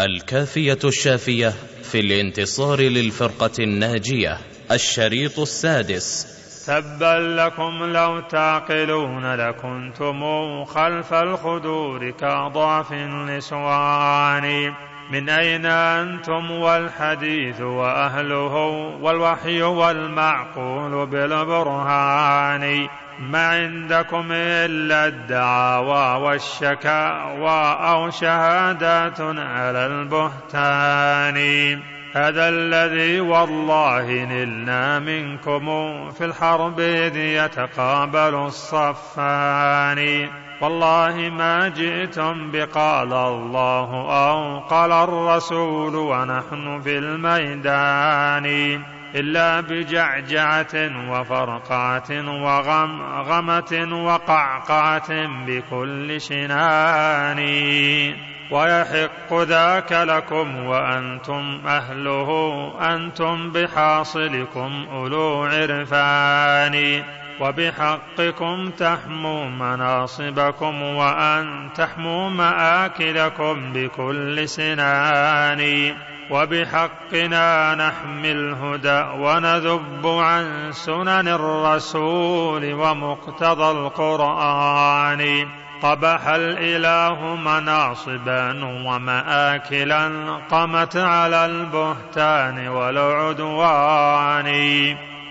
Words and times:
الكافية 0.00 0.78
الشافية 0.84 1.48
في 1.82 2.00
الانتصار 2.00 2.80
للفرقة 2.80 3.50
الناجية 3.58 4.38
الشريط 4.70 5.38
السادس. 5.38 6.26
تبا 6.66 7.36
لكم 7.36 7.84
لو 7.84 8.20
تعقلون 8.20 9.34
لكنتم 9.34 10.20
خلف 10.64 11.14
الخدور 11.14 12.10
كأضعف 12.10 12.92
النسوان. 12.92 14.74
من 15.10 15.28
أين 15.28 15.66
أنتم 15.66 16.50
والحديث 16.50 17.60
وأهله 17.60 18.54
والوحي 19.00 19.62
والمعقول 19.62 21.06
بالبرهان؟ 21.06 22.88
ما 23.18 23.48
عندكم 23.48 24.28
إلا 24.32 25.06
الدعاوى 25.06 26.24
والشكاوى 26.24 27.76
أو 27.90 28.10
شهادات 28.10 29.20
على 29.20 29.86
البهتان؟ 29.86 31.38
هذا 32.14 32.48
الذي 32.48 33.20
والله 33.20 34.10
نلنا 34.10 34.98
منكم 34.98 35.64
في 36.10 36.24
الحرب 36.24 36.80
إذ 36.80 37.16
يتقابل 37.16 38.34
الصفان. 38.34 40.28
والله 40.60 41.30
ما 41.30 41.68
جئتم 41.68 42.50
بقال 42.50 43.12
الله 43.12 43.90
أو 44.30 44.58
قال 44.58 44.92
الرسول 44.92 45.94
ونحن 45.94 46.80
في 46.80 46.98
الميدان 46.98 48.46
إلا 49.14 49.60
بجعجعة 49.60 50.74
وفرقعة 51.10 52.10
وغمغمة 52.44 54.04
وقعقعة 54.04 55.10
بكل 55.46 56.20
شنان. 56.20 57.38
ويحق 58.50 59.34
ذاك 59.34 59.92
لكم 59.92 60.66
وأنتم 60.66 61.60
أهله 61.66 62.30
أنتم 62.80 63.50
بحاصلكم 63.50 64.86
أولو 64.92 65.42
عرفان. 65.42 67.02
وبحقكم 67.40 68.70
تحموا 68.70 69.44
مناصبكم 69.44 70.82
وأن 70.82 71.68
تحموا 71.74 72.30
مآكلكم 72.30 73.72
بكل 73.72 74.48
سنان. 74.48 75.92
وبحقنا 76.30 77.74
نحمي 77.74 78.32
الهدى 78.32 79.04
ونذب 79.22 80.06
عن 80.06 80.72
سنن 80.72 81.28
الرسول 81.28 82.74
ومقتضى 82.74 83.70
القرآن. 83.70 85.46
قبح 85.82 86.28
الإله 86.28 87.36
مناصبا 87.36 88.64
ومآكلا 88.64 90.10
قمت 90.50 90.96
على 90.96 91.46
البهتان 91.46 92.68
والعدوان. 92.68 94.48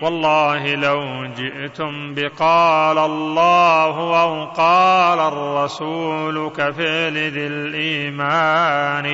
والله 0.02 0.74
لو 0.74 1.26
جئتم 1.36 2.14
بقال 2.14 2.98
الله 2.98 4.22
أو 4.22 4.44
قال 4.44 5.18
الرسول 5.18 6.50
كفعل 6.50 7.12
ذي 7.12 7.46
الإيمان 7.46 9.08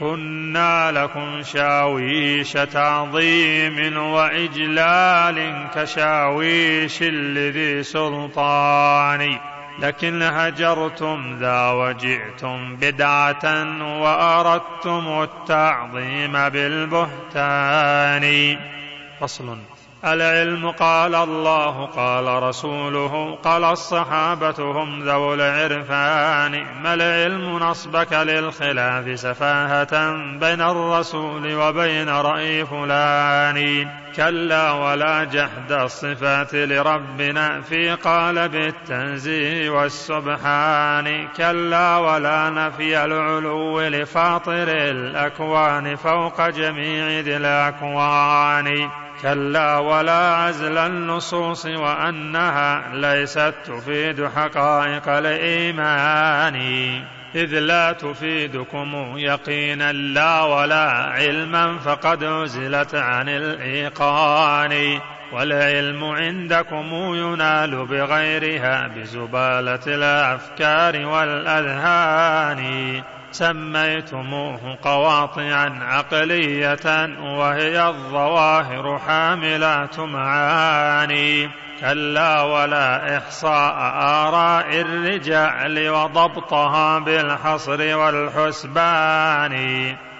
كنا 0.00 0.92
لكم 0.92 1.42
شاويش 1.42 2.52
تعظيم 2.52 3.96
وإجلال 3.96 5.66
كشاويش 5.74 7.02
لذي 7.02 7.82
سلطان. 7.82 9.38
لكن 9.78 10.22
هجرتم 10.22 11.36
ذا 11.40 11.70
وجئتم 11.70 12.76
بدعة 12.76 13.44
وأردتم 14.00 15.22
التعظيم 15.22 16.48
بالبهتان. 16.48 18.24
فصل. 19.20 19.75
العلم 20.04 20.70
قال 20.70 21.14
الله 21.14 21.86
قال 21.86 22.42
رسوله 22.42 23.38
قال 23.44 23.64
الصحابة 23.64 24.54
هم 24.58 25.02
ذو 25.02 25.34
العرفان 25.34 26.66
ما 26.82 26.94
العلم 26.94 27.58
نصبك 27.58 28.12
للخلاف 28.12 29.18
سفاهة 29.20 30.12
بين 30.38 30.60
الرسول 30.60 31.54
وبين 31.54 32.08
رأي 32.08 32.66
فلان؟ 32.66 33.88
كلا 34.16 34.72
ولا 34.72 35.24
جحد 35.24 35.72
الصفات 35.72 36.54
لربنا 36.54 37.60
في 37.60 37.94
قالب 37.94 38.54
التنزيه 38.54 39.70
والسبحان. 39.70 41.28
كلا 41.36 41.96
ولا 41.96 42.50
نفي 42.50 43.04
العلو 43.04 43.80
لفاطر 43.80 44.68
الأكوان 44.68 45.96
فوق 45.96 46.48
جميع 46.48 47.20
ذي 47.20 47.36
الأكوان. 47.36 48.90
كلا 49.22 49.78
ولا 49.78 50.34
عزل 50.34 50.78
النصوص 50.78 51.66
وأنها 51.66 52.94
ليست 52.94 53.54
تفيد 53.64 54.26
حقائق 54.26 55.08
الإيمان. 55.08 56.56
إذ 57.34 57.58
لا 57.58 57.92
تفيدكم 57.92 59.14
يقينا 59.16 59.92
لا 59.92 60.42
ولا 60.42 60.90
علما 60.90 61.78
فقد 61.78 62.24
عزلت 62.24 62.94
عن 62.94 63.28
الإيقان. 63.28 65.00
والعلم 65.32 66.04
عندكم 66.04 66.86
ينال 66.94 67.86
بغيرها 67.86 68.88
بزبالة 68.88 69.80
الأفكار 69.86 71.06
والأذهان. 71.06 73.02
سميتموه 73.38 74.78
قواطعا 74.82 75.78
عقلية 75.82 77.08
وهي 77.20 77.88
الظواهر 77.88 78.98
حاملات 78.98 80.00
معاني. 80.00 81.50
كلا 81.80 82.42
ولا 82.42 83.18
إحصاء 83.18 83.74
آراء 83.96 84.80
الرجال 84.80 85.90
وضبطها 85.90 86.98
بالحصر 86.98 87.96
والحسبان. 87.96 89.56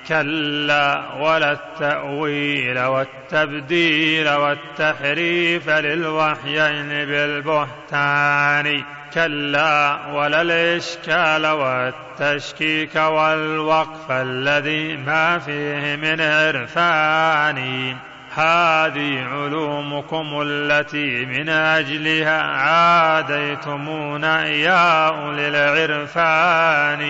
كلا 0.09 1.03
ولا 1.21 1.53
التأويل 1.53 2.78
والتبديل 2.78 4.28
والتحريف 4.28 5.69
للوحيين 5.69 6.88
بالبهتان. 6.88 8.96
كلا 9.15 9.99
ولا 10.12 10.43
الإشكال 10.43 11.47
والتشكيك 11.47 12.97
والوقف 12.97 14.11
الذي 14.11 14.97
ما 14.97 15.39
فيه 15.39 15.97
من 15.97 16.21
عرفان. 16.21 17.97
هذه 18.34 19.25
علومكم 19.25 20.43
التي 20.43 21.27
من 21.27 21.49
أجلها 21.49 22.43
عاديتمونا 22.43 24.47
يا 24.47 25.09
أولي 25.09 25.49
العرفان. 25.49 27.06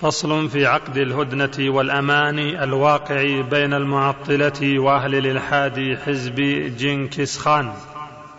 فصل 0.00 0.50
في 0.50 0.66
عقد 0.66 0.96
الهدنة 0.96 1.70
والأمان 1.70 2.38
الواقع 2.38 3.40
بين 3.40 3.74
المعطلة 3.74 4.78
وأهل 4.78 5.14
الإلحاد 5.14 5.98
حزب 6.06 6.34
جنكس 6.78 7.38
خان. 7.38 7.72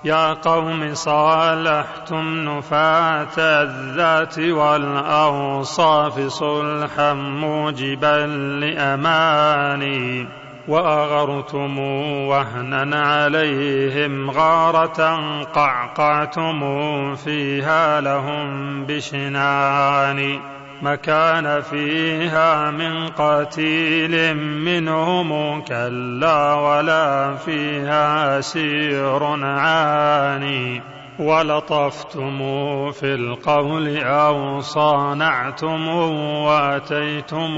يا 0.05 0.33
قوم 0.33 0.93
صالحتم 0.93 2.49
نفاة 2.49 3.37
الذات 3.37 4.39
والأوصاف 4.39 6.19
صلحا 6.19 7.13
موجبا 7.13 8.25
لأماني 8.59 10.27
وأغرتم 10.67 11.79
وهنا 12.27 13.01
عليهم 13.07 14.31
غارة 14.31 15.19
قعقعتم 15.43 16.59
فيها 17.15 18.01
لهم 18.01 18.85
بشنان 18.85 20.39
مكان 20.81 21.61
فيها 21.61 22.71
من 22.71 23.07
قتيل 23.07 24.37
منهم 24.37 25.61
كلا 25.61 26.53
ولا 26.53 27.35
فيها 27.35 28.41
سير 28.41 29.23
عاني. 29.43 30.81
ولطفتم 31.19 32.37
في 32.91 33.13
القول 33.13 33.97
أو 33.97 34.59
صانعتم 34.59 35.87
وأتيتم 36.45 37.55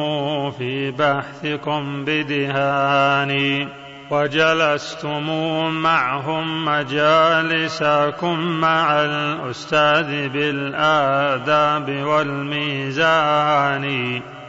في 0.51 0.91
بحثكم 0.91 2.05
بدهان 2.05 3.67
وجلستم 4.11 5.27
معهم 5.69 6.65
مجالسكم 6.65 8.39
مع 8.39 8.91
الأستاذ 8.91 10.29
بالآداب 10.29 11.89
والميزان 12.05 13.85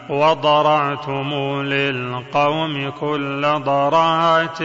وضرعتم 0.08 1.35
للقوم 1.62 2.91
كل 2.91 3.43
ضراعة 3.64 4.62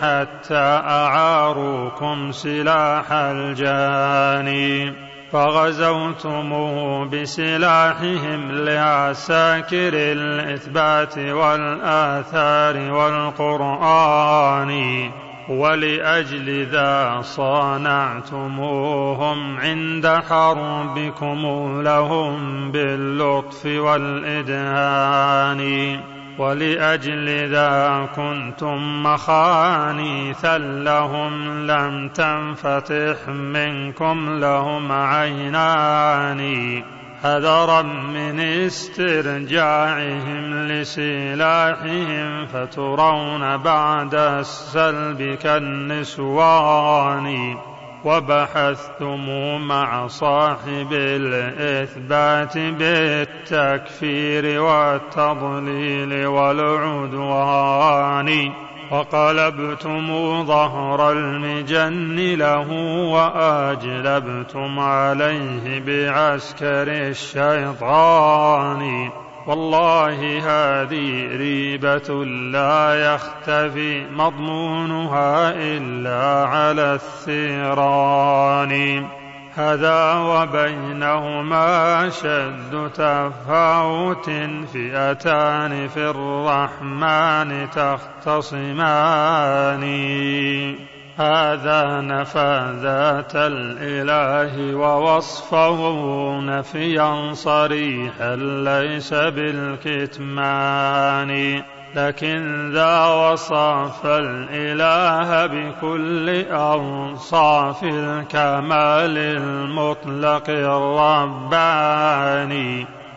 حتى 0.00 0.80
أعاروكم 0.88 2.32
سلاح 2.32 3.12
الجاني. 3.12 5.05
فغزوتموه 5.32 7.04
بسلاحهم 7.04 8.52
لعساكر 8.52 9.90
الإثبات 9.94 11.18
والآثار 11.18 12.92
والقرآن 12.92 14.72
ولأجل 15.48 16.66
ذا 16.66 17.20
صانعتموهم 17.20 18.36
عند 19.58 20.06
حربكم 20.28 21.42
لهم 21.82 22.70
باللطف 22.72 23.66
والإدهان. 23.66 25.06
ولأجل 26.38 27.50
ذا 27.50 28.08
كنتم 28.16 29.02
مخانيثا 29.02 30.58
لهم 30.58 31.66
لم 31.66 32.08
تنفتح 32.08 33.28
منكم 33.28 34.38
لهم 34.38 34.92
عينان. 34.92 36.82
حذرا 37.22 37.82
من 37.82 38.40
استرجاعهم 38.40 40.54
لسلاحهم 40.54 42.46
فترون 42.46 43.56
بعد 43.56 44.14
السلب 44.14 45.38
كالنسوان. 45.42 47.56
وبحثتم 48.06 49.26
مع 49.60 50.06
صاحب 50.06 50.88
الإثبات 50.92 52.58
بالتكفير 52.58 54.62
والتضليل 54.62 56.26
والعدوان. 56.26 57.72
وقلبتم 58.90 60.06
ظهر 60.44 61.12
المجن 61.12 62.34
له 62.34 62.70
وأجلبتم 63.12 64.78
عليه 64.78 65.82
بعسكر 65.86 67.10
الشيطان. 67.10 69.10
والله 69.46 70.38
هذه 70.38 71.36
ريبة 71.36 72.24
لا 72.24 73.14
يختفي 73.14 74.06
مضمونها 74.10 75.52
إلا 75.56 76.48
على 76.48 76.94
الثيران. 76.94 79.06
هذا 79.54 80.14
وبينهما 80.14 82.08
شد 82.08 82.90
تفاوت 82.94 84.30
فئتان 84.72 85.88
في 85.88 86.10
الرحمن 86.10 87.70
تختصمان. 87.70 89.82
هذا 91.18 92.00
نفى 92.00 92.74
ذات 92.82 93.32
الإله 93.36 94.76
ووصفه 94.76 95.90
نفيا 96.40 97.32
صريحا 97.32 98.36
ليس 98.36 99.14
بالكتمان. 99.14 100.42
لكن 101.94 102.70
ذا 102.72 103.06
وصف 103.06 104.06
الإله 104.06 105.46
بكل 105.46 106.44
أوصاف 106.50 107.84
الكمال 107.84 109.18
المطلق 109.18 110.44
الرباني. 110.48 111.76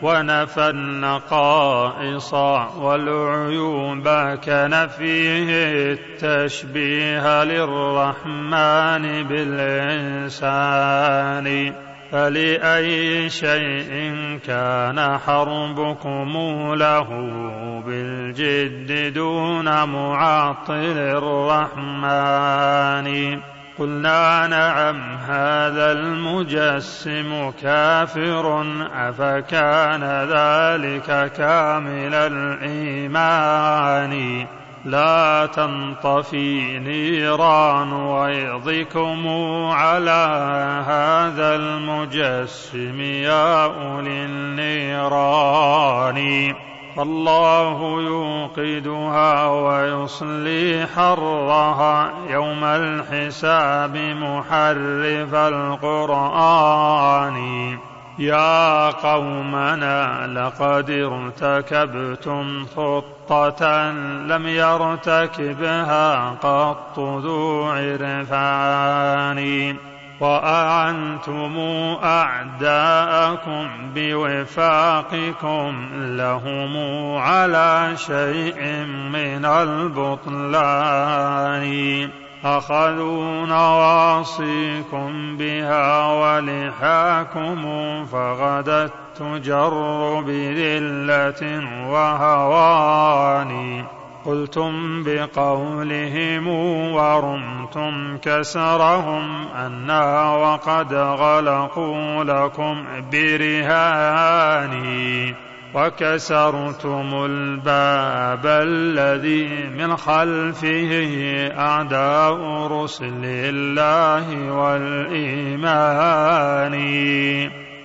ونفى 0.01 0.69
النقائص 0.69 2.33
والعيوب 2.77 4.07
كنفيه 4.45 5.49
التشبيه 5.93 7.43
للرحمن 7.43 9.23
بالإنسان 9.27 10.69
فلأي 12.11 13.29
شيء 13.29 14.15
كان 14.47 15.17
حربكم 15.17 16.33
له 16.73 17.07
بالجد 17.85 19.13
دون 19.13 19.83
معطل 19.83 20.97
الرحمن 21.97 23.09
قلنا 23.79 24.47
نعم 24.47 25.17
هذا 25.17 25.91
المجسم 25.91 27.51
كافر 27.61 28.65
أفكان 28.93 30.03
ذلك 30.03 31.31
كامل 31.31 32.13
الإيمان؟ 32.13 33.65
لا 34.85 35.45
تنطفي 35.45 36.79
نيران 36.79 37.93
ويضكم 37.93 39.27
على 39.71 40.27
هذا 40.87 41.55
المجسم 41.55 43.01
يا 43.01 43.65
أولي 43.65 44.25
النيران. 44.25 46.19
فالله 46.99 48.01
يوقدها 48.01 49.47
ويصلي 49.47 50.87
حرها 50.95 52.11
يوم 52.29 52.63
الحساب 52.63 53.97
محرف 53.97 55.33
القرآن. 55.33 56.67
يا 58.19 58.89
قومنا 58.89 60.27
لقد 60.27 60.89
ارتكبتم 60.89 62.65
خطة 62.65 63.91
لم 64.27 64.47
يرتكبها 64.47 66.29
قط 66.29 66.99
ذو 66.99 67.63
عرفان. 67.63 69.39
وأعنتم 70.19 71.57
أعداءكم 72.03 73.67
بوفاقكم 73.95 75.89
لهم 75.93 76.77
على 77.17 77.91
شيء 77.95 78.85
من 79.13 79.45
البطلان. 79.45 81.09
أخذوا 82.45 83.45
نواصيكم 83.45 85.37
بها 85.37 86.07
ولحاكم 86.07 87.61
فغدت 88.05 88.93
تجر 89.15 89.73
بذلة 90.21 91.41
وهوان. 91.89 93.49
قلتم 94.25 95.03
بقولهم 95.03 96.47
ورمتم 96.93 98.17
كسرهم 98.17 99.47
أنا 99.47 100.35
وقد 100.35 100.93
غلقوا 100.93 102.23
لكم 102.23 102.85
برهاني 103.11 104.29
وكسرتم 105.73 107.25
الباب 107.25 108.45
الذي 108.45 109.47
من 109.77 109.97
خلفه 109.97 110.91
أعداء 111.57 112.67
رسل 112.67 113.25
الله 113.25 114.51
والإيمان. 114.51 115.89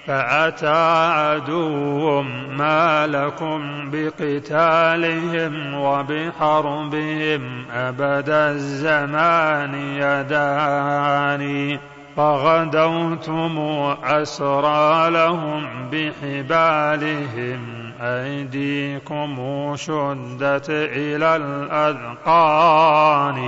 فأتى 0.07 1.11
عدو 1.13 2.23
ما 2.57 3.07
لكم 3.07 3.91
بقتالهم 3.91 5.75
وبحربهم 5.75 7.65
أبد 7.71 8.29
الزمان 8.29 9.75
يداني 9.75 11.79
فغدوتم 12.17 13.59
أسرى 14.05 15.11
لهم 15.11 15.67
بحبالهم 15.93 17.61
أيديكم 18.01 19.37
شدت 19.77 20.71
إلى 20.71 21.37
الأذقان 21.37 23.39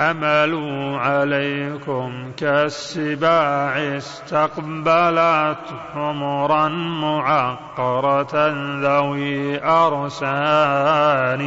حملوا 0.00 0.98
عليكم 0.98 2.32
كالسباع 2.36 3.96
استقبلت 3.96 5.64
حمرا 5.92 6.68
معقرة 6.68 8.34
ذوي 8.80 9.64
أرسان. 9.64 11.42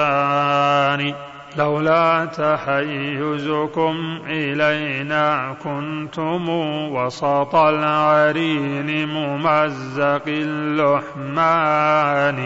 لولا 1.58 2.26
تحيزكم 2.26 4.20
إلينا 4.28 5.56
كنتم 5.64 6.50
وسط 6.92 7.56
العرين 7.56 9.10
ممزق 9.10 10.24
اللحمان. 10.28 12.40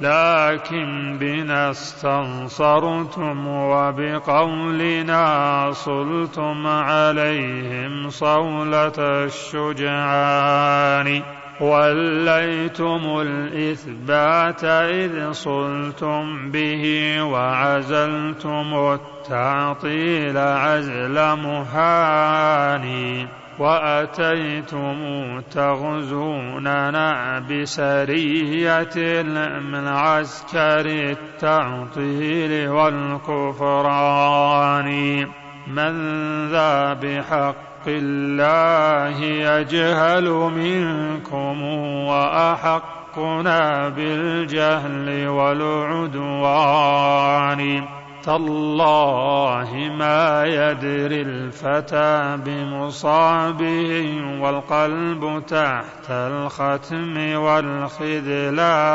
لكن 0.00 1.18
بنا 1.20 1.70
استنصرتم 1.70 3.48
وبقولنا 3.48 5.26
صلتم 5.72 6.66
عليهم 6.66 8.10
صولة 8.10 8.98
الشجعان. 8.98 11.22
وليتم 11.62 13.20
الإثبات 13.20 14.64
إذ 14.64 15.32
صلتم 15.32 16.50
به 16.50 17.16
وعزلتم 17.22 18.98
التعطيل 18.98 20.38
عزل 20.38 21.14
مهاني 21.36 23.28
وأتيتم 23.58 25.00
تغزوننا 25.40 27.38
بسرية 27.38 29.22
من 29.60 29.88
عسكر 29.88 30.86
التعطيل 30.86 32.68
والكفران. 32.68 34.12
من 35.66 35.94
ذا 36.50 36.92
بحق 36.92 37.71
الله 37.88 39.24
يجهل 39.24 40.30
منكم 40.30 41.62
وأحقنا 42.06 43.88
بالجهل 43.88 45.28
والعدوان. 45.28 46.82
تالله 48.24 49.90
ما 49.98 50.44
يدري 50.44 51.22
الفتى 51.22 52.38
بمصابه 52.46 54.20
والقلب 54.40 55.42
تحت 55.46 56.10
الختم 56.10 57.34
والخذلان. 57.34 58.92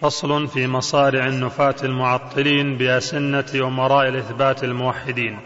فصل 0.00 0.48
في 0.48 0.66
مصارع 0.66 1.26
النفاة 1.26 1.74
المعطلين 1.82 2.76
بأسنة 2.76 3.44
أمراء 3.54 4.08
الإثبات 4.08 4.64
الموحدين. 4.64 5.38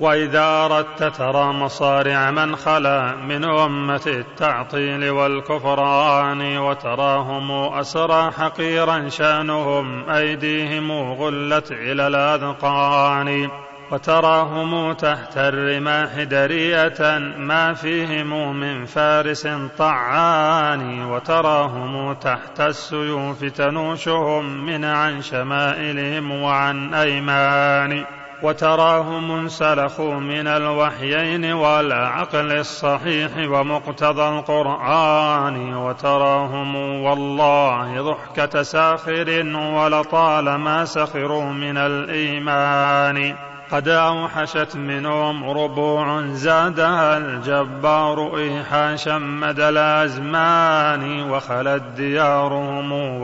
وإذا 0.00 0.44
أردت 0.44 1.04
ترى 1.04 1.52
مصارع 1.52 2.30
من 2.30 2.56
خلا 2.56 3.16
من 3.16 3.44
أمة 3.44 4.02
التعطيل 4.06 5.10
والكفران 5.10 6.58
وتراهم 6.58 7.50
أسرى 7.74 8.30
حقيرا 8.30 9.08
شأنهم 9.08 10.10
أيديهم 10.10 10.92
غلت 10.92 11.72
إلى 11.72 12.06
الأذقان 12.06 13.50
وتراهم 13.90 14.92
تحت 14.92 15.36
الرماح 15.36 16.22
درية 16.22 17.18
ما 17.38 17.74
فيهم 17.74 18.56
من 18.56 18.84
فارس 18.84 19.48
طعان 19.78 21.04
وتراهم 21.04 22.12
تحت 22.12 22.60
السيوف 22.60 23.44
تنوشهم 23.44 24.66
من 24.66 24.84
عن 24.84 25.22
شمائلهم 25.22 26.42
وعن 26.42 26.94
أيمان. 26.94 28.19
وتراهم 28.42 29.30
انسلخوا 29.30 30.14
من 30.14 30.46
الوحيين 30.46 31.52
والعقل 31.52 32.52
الصحيح 32.52 33.30
ومقتضى 33.36 34.28
القرآن 34.28 35.74
وتراهم 35.74 36.76
والله 36.76 38.02
ضحكة 38.02 38.62
ساخر 38.62 39.46
ولطالما 39.56 40.84
سخروا 40.84 41.44
من 41.44 41.76
الإيمان. 41.76 43.34
قد 43.72 43.88
أوحشت 43.88 44.76
منهم 44.76 45.50
ربوع 45.50 46.22
زادها 46.26 47.18
الجبار 47.18 48.36
إيحاشا 48.36 49.18
مدى 49.18 49.68
الأزمان 49.68 51.30
وخلت 51.30 51.82
ديارهم 51.82 53.22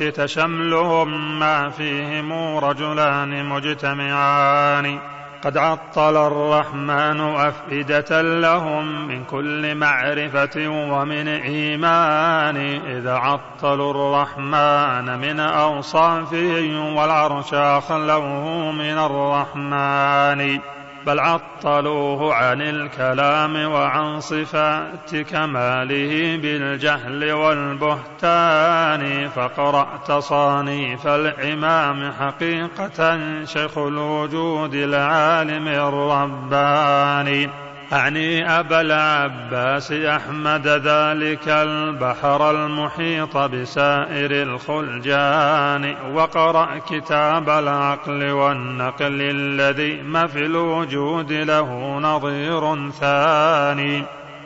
وشتت 0.00 0.24
شملهم 0.24 1.38
ما 1.38 1.70
فيهم 1.70 2.58
رجلان 2.58 3.44
مجتمعان. 3.46 4.98
قد 5.44 5.56
عطل 5.56 6.16
الرحمن 6.16 7.20
أفئدة 7.20 8.22
لهم 8.22 9.08
من 9.08 9.24
كل 9.24 9.74
معرفة 9.74 10.68
ومن 10.68 11.28
إيمان. 11.28 12.56
إذا 12.86 13.14
عطلوا 13.14 13.90
الرحمن 13.90 15.18
من 15.18 15.40
أوصافه 15.40 16.92
والعرش 16.96 17.54
أخلوه 17.54 18.72
من 18.72 18.98
الرحمن. 18.98 20.73
بل 21.06 21.20
عطلوه 21.20 22.34
عن 22.34 22.62
الكلام 22.62 23.72
وعن 23.72 24.20
صفات 24.20 25.16
كماله 25.16 26.36
بالجهل 26.36 27.32
والبهتان. 27.32 29.28
فقرأ 29.28 29.88
تصانيف 30.06 31.06
الإمام 31.06 32.12
حقيقة 32.12 33.18
شيخ 33.44 33.78
الوجود 33.78 34.74
العالم 34.74 35.68
الرباني. 35.68 37.63
أعني 37.94 38.60
أبا 38.60 38.80
العباس 38.80 39.92
أحمد 39.92 40.66
ذلك 40.66 41.48
البحر 41.48 42.50
المحيط 42.50 43.36
بسائر 43.36 44.42
الخلجان 44.42 45.96
وقرأ 46.14 46.78
كتاب 46.78 47.48
العقل 47.48 48.30
والنقل 48.30 49.18
الذي 49.20 50.02
ما 50.02 50.26
في 50.26 50.38
الوجود 50.38 51.32
له 51.32 51.98
نظير 51.98 52.90
ثاني. 52.90 54.04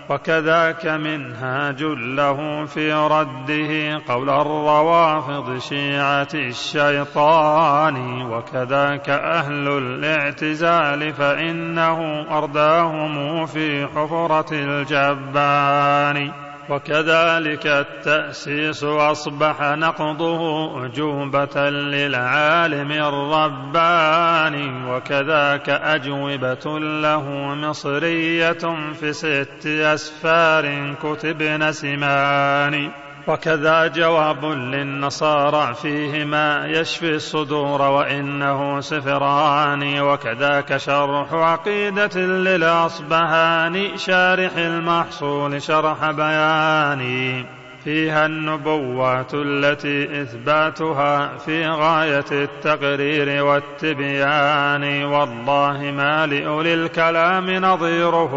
وكذاك 0.08 0.86
منهاج 0.86 1.82
له 1.82 2.64
في 2.64 2.92
رده 2.92 4.02
قول 4.08 4.30
الروافض 4.30 5.58
شيعة 5.58 6.28
الشيطان 6.34 8.22
وكذاك 8.22 9.08
أهل 9.10 9.68
الاعتزال 9.68 11.12
فإنه 11.12 12.26
أرداهم 12.38 13.46
في 13.46 13.86
حفرة 13.86 14.52
الجبان. 14.52 16.47
وكذلك 16.70 17.66
التأسيس 17.66 18.84
أصبح 18.84 19.60
نقضه 19.60 20.40
أجوبة 20.87 21.70
للعالم 21.70 22.92
الرباني 22.92 24.90
وكذاك 24.90 25.68
أجوبة 25.68 26.78
له 26.78 27.25
مصرية 27.54 28.92
في 29.00 29.12
ست 29.12 29.66
أسفار 29.66 30.94
كتبن 31.02 31.72
سمان 31.72 32.90
وكذا 33.26 33.87
جواب 33.87 34.44
للنصارى 34.44 35.75
فيهما 35.75 36.66
يشفي 36.66 37.14
الصدور 37.14 37.82
وإنه 37.82 38.80
سفران 38.80 40.00
وكذاك 40.00 40.76
شرح 40.76 41.32
عقيدة 41.32 42.20
للأصبهاني 42.20 43.98
شارح 43.98 44.56
المحصول 44.56 45.62
شرح 45.62 46.10
بياني. 46.10 47.44
فيها 47.84 48.26
النبوات 48.26 49.34
التي 49.34 50.22
إثباتها 50.22 51.37
في 51.37 51.68
غاية 51.68 52.25
التقرير 52.32 53.44
والتبيان. 53.44 55.04
والله 55.04 55.92
ما 55.96 56.26
لأولي 56.26 56.75
الكلام 56.75 57.50
نظيره 57.50 58.34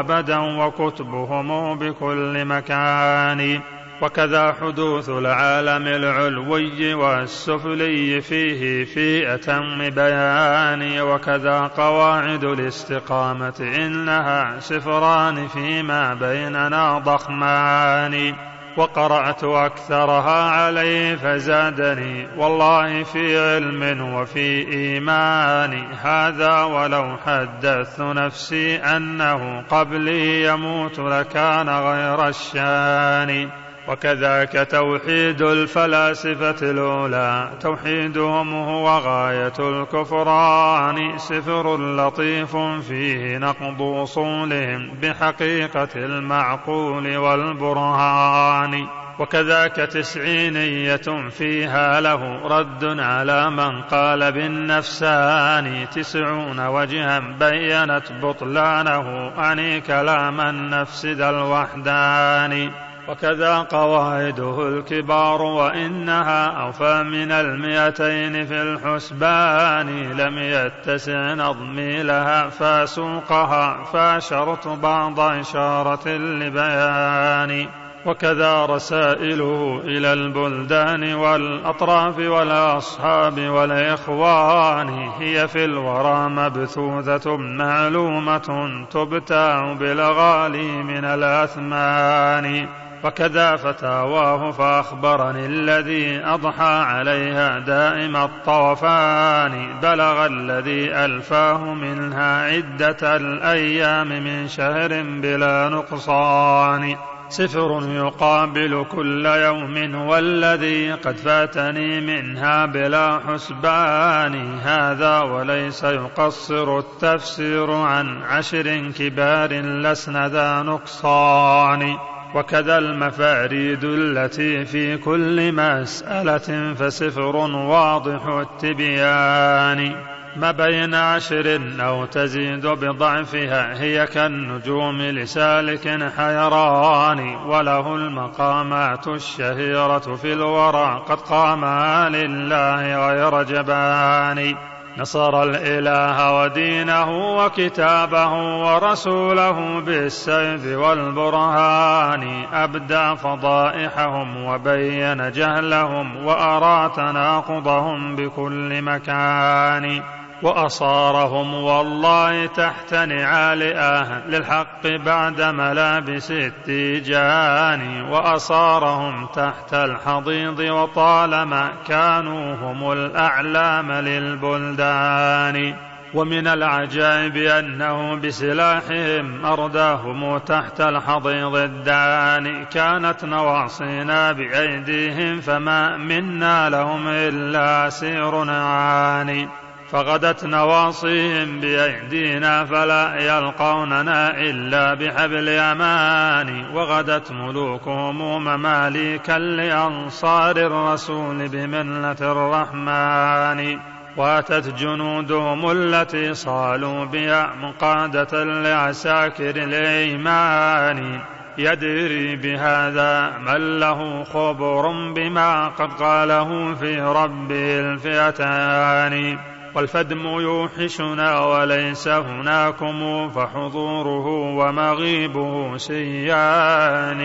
أبدا 0.00 0.38
وكتبهم 0.38 1.78
بكل 1.78 2.44
مكان. 2.44 3.60
وكذا 4.02 4.52
حدوث 4.52 5.08
العالم 5.08 5.86
العلوي 5.86 6.94
والسفلي 6.94 8.20
فيه 8.20 8.84
في 8.84 9.34
أتم 9.34 9.90
بيان 9.90 11.00
وكذا 11.00 11.60
قواعد 11.60 12.44
الاستقامة 12.44 13.54
إنها 13.60 14.60
سفران 14.60 15.48
فيما 15.48 16.14
بيننا 16.14 16.98
ضخمان. 16.98 18.34
وقرأت 18.76 19.44
أكثرها 19.44 20.50
عليه 20.50 21.16
فزادني 21.16 22.28
والله 22.36 23.02
في 23.02 23.38
علم 23.38 24.14
وفي 24.14 24.72
إيمان. 24.72 25.84
هذا 26.02 26.62
ولو 26.62 27.16
حدثت 27.26 28.00
نفسي 28.00 28.76
أنه 28.76 29.62
قبلي 29.70 30.44
يموت 30.44 30.98
لكان 30.98 31.68
غير 31.68 32.28
الشان. 32.28 33.63
وكذاك 33.88 34.68
توحيد 34.70 35.42
الفلاسفة 35.42 36.70
الأولى. 36.70 37.50
توحيدهم 37.60 38.54
هو 38.54 38.88
غاية 38.88 39.52
الكفران. 39.58 41.18
سفر 41.18 41.76
لطيف 41.76 42.56
فيه 42.56 43.38
نقض 43.38 43.82
أصولهم 43.82 44.90
بحقيقة 45.02 45.88
المعقول 45.96 47.16
والبرهان. 47.16 48.86
وكذاك 49.18 49.76
تسعينية 49.76 51.28
فيها 51.30 52.00
له 52.00 52.48
رد 52.48 52.84
على 53.00 53.50
من 53.50 53.82
قال 53.82 54.32
بالنفسان. 54.32 55.86
تسعون 55.94 56.66
وجها 56.66 57.18
بينت 57.18 58.12
بطلانه 58.22 59.28
أني 59.52 59.80
كلام 59.80 60.40
النفس 60.40 61.06
ذا 61.06 61.30
الوحدان. 61.30 62.70
وكذا 63.08 63.58
قواعده 63.58 64.68
الكبار 64.68 65.42
وإنها 65.42 66.46
أوفى 66.46 67.02
من 67.02 67.32
المئتين 67.32 68.46
في 68.46 68.62
الحسبان 68.62 70.12
لم 70.12 70.38
يتسع 70.38 71.34
نظمي 71.34 72.02
لها 72.02 72.48
فاسوقها 72.48 73.84
فاشرت 73.92 74.68
بعض 74.68 75.20
إشارة 75.20 76.08
لبيان 76.08 77.68
وكذا 78.06 78.66
رسائله 78.66 79.80
إلى 79.84 80.12
البلدان 80.12 81.14
والأطراف 81.14 82.18
والأصحاب 82.18 83.40
والإخوان 83.40 84.88
هي 85.18 85.48
في 85.48 85.64
الورى 85.64 86.28
مبثوثة 86.28 87.36
معلومة 87.36 88.86
تبتاع 88.90 89.72
بالغالي 89.72 90.82
من 90.82 91.04
الأثمان 91.04 92.68
وكذا 93.04 93.56
فتاواه 93.56 94.50
فأخبرني 94.50 95.46
الذي 95.46 96.24
أضحى 96.24 96.74
عليها 96.74 97.58
دائم 97.58 98.16
الطوفان 98.16 99.80
بلغ 99.82 100.26
الذي 100.26 100.94
ألفاه 100.94 101.74
منها 101.74 102.42
عدة 102.42 103.16
الأيام 103.16 104.08
من 104.08 104.48
شهر 104.48 105.02
بلا 105.02 105.68
نقصان. 105.68 106.96
سفر 107.28 107.82
يقابل 107.88 108.86
كل 108.92 109.26
يوم 109.26 109.94
والذي 109.94 110.92
قد 110.92 111.16
فاتني 111.16 112.00
منها 112.00 112.66
بلا 112.66 113.20
حسبان. 113.28 114.58
هذا 114.58 115.20
وليس 115.20 115.84
يقصر 115.84 116.78
التفسير 116.78 117.72
عن 117.72 118.22
عشر 118.22 118.92
كبار 118.98 119.52
لسن 119.60 120.26
ذا 120.26 120.62
نقصان. 120.62 121.96
وكذا 122.34 122.78
المفاريد 122.78 123.84
التي 123.84 124.64
في 124.64 124.96
كل 124.96 125.52
مسألة 125.52 126.74
فسفر 126.74 127.36
واضح 127.36 128.26
التبيان. 128.26 129.94
ما 130.36 130.50
بين 130.50 130.94
عشر 130.94 131.60
أو 131.80 132.04
تزيد 132.04 132.66
بضعفها 132.66 133.82
هي 133.82 134.06
كالنجوم 134.06 135.02
لسالك 135.02 136.12
حيران 136.16 137.36
وله 137.46 137.96
المقامات 137.96 139.08
الشهيرة 139.08 139.98
في 139.98 140.32
الورى 140.32 141.02
قد 141.08 141.20
قاما 141.20 142.08
لله 142.08 143.08
غير 143.08 143.42
جبان. 143.42 144.73
نصر 144.98 145.42
الإله 145.42 146.40
ودينه 146.40 147.36
وكتابه 147.36 148.32
ورسوله 148.64 149.80
بالسيف 149.80 150.78
والبرهان 150.78 152.44
أبدى 152.52 153.16
فضائحهم 153.16 154.44
وبين 154.44 155.30
جهلهم 155.30 156.26
وأرى 156.26 156.92
تناقضهم 156.96 158.16
بكل 158.16 158.82
مكان. 158.82 160.02
وأصارهم 160.44 161.54
والله 161.54 162.46
تحت 162.46 162.94
نعال 162.94 163.62
أهل 163.62 164.34
الحق 164.34 164.86
بعد 164.86 165.40
ملابس 165.42 166.30
التيجان 166.30 168.02
وأصارهم 168.10 169.26
تحت 169.26 169.74
الحضيض 169.74 170.58
وطالما 170.58 171.72
كانوا 171.88 172.54
هم 172.54 172.92
الأعلام 172.92 173.92
للبلدان. 173.92 175.74
ومن 176.14 176.46
العجائب 176.46 177.36
أنه 177.36 178.14
بسلاحهم 178.14 179.46
أرداهم 179.46 180.38
تحت 180.38 180.80
الحضيض 180.80 181.56
الداني 181.56 182.64
كانت 182.64 183.24
نواصينا 183.24 184.32
بأيديهم 184.32 185.40
فما 185.40 185.96
منا 185.96 186.70
لهم 186.70 187.08
إلا 187.08 187.90
سير 187.90 188.50
عاني. 188.50 189.63
فغدت 189.90 190.44
نواصيهم 190.44 191.60
بأيدينا 191.60 192.64
فلا 192.64 193.16
يلقوننا 193.16 194.40
إلا 194.40 194.94
بحبل 194.94 195.48
أمان 195.48 196.64
وغدت 196.74 197.32
ملوكهم 197.32 198.18
مماليكا 198.18 199.38
لأنصار 199.38 200.56
الرسول 200.56 201.48
بمنة 201.48 202.16
الرحمن. 202.20 203.78
واتت 204.16 204.74
جنودهم 204.74 205.70
التي 205.70 206.34
صالوا 206.34 207.04
بها 207.04 207.50
مقادة 207.62 208.44
لعساكر 208.44 209.56
الإيمان. 209.56 211.20
يدري 211.58 212.36
بهذا 212.36 213.38
من 213.38 213.80
له 213.80 214.24
خبر 214.24 215.12
بما 215.12 215.68
قد 215.68 215.92
قاله 215.92 216.74
في 216.74 217.00
ربه 217.00 217.80
الفئتان. 217.80 219.38
والفدم 219.74 220.26
يوحشنا 220.26 221.40
وليس 221.40 222.08
هناكم 222.08 223.28
فحضوره 223.30 224.26
ومغيبه 224.58 225.76
سيان 225.76 227.20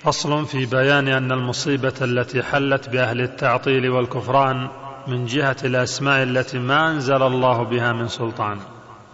فصل 0.00 0.46
في 0.46 0.66
بيان 0.66 1.08
أن 1.08 1.32
المصيبة 1.32 1.94
التي 2.02 2.42
حلت 2.42 2.88
بأهل 2.88 3.20
التعطيل 3.20 3.90
والكفران 3.90 4.68
من 5.06 5.24
جهة 5.26 5.56
الأسماء 5.64 6.22
التي 6.22 6.58
ما 6.58 6.90
أنزل 6.90 7.22
الله 7.22 7.62
بها 7.62 7.92
من 7.92 8.08
سلطان. 8.08 8.58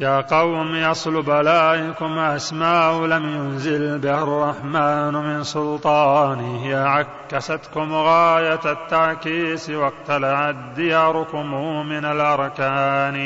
يا 0.01 0.21
قوم 0.21 0.75
يصل 0.75 1.23
بلائكم 1.23 2.19
أسماء 2.19 3.07
لم 3.07 3.29
ينزل 3.29 3.99
بها 3.99 4.23
الرحمن 4.23 5.13
من 5.13 5.45
سلطانه 5.45 6.67
هي 6.67 6.75
عكستكم 6.75 7.95
غاية 7.95 8.61
التعكيس 8.67 9.71
واقتلعت 9.71 10.55
دياركم 10.77 11.55
من 11.87 12.05
الأركان. 12.05 13.19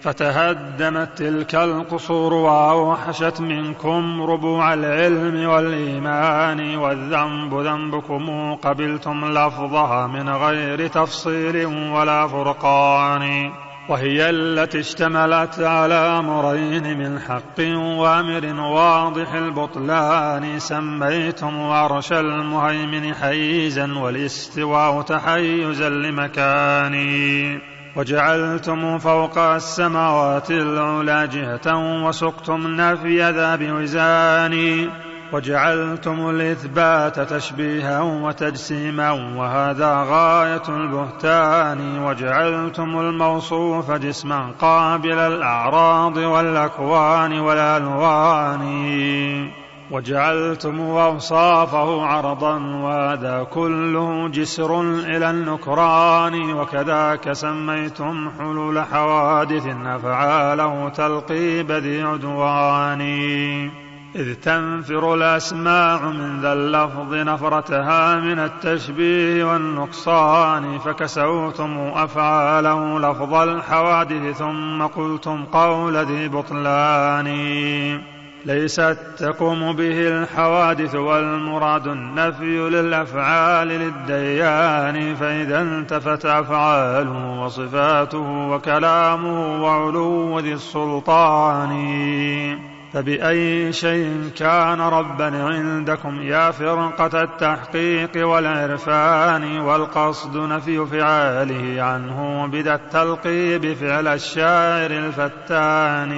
فتهدمت 0.00 1.18
تلك 1.18 1.54
القصور 1.54 2.34
وأوحشت 2.34 3.40
منكم 3.40 4.22
ربوع 4.22 4.74
العلم 4.74 5.48
والإيمان 5.48 6.76
والذنب 6.76 7.54
ذنبكم 7.54 8.54
قبلتم 8.54 9.24
لفظها 9.24 10.06
من 10.06 10.28
غير 10.28 10.86
تفصيل 10.86 11.66
ولا 11.66 12.26
فرقان. 12.26 13.52
وهي 13.88 14.30
التي 14.30 14.80
اشتملت 14.80 15.60
على 15.60 15.94
أمرين 15.94 16.98
من 16.98 17.18
حق 17.18 17.60
وأمر 17.98 18.60
واضح 18.60 19.34
البطلان. 19.34 20.58
سميتم 20.58 21.60
عرش 21.60 22.12
المهيمن 22.12 23.14
حيزا 23.14 23.98
والاستواء 23.98 25.02
تحيزا 25.02 25.88
لمكاني. 25.88 27.58
وجعلتم 27.96 28.98
فوق 28.98 29.38
السماوات 29.38 30.50
العلى 30.50 31.28
جهة 31.32 32.04
وسقتم 32.06 32.66
نفي 32.66 33.30
ذا 33.30 33.56
بوزاني. 33.56 35.05
وجعلتم 35.32 36.30
الإثبات 36.30 37.20
تشبيها 37.20 38.00
وتجسيما 38.00 39.10
وهذا 39.10 40.06
غاية 40.08 40.62
البهتان 40.68 41.98
وجعلتم 42.04 43.00
الموصوف 43.00 43.90
جسما 43.90 44.50
قابل 44.60 45.18
الأعراض 45.18 46.16
والأكوان 46.16 47.40
والألوان 47.40 48.66
وجعلتم 49.90 50.80
أوصافه 50.80 52.06
عرضا 52.06 52.58
وهذا 52.58 53.46
كله 53.52 54.28
جسر 54.28 54.80
إلى 54.82 55.30
النكران 55.30 56.52
وكذاك 56.52 57.32
سميتم 57.32 58.30
حلول 58.38 58.80
حوادث 58.80 59.66
أفعاله 59.86 60.88
تلقيب 60.88 61.72
ذي 61.72 62.02
عدوان 62.02 63.00
إذ 64.16 64.34
تنفر 64.34 65.14
الأسماع 65.14 66.08
من 66.08 66.40
ذا 66.40 66.52
اللفظ 66.52 67.14
نفرتها 67.14 68.16
من 68.16 68.38
التشبيه 68.38 69.44
والنقصان 69.44 70.78
فكسوتم 70.78 71.92
أفعاله 71.94 72.98
لفظ 72.98 73.34
الحوادث 73.34 74.38
ثم 74.38 74.82
قلتم 74.82 75.44
قول 75.44 75.96
ذي 75.96 76.28
بطلان. 76.28 77.26
ليست 78.46 78.98
تقوم 79.18 79.72
به 79.72 80.08
الحوادث 80.08 80.94
والمراد 80.94 81.86
النفي 81.86 82.58
للأفعال 82.58 83.68
للديان 83.68 85.14
فإذا 85.14 85.60
انتفت 85.60 86.26
أفعاله 86.26 87.40
وصفاته 87.40 88.48
وكلامه 88.50 89.62
وعلو 89.62 90.38
ذي 90.38 90.52
السلطان. 90.52 92.75
فبأي 92.96 93.72
شيء 93.72 94.30
كان 94.38 94.80
ربا 94.80 95.24
عندكم 95.24 96.22
يا 96.22 96.50
فرقة 96.50 97.22
التحقيق 97.22 98.28
والعرفان 98.28 99.58
والقصد 99.58 100.36
نفي 100.36 100.86
فعاله 100.86 101.82
عنه 101.82 102.46
بدأ 102.46 102.74
التلقيب 102.74 103.72
فعل 103.72 104.08
الشاعر 104.08 104.90
الفتان 104.90 106.12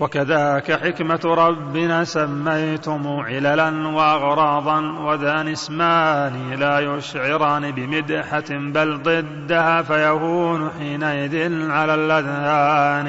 وكذاك 0.00 0.72
حكمة 0.72 1.20
ربنا 1.24 2.04
سميتم 2.04 3.06
عللا 3.06 3.88
وأغراضا 3.88 4.80
وذان 4.80 5.48
اسمان 5.48 6.50
لا 6.50 6.78
يشعران 6.78 7.70
بمدحة 7.70 8.50
بل 8.50 8.98
ضدها 9.02 9.82
فيهون 9.82 10.70
حينئذ 10.78 11.70
على 11.70 11.94
الأذهان. 11.94 13.08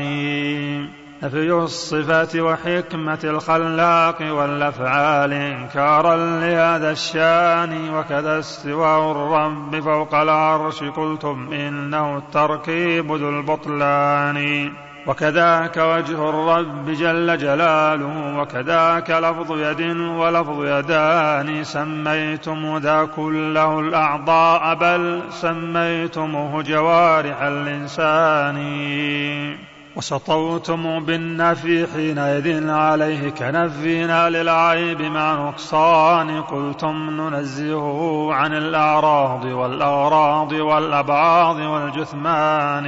نفي 1.24 1.52
الصفات 1.52 2.36
وحكمة 2.36 3.20
الخلاق 3.24 4.22
والأفعال 4.22 5.34
إنكارا 5.34 6.16
لهذا 6.16 6.92
الشان 6.92 7.96
وكذا 7.96 8.40
استواء 8.40 9.12
الرب 9.12 9.80
فوق 9.80 10.16
العرش 10.16 10.84
قلتم 10.84 11.54
إنه 11.54 12.18
التركيب 12.18 13.12
ذو 13.12 13.30
البطلان. 13.30 14.72
وكذاك 15.08 15.78
وجه 15.78 16.30
الرب 16.30 16.90
جل 16.90 17.38
جلاله 17.38 18.38
وكذاك 18.40 19.10
لفظ 19.10 19.60
يد 19.60 19.98
ولفظ 19.98 20.66
يدان 20.66 21.64
سميتم 21.64 22.78
ذا 22.78 23.06
كله 23.16 23.80
الأعضاء 23.80 24.76
بل 24.76 25.22
سميتموه 25.30 26.62
جوارح 26.62 27.42
الإنسان. 27.42 28.58
وسطوتم 29.95 31.06
بالنفي 31.06 31.88
حينئذ 31.93 32.69
عليه 32.69 33.29
كنفينا 33.29 34.29
للعيب 34.29 35.01
مع 35.01 35.34
نقصان. 35.34 36.41
قلتم 36.41 37.21
ننزهه 37.21 38.34
عن 38.34 38.53
الأعراض 38.53 39.45
والأغراض 39.45 40.51
والأبعاض 40.51 41.58
والجثمان. 41.60 42.86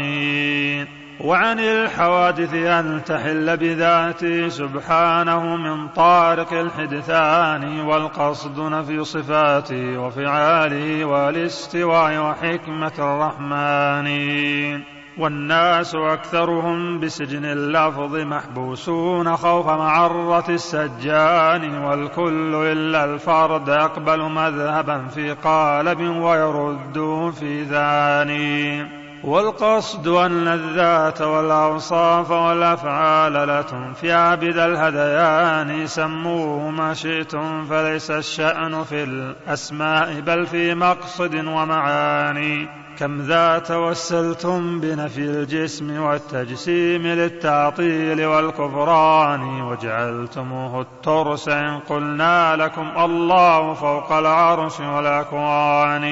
وعن 1.20 1.60
الحوادث 1.60 2.54
أن 2.54 3.02
تحل 3.06 3.58
بذاته 3.58 4.50
سبحانه 4.50 5.56
من 5.56 5.88
طارق 5.88 6.54
الحدثان 6.54 7.80
والقصد 7.80 8.60
نفي 8.60 9.04
صفاته 9.04 9.98
وفعاله 9.98 11.06
والاستواء 11.06 12.18
وحكمة 12.18 12.94
الرحمن. 13.00 14.96
والناس 15.18 15.96
أكثرهم 15.96 17.00
بسجن 17.00 17.46
اللفظ 17.46 18.16
محبوسون 18.16 19.38
خوف 19.38 19.68
معرة 19.68 20.46
السجان 20.50 21.84
والكل 21.84 22.56
إلا 22.56 23.06
الفرد 23.06 23.68
يقبل 23.68 24.22
مذهبا 24.22 25.08
في 25.08 25.34
قالب 25.34 26.00
ويرد 26.00 27.32
في 27.40 27.66
ثاني 27.66 28.86
والقصد 29.24 30.08
أن 30.08 30.48
الذات 30.48 31.22
والأوصاف 31.22 32.32
والأفعال 32.32 33.34
لا 33.34 33.62
تنفي 33.62 34.12
عبد 34.12 34.58
الهذيان 34.58 35.88
سموه 35.88 36.70
ما 36.70 36.94
شئتم 36.94 37.66
فليس 37.66 38.12
الشأن 38.12 38.84
في 38.84 39.04
الأسماء 39.04 40.20
بل 40.20 40.46
في 40.46 40.76
مقصد 40.76 41.36
ومعاني. 41.36 42.85
كم 43.00 43.22
ذا 43.22 43.60
توسلتم 43.60 44.80
بنفي 44.80 45.22
الجسم 45.22 46.02
والتجسيم 46.02 47.08
للتعطيل 47.08 48.26
والكفران 48.26 49.62
وجعلتموه 49.62 50.82
الترس 50.82 51.50
إن 51.50 51.80
قلنا 51.80 52.56
لكم 52.56 52.92
الله 52.98 53.74
فوق 53.74 54.12
العرش 54.12 54.80
والأكوان. 54.80 56.06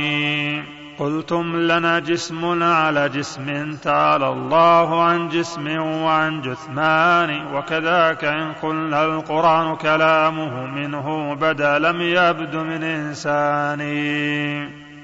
قلتم 1.00 1.56
لنا 1.56 2.00
جسم 2.00 2.64
على 2.64 3.10
جسم 3.10 3.76
تعالى 3.76 4.30
الله 4.30 5.04
عن 5.04 5.30
جسم 5.30 5.78
وعن 5.82 6.42
جثمان 6.42 7.56
وكذاك 7.56 8.24
إن 8.24 8.54
قلنا 8.54 9.06
القرآن 9.06 9.76
كلامه 9.76 10.66
منه 10.66 11.36
بدا 11.36 11.80
لم 11.80 12.02
يبد 12.02 12.56
من 12.56 12.84
إنسان. 12.84 13.82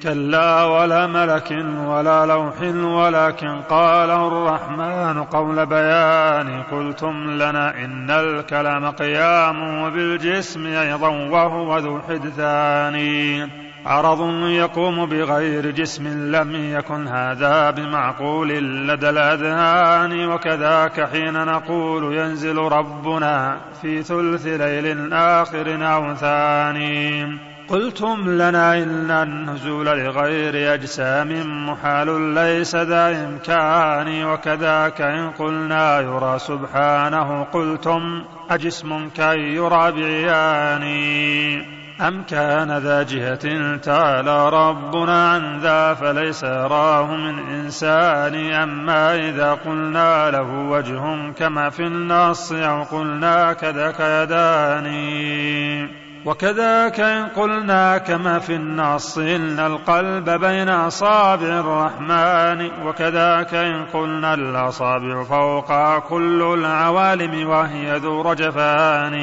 كلا 0.03 0.65
ولا 0.65 1.07
ملك 1.07 1.51
ولا 1.87 2.25
لوح 2.25 2.61
ولكن 2.83 3.61
قاله 3.61 4.27
الرحمن 4.27 5.23
قول 5.23 5.65
بيان 5.65 6.63
قلتم 6.63 7.31
لنا 7.31 7.85
إن 7.85 8.11
الكلام 8.11 8.91
قيام 8.91 9.89
بالجسم 9.89 10.65
أيضا 10.65 11.09
وهو 11.09 11.77
ذو 11.77 11.99
حدثان. 12.01 13.49
عرض 13.85 14.45
يقوم 14.45 15.05
بغير 15.05 15.71
جسم 15.71 16.35
لم 16.35 16.55
يكن 16.55 17.07
هذا 17.07 17.71
بمعقول 17.71 18.49
لدى 18.87 19.09
الأذهان 19.09 20.27
وكذاك 20.27 21.09
حين 21.09 21.33
نقول 21.33 22.13
ينزل 22.13 22.57
ربنا 22.57 23.57
في 23.81 24.03
ثلث 24.03 24.47
ليل 24.47 25.13
آخر 25.13 25.93
أو 25.93 26.15
ثاني. 26.15 27.48
قلتم 27.69 28.29
لنا 28.29 28.77
إن 28.77 29.11
النزول 29.11 29.85
لغير 29.85 30.73
أجسام 30.73 31.29
محال 31.69 32.33
ليس 32.33 32.75
ذا 32.75 33.25
إمكان 33.25 34.23
وكذاك 34.23 35.01
إن 35.01 35.31
قلنا 35.31 35.99
يرى 35.99 36.39
سبحانه 36.39 37.43
قلتم 37.43 38.23
أجسم 38.49 39.09
كي 39.09 39.37
يرى 39.37 39.91
بعيان 39.91 41.79
أم 42.01 42.23
كان 42.23 42.77
ذا 42.77 43.03
جهة 43.03 43.77
تعالى 43.77 44.49
ربنا 44.49 45.31
عن 45.31 45.59
ذا 45.59 45.93
فليس 45.93 46.43
يراه 46.43 47.15
من 47.15 47.39
إنسان 47.39 48.51
أما 48.51 49.15
إذا 49.15 49.53
قلنا 49.53 50.31
له 50.31 50.69
وجه 50.69 51.31
كما 51.31 51.69
في 51.69 51.83
النص 51.83 52.51
أو 52.51 52.83
قلنا 52.83 53.53
كذاك 53.53 53.99
يداني 53.99 56.08
وكذاك 56.25 56.99
إن 56.99 57.25
قلنا 57.25 57.97
كما 57.97 58.39
في 58.39 58.55
النص 58.55 59.17
إن 59.17 59.59
القلب 59.59 60.29
بين 60.29 60.69
أصابع 60.69 61.59
الرحمن 61.59 62.69
وكذاك 62.85 63.53
إن 63.53 63.85
قلنا 63.85 64.33
الأصابع 64.33 65.23
فوق 65.23 65.99
كل 65.99 66.41
العوالم 66.41 67.49
وهي 67.49 67.97
ذو 67.97 68.21
رجفان. 68.21 69.15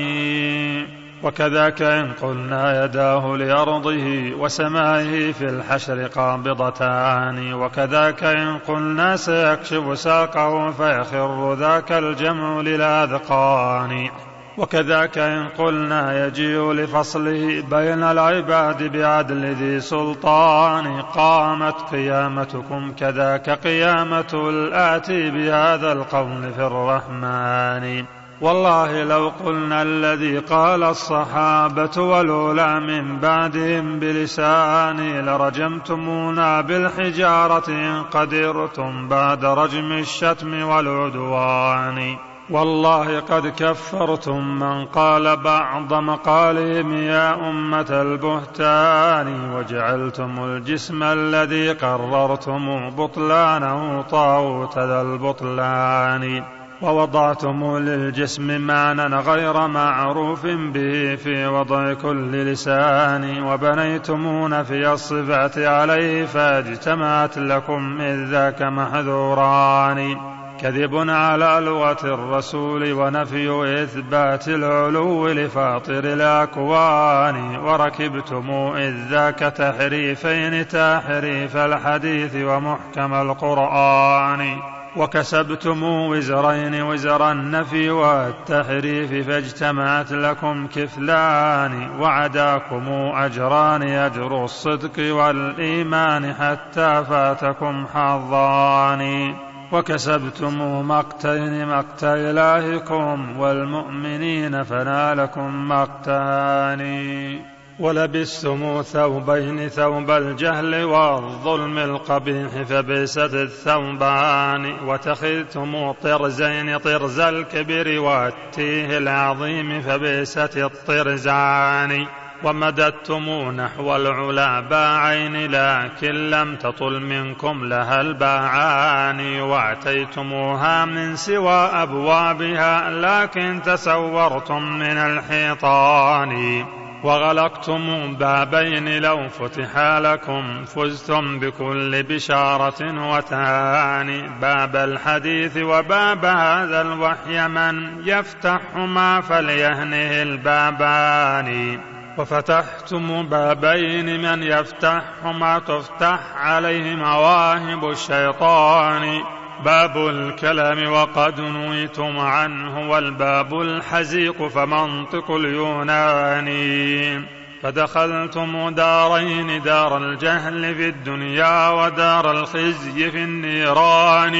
وكذاك 1.22 1.82
إن 1.82 2.12
قلنا 2.22 2.84
يداه 2.84 3.36
لأرضه 3.36 4.32
وسمائه 4.38 5.32
في 5.32 5.44
الحشر 5.44 6.06
قابضتان. 6.06 7.54
وكذاك 7.54 8.24
إن 8.24 8.58
قلنا 8.58 9.16
سيكشف 9.16 9.98
ساقه 9.98 10.70
فيخر 10.70 11.54
ذاك 11.54 11.92
الجمع 11.92 12.60
للأذقان. 12.60 14.10
وكذاك 14.58 15.18
إن 15.18 15.48
قلنا 15.48 16.26
يجيء 16.26 16.72
لفصله 16.72 17.64
بين 17.70 18.02
العباد 18.02 18.92
بعدل 18.92 19.44
ذي 19.44 19.80
سلطان 19.80 21.02
قامت 21.02 21.80
قيامتكم 21.92 22.92
كذاك 22.92 23.50
قيامة 23.50 24.48
الآتي 24.48 25.30
بهذا 25.30 25.92
القول 25.92 26.52
في 26.52 26.66
الرحمن. 26.66 28.04
والله 28.40 29.04
لو 29.04 29.32
قلنا 29.44 29.82
الذي 29.82 30.38
قال 30.38 30.82
الصحابة 30.82 32.02
والأولى 32.02 32.80
من 32.80 33.20
بعدهم 33.20 33.98
بلساني 33.98 35.22
لرجمتمونا 35.22 36.60
بالحجارة 36.60 37.68
إن 37.68 38.02
قدرتم 38.02 39.08
بعد 39.08 39.44
رجم 39.44 39.92
الشتم 39.92 40.62
والعدوان. 40.62 42.16
والله 42.50 43.20
قد 43.20 43.46
كفرتم 43.46 44.58
من 44.58 44.84
قال 44.84 45.36
بعض 45.36 45.94
مقالهم 45.94 46.92
يا 46.92 47.50
أمة 47.50 47.86
البهتان 47.90 49.54
وجعلتم 49.54 50.44
الجسم 50.44 51.02
الذي 51.02 51.72
قررتم 51.72 52.90
بطلانه 52.90 54.02
طاغوت 54.02 54.78
ذا 54.78 55.00
البطلان 55.00 56.42
ووضعتم 56.82 57.78
للجسم 57.78 58.60
معنى 58.60 59.16
غير 59.16 59.66
معروف 59.66 60.46
به 60.46 61.16
في 61.16 61.46
وضع 61.46 61.94
كل 61.94 62.32
لسان 62.32 63.42
وبنيتم 63.42 64.54
نفي 64.54 64.92
الصفات 64.92 65.58
عليه 65.58 66.24
فاجتمعت 66.24 67.38
لكم 67.38 68.00
إذ 68.00 68.24
ذاك 68.24 68.62
محذوران 68.62 70.35
كذب 70.60 71.10
على 71.10 71.60
لغة 71.60 71.98
الرسول 72.04 72.92
ونفي 72.92 73.82
إثبات 73.82 74.48
العلو 74.48 75.28
لفاطر 75.28 75.98
الأكوان. 75.98 77.56
وركبتم 77.56 78.50
إذ 78.76 78.94
ذاك 79.10 79.38
تحريفين 79.38 80.68
تحريف 80.68 81.56
الحديث 81.56 82.36
ومحكم 82.36 83.14
القرآن. 83.14 84.56
وكسبتم 84.96 85.82
وزرين 85.82 86.82
وزر 86.82 87.32
النفي 87.32 87.90
والتحريف 87.90 89.28
فاجتمعت 89.28 90.12
لكم 90.12 90.66
كفلان. 90.66 92.00
وعداكم 92.00 92.88
أجران 93.14 93.82
أجر 93.82 94.44
الصدق 94.44 95.14
والإيمان 95.14 96.34
حتى 96.34 97.04
فاتكم 97.08 97.86
حظان. 97.94 99.34
وكسبتم 99.72 100.88
مقتين 100.88 101.66
مقت 101.66 102.04
إلهكم 102.04 103.38
والمؤمنين 103.38 104.62
فنالكم 104.62 105.68
مقتان. 105.68 107.40
ولبستم 107.78 108.82
ثوبين 108.82 109.68
ثوب 109.68 110.10
الجهل 110.10 110.84
والظلم 110.84 111.78
القبيح 111.78 112.62
فبئست 112.62 113.34
الثوبان 113.34 114.88
وتخذتم 114.88 115.92
طرزين 115.92 116.78
طرز 116.78 117.20
الكبر 117.20 117.98
والتيه 117.98 118.98
العظيم 118.98 119.80
فبئست 119.80 120.56
الطرزان. 120.56 122.06
ومددتم 122.42 123.50
نحو 123.50 123.96
العلا 123.96 124.60
باعين 124.60 125.50
لكن 125.50 126.30
لم 126.30 126.56
تطل 126.56 127.00
منكم 127.00 127.64
لها 127.64 128.00
الباعان 128.00 129.40
واعتيتموها 129.40 130.84
من 130.84 131.16
سوى 131.16 131.70
أبوابها 131.72 132.90
لكن 132.90 133.62
تسورتم 133.62 134.62
من 134.62 134.98
الحيطان. 134.98 136.64
وغلقتم 137.04 138.14
بابين 138.16 139.02
لو 139.02 139.28
فتحا 139.28 140.00
لكم 140.00 140.64
فزتم 140.64 141.38
بكل 141.38 142.02
بشارة 142.02 143.10
وتهاني 143.10 144.28
باب 144.40 144.76
الحديث 144.76 145.56
وباب 145.56 146.24
هذا 146.24 146.80
الوحي 146.80 147.48
من 147.48 148.02
يفتحهما 148.08 149.20
فليهنه 149.20 150.22
البابان. 150.22 151.80
وفتحتم 152.18 153.22
بابين 153.22 154.22
من 154.22 154.42
يفتحهما 154.42 155.58
تفتح 155.58 156.18
عليه 156.36 156.94
مواهب 156.94 157.90
الشيطان. 157.90 159.22
باب 159.64 159.96
الكلام 159.96 160.92
وقد 160.92 161.40
نويتم 161.40 162.18
عنه 162.18 162.90
والباب 162.90 163.60
الحزيق 163.60 164.48
فمنطق 164.48 165.30
اليوناني 165.30 167.22
فدخلتم 167.62 168.68
دارين 168.68 169.62
دار 169.62 169.96
الجهل 169.96 170.74
في 170.74 170.88
الدنيا 170.88 171.68
ودار 171.68 172.30
الخزي 172.30 173.10
في 173.10 173.18
النيران. 173.24 174.36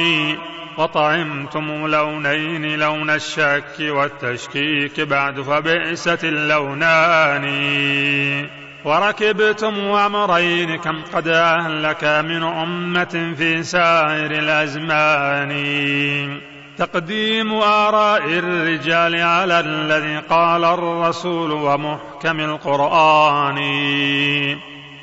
وطعمتم 0.77 1.87
لونين 1.87 2.79
لون 2.79 3.09
الشك 3.09 3.75
والتشكيك 3.79 4.99
بعد 4.99 5.41
فبئست 5.41 6.23
اللونان. 6.23 7.47
وركبتم 8.85 9.75
أمرين 9.75 10.75
كم 10.75 11.01
قد 11.13 11.27
أهلك 11.27 12.03
من 12.03 12.43
أمة 12.43 13.33
في 13.37 13.63
سائر 13.63 14.31
الأزمان. 14.31 15.51
تقديم 16.77 17.53
آراء 17.53 18.23
الرجال 18.25 19.15
على 19.15 19.59
الذي 19.59 20.17
قال 20.29 20.63
الرسول 20.63 21.51
ومحكم 21.51 22.39
القرآن. 22.39 23.57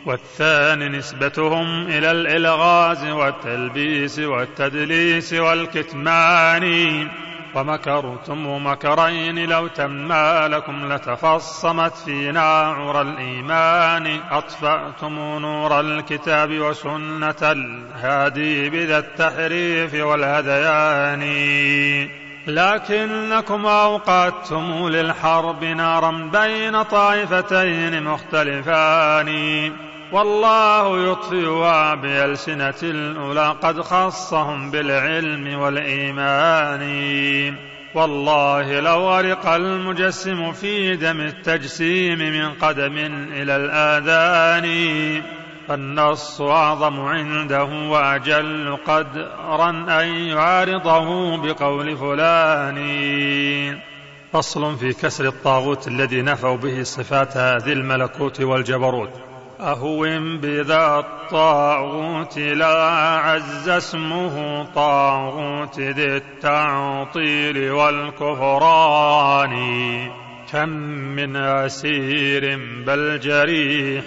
والثاني 0.06 0.88
نسبتهم 0.88 1.86
إلى 1.86 2.10
الإلغاز 2.10 3.04
والتلبيس 3.04 4.18
والتدليس 4.18 5.32
والكتمان. 5.32 7.08
ومكرتم 7.54 8.66
مكرين 8.66 9.48
لو 9.48 9.66
تما 9.66 10.48
لكم 10.48 10.92
لتفصمت 10.92 11.96
فينا 11.96 12.50
عرى 12.50 13.00
الإيمان. 13.00 14.20
أطفأتم 14.30 15.14
نور 15.38 15.80
الكتاب 15.80 16.50
وسنة 16.50 17.34
الهادي 17.42 18.70
بذا 18.70 18.98
التحريف 18.98 19.94
والهذيان. 19.94 21.24
لكنكم 22.46 23.66
أوقدتم 23.66 24.88
للحرب 24.88 25.64
نارا 25.64 26.30
بين 26.32 26.82
طائفتين 26.82 28.02
مختلفان. 28.02 29.72
والله 30.12 31.12
يطفئها 31.12 31.94
بألسنة 31.94 32.74
الأولى 32.82 33.56
قد 33.62 33.80
خصهم 33.80 34.70
بالعلم 34.70 35.58
والإيمان. 35.60 36.84
والله 37.94 38.80
لو 38.80 39.10
غرق 39.10 39.46
المجسم 39.46 40.52
في 40.52 40.96
دم 40.96 41.20
التجسيم 41.20 42.18
من 42.18 42.52
قدم 42.52 42.96
إلى 43.32 43.56
الآذان. 43.56 45.22
فالنص 45.68 46.40
أعظم 46.40 47.00
عنده 47.00 47.64
وأجل 47.64 48.76
قدرا 48.86 49.70
أن 49.70 50.08
يعارضه 50.08 51.36
بقول 51.36 51.96
فلان. 51.96 53.78
فصل 54.32 54.76
في 54.76 54.92
كسر 54.92 55.24
الطاغوت 55.24 55.88
الذي 55.88 56.22
نفوا 56.22 56.56
به 56.56 56.82
صفات 56.82 57.36
ذي 57.36 57.72
الملكوت 57.72 58.40
والجبروت. 58.40 59.33
أهون 59.60 60.40
بذا 60.40 60.98
الطاغوت 60.98 62.38
لا 62.38 62.84
عز 63.18 63.68
اسمه 63.68 64.64
طاغوت 64.74 65.80
ذي 65.80 66.16
التعطيل 66.16 67.70
والكفران. 67.70 69.54
كم 70.52 70.68
من 71.16 71.36
أسير 71.36 72.58
بل 72.86 73.20
جريح 73.20 74.04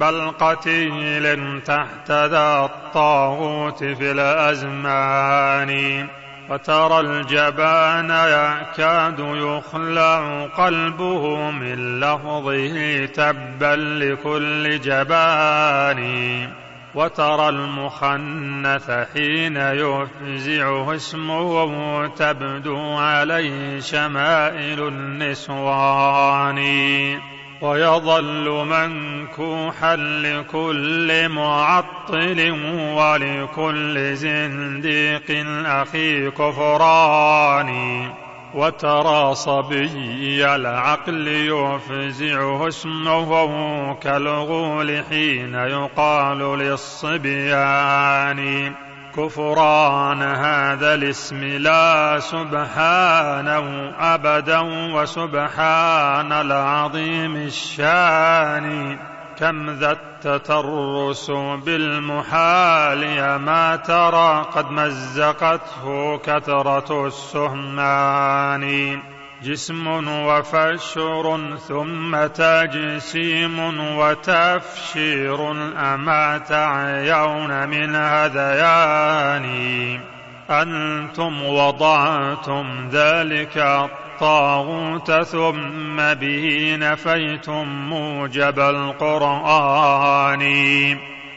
بل 0.00 0.30
قتيل 0.30 1.60
تحت 1.60 2.10
ذا 2.10 2.64
الطاغوت 2.64 3.84
في 3.84 4.10
الأزمان. 4.10 6.06
وترى 6.50 7.00
الجبان 7.00 8.10
يكاد 8.10 9.18
يخلع 9.18 10.46
قلبه 10.46 11.50
من 11.50 12.00
لفظه 12.00 13.06
تبا 13.06 13.76
لكل 13.76 14.80
جبان. 14.80 16.00
وترى 16.94 17.48
المخنث 17.48 18.90
حين 18.90 19.56
يفزعه 19.56 20.94
اسمه 20.94 22.06
تبدو 22.06 22.96
عليه 22.96 23.80
شمائل 23.80 24.88
النسوان. 24.88 26.58
ويظل 27.60 28.66
منكوحا 28.66 29.96
لكل 29.96 31.28
معطل 31.28 32.50
ولكل 32.96 34.16
زنديق 34.16 35.46
أخي 35.66 36.30
كفران 36.30 38.10
وترى 38.54 39.34
صبي 39.34 40.54
العقل 40.54 41.28
يفزعه 41.28 42.68
اسمه 42.68 43.94
كالغول 43.94 45.04
حين 45.10 45.54
يقال 45.54 46.38
للصبيان. 46.58 47.70
كفران 49.16 50.22
هذا 50.22 50.94
الاسم 50.94 51.44
لا 51.44 52.18
سبحانه 52.20 53.92
أبدا 53.98 54.60
وسبحان 54.94 56.32
العظيم 56.32 57.36
الشان. 57.36 58.98
كم 59.38 59.70
ذا 59.70 59.92
التترس 59.92 61.30
بالمحال 61.64 63.34
ما 63.36 63.76
ترى 63.76 64.46
قد 64.54 64.70
مزقته 64.70 66.16
كثرة 66.18 67.06
السهمان. 67.06 68.64
جسم 69.42 70.08
وفشر 70.08 71.56
ثم 71.68 72.26
تجسيم 72.26 73.58
وتفشير 73.98 75.50
أما 75.94 76.38
تعيون 76.38 77.68
من 77.68 77.94
هذيان. 77.94 79.46
أنتم 80.50 81.42
وضعتم 81.42 82.88
ذلك 82.92 83.56
الطاغوت 83.56 85.12
ثم 85.12 86.14
به 86.14 86.76
نفيتم 86.80 87.68
موجب 87.68 88.58
القرآن. 88.58 90.40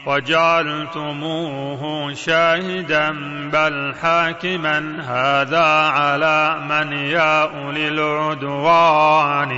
وجعلتموه 0.06 2.14
شاهدا 2.14 3.10
بل 3.52 3.94
حاكما. 4.02 4.78
هذا 5.00 5.64
على 5.64 6.56
من 6.68 6.92
ياء 6.92 7.56
للعدوان 7.70 9.54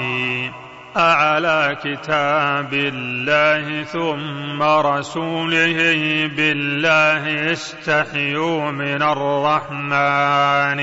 أعلى 0.96 1.76
كتاب 1.84 2.72
الله 2.72 3.82
ثم 3.82 4.62
رسوله 4.62 6.30
بالله 6.36 7.52
استحيوا 7.52 8.70
من 8.70 9.02
الرحمن. 9.02 10.80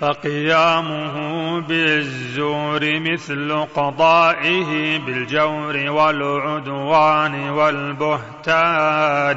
فقيامه 0.00 1.60
بالزور 1.60 3.00
مثل 3.00 3.66
قضائه 3.74 4.98
بالجور 4.98 5.90
والعدوان 5.90 7.50
والبهتان. 7.50 9.36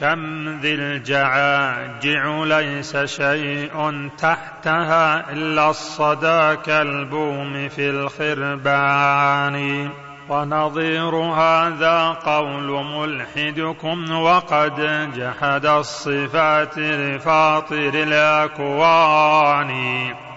كم 0.00 0.48
ذي 0.60 0.74
الجعاجع 0.74 2.44
ليس 2.44 2.96
شيء 2.96 4.08
تحتها 4.18 5.32
إلا 5.32 5.70
الصدى 5.70 6.56
كالبوم 6.56 7.68
في 7.68 7.90
الخربان. 7.90 9.88
ونظير 10.28 11.14
هذا 11.16 12.08
قول 12.08 12.84
ملحدكم 12.84 14.12
وقد 14.12 14.80
جحد 15.16 15.66
الصفات 15.66 16.78
لفاطر 16.78 17.90
الأكوان. 17.94 19.72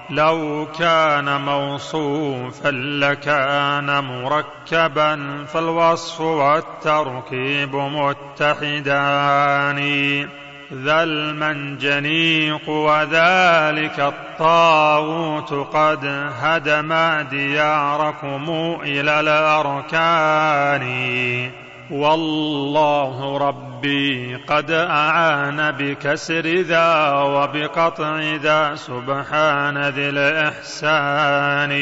لو 0.10 0.68
كان 0.80 1.42
موصوفا 1.42 2.72
لكان 2.72 4.04
مركبا 4.04 5.46
فالوصف 5.46 6.22
والتركيب 6.22 7.76
متحدان. 7.76 9.00
ذا 10.74 11.04
المنجنيق 11.04 12.70
وذلك 12.70 14.00
الطاغوت 14.00 15.54
قد 15.54 16.30
هدم 16.40 16.94
دياركم 17.30 18.78
إلى 18.84 19.20
الأركان. 19.20 20.86
والله 21.92 23.38
ربي 23.38 24.36
قد 24.36 24.72
أعان 24.72 25.72
بكسر 25.72 26.46
ذا 26.62 27.12
وبقطع 27.12 28.36
ذا 28.36 28.76
سبحان 28.76 29.78
ذي 29.90 30.10
الإحسان. 30.10 31.76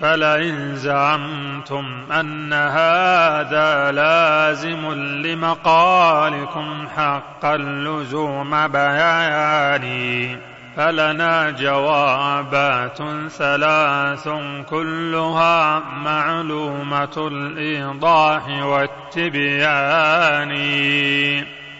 فلئن 0.00 0.76
زعمتم 0.76 1.84
أن 2.12 2.52
هذا 2.52 3.92
لازم 3.92 4.92
لمقالكم 5.26 6.88
حق 6.96 7.44
اللزوم 7.44 8.68
بياني. 8.68 10.38
فلنا 10.76 11.50
جوابات 11.50 12.98
ثلاث 13.28 14.28
كلها 14.70 15.78
معلومة 15.78 17.16
الإيضاح 17.16 18.48
والتبيان. 18.64 20.50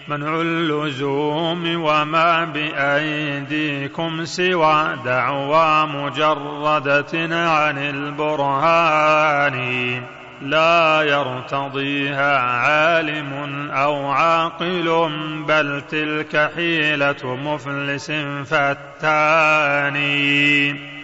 منع 0.07 0.41
اللزوم 0.41 1.75
وما 1.75 2.45
بأيديكم 2.45 4.25
سوى 4.25 4.97
دعوى 5.05 5.87
مجردة 5.87 7.35
عن 7.49 7.77
البرهان. 7.77 9.61
لا 10.41 11.01
يرتضيها 11.01 12.37
عالم 12.39 13.33
أو 13.71 14.07
عاقل 14.07 15.11
بل 15.47 15.81
تلك 15.81 16.51
حيلة 16.55 17.35
مفلس 17.35 18.11
فتاني 18.45 19.91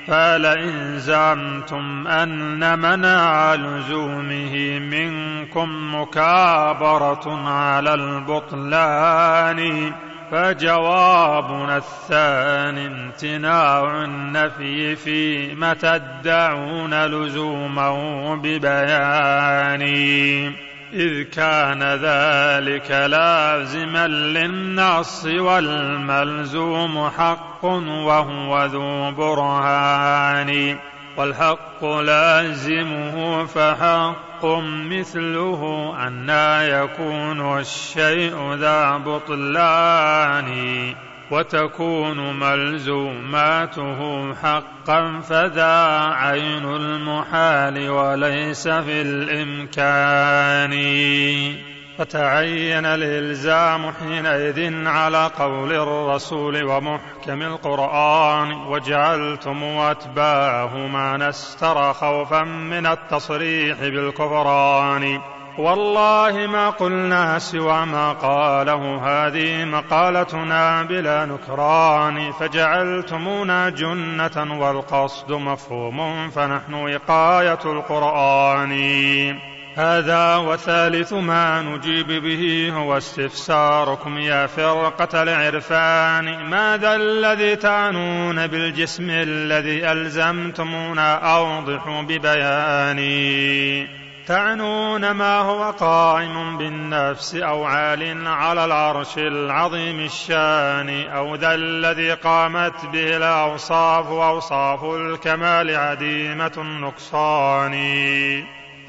فلئن 0.08 1.00
زعمتم 1.00 2.08
أن 2.08 2.80
منع 2.80 3.56
لزومه 3.56 4.80
منكم 4.80 5.96
مكابرة 5.96 7.50
على 7.50 7.94
البطلان. 7.94 9.62
فجوابنا 10.32 11.78
الثاني 11.78 12.88
امتناع 12.88 14.04
النفي 14.04 14.96
فيما 14.96 15.74
تدعون 15.74 17.06
لزومه 17.06 18.36
ببيان 18.36 19.82
إذ 20.94 21.24
كان 21.24 21.84
ذلك 21.84 22.92
لازما 22.92 24.08
للنص 24.08 25.26
والملزوم 25.26 27.10
حق 27.18 27.66
وهو 27.66 28.66
ذو 28.66 29.12
برهان. 29.12 30.78
والحق 31.18 31.86
لازمه 31.86 33.46
فحق 33.46 34.46
مثله 34.92 35.94
أنا 36.08 36.68
يكون 36.68 37.60
الشيء 37.60 38.54
ذا 38.54 38.98
بطلان 38.98 40.50
وتكون 41.32 42.40
ملزوماته 42.40 44.34
حقا 44.34 45.20
فذا 45.20 45.76
عين 46.14 46.66
المحال 46.66 47.90
وليس 47.90 48.68
في 48.68 49.02
الإمكان. 49.02 50.74
فتعين 51.98 52.86
الإلزام 52.86 53.92
حينئذ 53.92 54.88
على 54.88 55.32
قول 55.40 55.74
الرسول 55.74 56.64
ومحكم 56.64 57.42
القرآن 57.42 58.52
وجعلتم 58.52 59.64
أتباعه 59.64 60.78
ما 60.78 61.18
نستر 61.18 61.94
خوفا 61.94 62.44
من 62.44 62.86
التصريح 62.86 63.80
بالكفران. 63.80 65.22
والله 65.58 66.48
ما 66.48 66.70
قلنا 66.70 67.40
سوى 67.40 67.86
ما 67.86 68.12
قاله 68.12 69.02
هذه 69.06 69.66
مقالتنا 69.66 70.84
بلا 70.84 71.26
نكران. 71.26 72.32
فجعلتمونا 72.32 73.70
جنة 73.70 74.60
والقصد 74.60 75.32
مفهوم 75.32 76.30
فنحن 76.30 76.74
وقاية 76.74 77.60
القرآن. 77.66 79.57
هذا 79.78 80.36
وثالث 80.36 81.14
ما 81.14 81.62
نجيب 81.62 82.08
به 82.08 82.74
هو 82.76 82.98
استفساركم 82.98 84.18
يا 84.18 84.48
فرقة 84.48 85.24
العرفان. 85.24 86.50
ماذا 86.50 86.96
الذي 86.96 87.56
تعنون 87.56 88.48
بالجسم 88.48 89.10
الذي 89.10 89.92
ألزمتمونا 89.92 91.36
أوضحوا 91.36 92.02
ببياني. 92.02 93.88
تعنون 94.28 95.12
ما 95.12 95.40
هو 95.40 95.72
قائم 95.72 96.58
بالنفس 96.58 97.36
أو 97.36 97.64
عال 97.66 98.28
على 98.28 98.66
العرش 98.66 99.18
العظيم 99.18 100.00
الشان 100.00 101.08
أو 101.08 101.36
ذا 101.36 101.56
الذي 101.56 102.14
قامت 102.14 102.86
به 102.86 103.18
الأوصاف 103.18 104.10
وأوصاف 104.10 104.84
الكمال 104.84 105.76
عديمة 105.76 106.52
النقصان. 106.58 107.74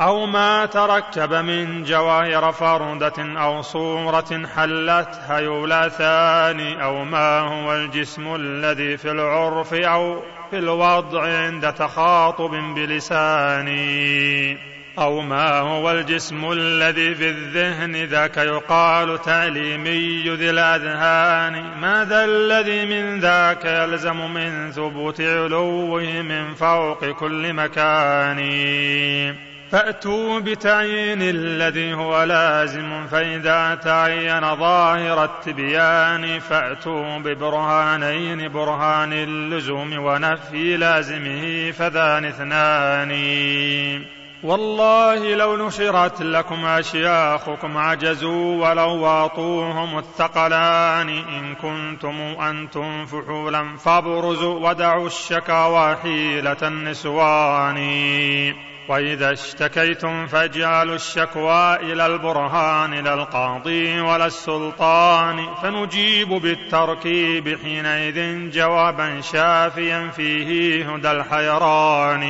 أو 0.00 0.26
ما 0.26 0.66
تركب 0.66 1.34
من 1.34 1.82
جواهر 1.82 2.52
فردة 2.52 3.12
أو 3.18 3.62
صورة 3.62 4.46
حلت 4.56 5.20
هيولا 5.28 5.88
ثاني 5.88 6.84
أو 6.84 7.04
ما 7.04 7.40
هو 7.40 7.74
الجسم 7.74 8.34
الذي 8.34 8.96
في 8.96 9.10
العرف 9.10 9.74
أو 9.74 10.22
في 10.50 10.58
الوضع 10.58 11.22
عند 11.22 11.72
تخاطب 11.72 12.50
بلساني. 12.50 14.58
أو 14.98 15.20
ما 15.20 15.58
هو 15.58 15.90
الجسم 15.90 16.52
الذي 16.52 17.14
في 17.14 17.28
الذهن 17.28 17.96
ذاك 17.96 18.36
يقال 18.36 19.22
تعليمي 19.22 20.34
ذي 20.34 20.50
الأذهان. 20.50 21.80
ماذا 21.80 22.24
الذي 22.24 22.86
من 22.86 23.20
ذاك 23.20 23.64
يلزم 23.64 24.34
من 24.34 24.72
ثبوت 24.72 25.20
علوه 25.20 26.02
من 26.02 26.54
فوق 26.54 27.04
كل 27.04 27.52
مكان؟ 27.52 28.38
فأتوا 29.70 30.38
بتعيين 30.38 31.22
الذي 31.22 31.94
هو 31.94 32.22
لازم 32.22 33.06
فإذا 33.06 33.74
تعين 33.74 34.56
ظاهر 34.56 35.24
التبيان 35.24 36.38
فأتوا 36.38 37.18
ببرهانين 37.18 38.48
برهان 38.48 39.12
اللزوم 39.12 39.98
ونفي 39.98 40.76
لازمه 40.76 41.70
فذان 41.70 42.24
اثنان. 42.24 43.12
والله 44.42 45.34
لو 45.34 45.66
نشرت 45.66 46.22
لكم 46.22 46.66
أشياخكم 46.66 47.76
عجزوا 47.76 48.68
ولو 48.68 48.96
واطوهم 48.96 49.98
الثقلان. 49.98 51.08
إن 51.08 51.54
كنتم 51.54 52.20
أنتم 52.20 53.06
فحولا 53.06 53.76
فابرزوا 53.76 54.68
ودعوا 54.68 55.06
الشكاوى 55.06 55.96
حيلة 55.96 56.56
النسوان. 56.62 57.78
وإذا 58.88 59.32
اشتكيتم 59.32 60.26
فاجعلوا 60.26 60.94
الشكوى 60.94 61.76
إلى 61.76 62.06
البرهان 62.06 62.94
لا 62.94 63.14
القاضي 63.14 64.00
ولا 64.00 64.26
السلطان. 64.26 65.54
فنجيب 65.62 66.28
بالتركيب 66.28 67.58
حينئذ 67.62 68.50
جوابا 68.50 69.20
شافيا 69.20 70.08
فيه 70.08 70.90
هدى 70.94 71.10
الحيران. 71.10 72.22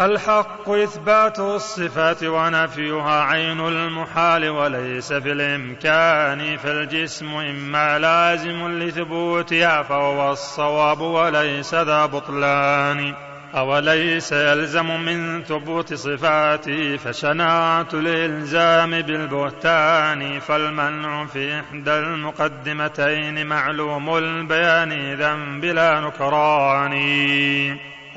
الحق 0.00 0.68
إثبات 0.68 1.38
الصفات 1.38 2.24
ونفيها 2.24 3.22
عين 3.22 3.60
المحال 3.60 4.48
وليس 4.48 5.12
في 5.12 5.32
الإمكان 5.32 6.56
فالجسم 6.56 7.34
إما 7.34 7.98
لازم 7.98 8.78
لثبوتها 8.78 9.82
فهو 9.82 10.32
الصواب 10.32 11.00
وليس 11.00 11.74
ذا 11.74 12.06
بطلان. 12.06 13.31
أوليس 13.54 14.32
يلزم 14.32 15.00
من 15.00 15.42
ثبوت 15.42 15.94
صفاتي 15.94 16.98
فشناعة 16.98 17.88
الإلزام 17.94 18.90
بالبهتان 18.90 20.40
فالمنع 20.40 21.26
في 21.26 21.60
إحدى 21.60 21.90
المقدمتين 21.90 23.46
معلوم 23.46 24.16
البيان 24.16 24.92
إذا 24.92 25.34
بلا 25.34 26.00
نكران 26.00 26.92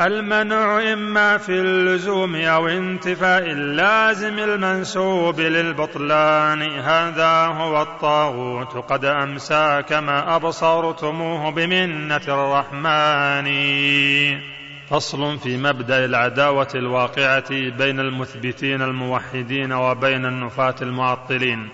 المنع 0.02 0.94
إما 0.94 1.38
في 1.38 1.52
اللزوم 1.52 2.36
أو 2.36 2.68
انتفاء 2.68 3.52
اللازم 3.52 4.40
المنسوب 4.40 5.40
للبطلان 5.40 6.62
هذا 6.62 7.46
هو 7.46 7.82
الطاغوت 7.82 8.78
قد 8.78 9.06
أمسى 9.06 9.84
كما 9.90 10.36
أبصرتموه 10.36 11.52
بمنة 11.52 12.22
الرحمن. 12.28 13.46
فصل 14.90 15.40
في 15.40 15.58
مبدأ 15.58 16.06
العداوة 16.06 16.68
الواقعة 16.76 17.50
بين 17.50 18.00
المثبتين 18.00 18.82
الموحدين 18.82 19.74
وبين 19.74 20.26
النفاة 20.26 20.76
المعطلين. 20.82 21.70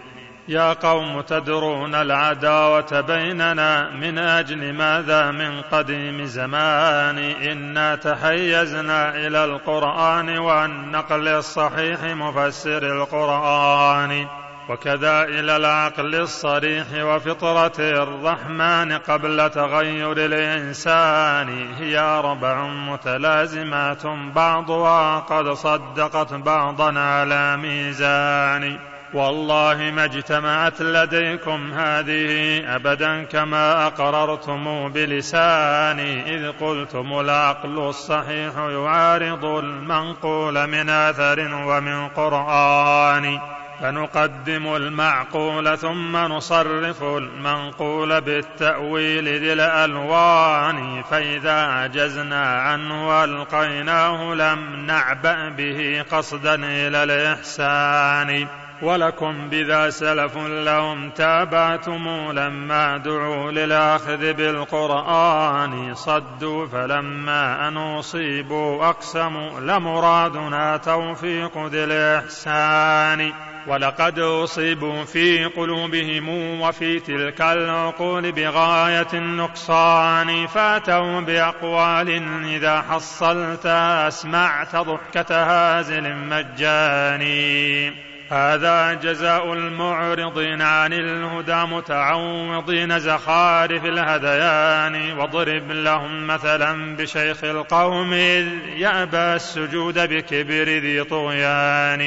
يا 0.48 0.74
قوم 0.74 1.22
تدرون 1.22 1.96
العداوة 1.96 3.02
بيننا 3.02 3.90
من 3.90 4.18
أجل 4.18 4.74
ماذا 4.74 5.32
من 5.32 5.62
قديم 5.62 6.26
زمان؟ 6.26 7.18
إنا 7.18 7.96
تحيزنا 7.96 9.16
إلى 9.16 9.46
القرآن 9.46 10.38
والنقل 10.38 11.28
الصحيح 11.28 12.04
مفسر 12.04 13.02
القرآن. 13.02 14.41
وكذا 14.70 15.24
إلى 15.24 15.58
العقل 15.58 16.16
الصريح 16.16 16.86
وفطرة 16.94 17.80
الرحمن 17.80 18.98
قبل 18.98 19.50
تغير 19.50 20.12
الإنسان. 20.12 21.74
هي 21.80 22.00
أربع 22.00 22.68
متلازمات 22.68 24.06
بعضها 24.36 25.20
قد 25.20 25.54
صدقت 25.54 26.34
بعضا 26.34 27.00
على 27.00 27.58
ميزان. 27.58 28.80
والله 29.14 29.92
ما 29.96 30.06
اجتمعت 30.06 30.82
لديكم 30.82 31.74
هذه 31.74 32.62
ابدا 32.76 33.24
كما 33.24 33.88
أقررتم 33.88 34.90
بلساني 34.90 36.36
إذ 36.36 36.52
قلتم 36.52 37.20
العقل 37.20 37.80
الصحيح 37.80 38.58
يعارض 38.58 39.46
المنقول 39.46 40.68
من 40.68 40.90
اثر 40.90 41.40
ومن 41.40 42.08
قرآن. 42.08 43.40
فنقدم 43.82 44.76
المعقول 44.76 45.78
ثم 45.78 46.18
نصرف 46.18 47.04
المنقول 47.04 48.22
بالتأويل 48.22 49.28
ذي 49.28 49.54
الألوان 49.54 51.04
فإذا 51.04 51.62
عجزنا 51.62 52.62
عنه 52.62 53.08
وألقيناه 53.08 54.34
لم 54.34 54.86
نعبأ 54.86 55.50
به 55.50 56.06
قصدا 56.12 56.56
إلى 56.56 57.04
الإحسان. 57.04 58.48
ولكم 58.82 59.50
بذا 59.50 59.90
سلف 59.90 60.38
لهم 60.38 61.10
تابعتم 61.10 62.32
لما 62.32 62.98
دعوا 62.98 63.52
للآخذ 63.52 64.34
بالقرآن 64.34 65.96
صدوا 65.96 66.68
فلما 66.68 67.68
أن 67.68 67.78
أصيبوا 67.78 68.90
أقسموا 68.90 69.60
لمرادنا 69.60 70.78
توفيق 70.78 71.58
ذي 71.58 71.84
الإحسان. 71.84 73.51
ولقد 73.68 74.20
أصيبوا 74.20 75.04
في 75.04 75.46
قلوبهم 75.46 76.30
وفي 76.62 77.00
تلك 77.00 77.42
العقول 77.42 78.32
بغاية 78.32 79.08
النقصان. 79.14 80.48
فاتوا 80.48 81.20
بأقوال 81.20 82.24
إذا 82.46 82.82
حصلت 82.82 83.66
أسمعت 83.66 84.76
ضحكة 84.76 85.44
هازل 85.44 86.16
مجاني 86.16 88.12
هذا 88.32 88.94
جزاء 88.94 89.54
المعرضين 89.54 90.62
عن 90.62 90.94
الهدى 90.94 91.76
متعوضين 91.76 93.00
زخارف 93.00 93.86
الهذيان 93.86 95.18
واضرب 95.18 95.72
لهم 95.72 96.28
مثلا 96.28 96.96
بشيخ 96.96 97.44
القوم 97.44 98.14
إذ 98.14 98.48
يأبى 98.78 99.18
السجود 99.18 100.00
بكبر 100.00 100.64
ذي 100.64 101.04
طغيان. 101.04 102.02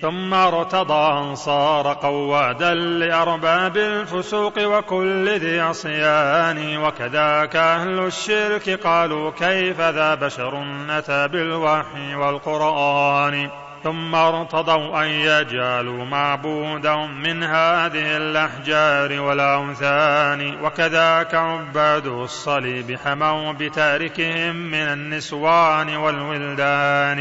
ثم 0.00 0.34
ارتضى 0.34 1.36
صار 1.36 1.92
قوادا 1.92 2.74
لأرباب 2.74 3.76
الفسوق 3.76 4.58
وكل 4.58 5.28
ذي 5.28 5.60
عصيان. 5.60 6.76
وكذاك 6.76 7.56
أهل 7.56 7.98
الشرك 7.98 8.70
قالوا 8.70 9.30
كيف 9.30 9.80
ذا 9.80 10.14
بشر 10.14 10.64
أتى 10.90 11.28
بالوحي 11.28 12.14
والقرآن؟ 12.14 13.50
ثم 13.84 14.14
ارتضوا 14.14 15.04
أن 15.04 15.08
يجعلوا 15.10 16.04
معبودهم 16.04 17.22
من 17.22 17.42
هذه 17.42 18.16
الأحجار 18.16 19.20
والأوثان 19.20 20.64
وكذاك 20.64 21.34
عباد 21.34 22.06
الصليب 22.06 22.98
حموا 23.04 23.52
بتاركهم 23.52 24.56
من 24.56 24.74
النسوان 24.74 25.96
والولدان. 25.96 27.20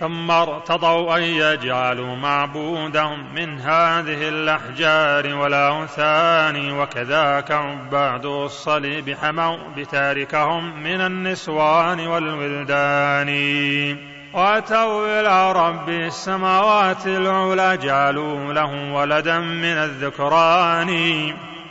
ثم 0.00 0.30
ارتضوا 0.30 1.16
أن 1.16 1.22
يجعلوا 1.22 2.16
معبودهم 2.16 3.34
من 3.34 3.60
هذه 3.60 4.28
الأحجار 4.28 5.34
والأوثان 5.34 6.70
وكذاك 6.72 7.50
عباد 7.50 8.26
الصليب 8.26 9.16
حموا 9.22 9.56
بتاركهم 9.76 10.82
من 10.82 11.00
النسوان 11.00 12.06
والولدان. 12.06 13.28
وأتوا 14.34 15.20
إلى 15.20 15.52
رب 15.52 15.88
السماوات 15.88 17.06
العلى 17.06 17.76
جعلوا 17.76 18.52
له 18.52 18.92
ولدا 18.92 19.38
من 19.38 19.64
الذكران. 19.64 20.88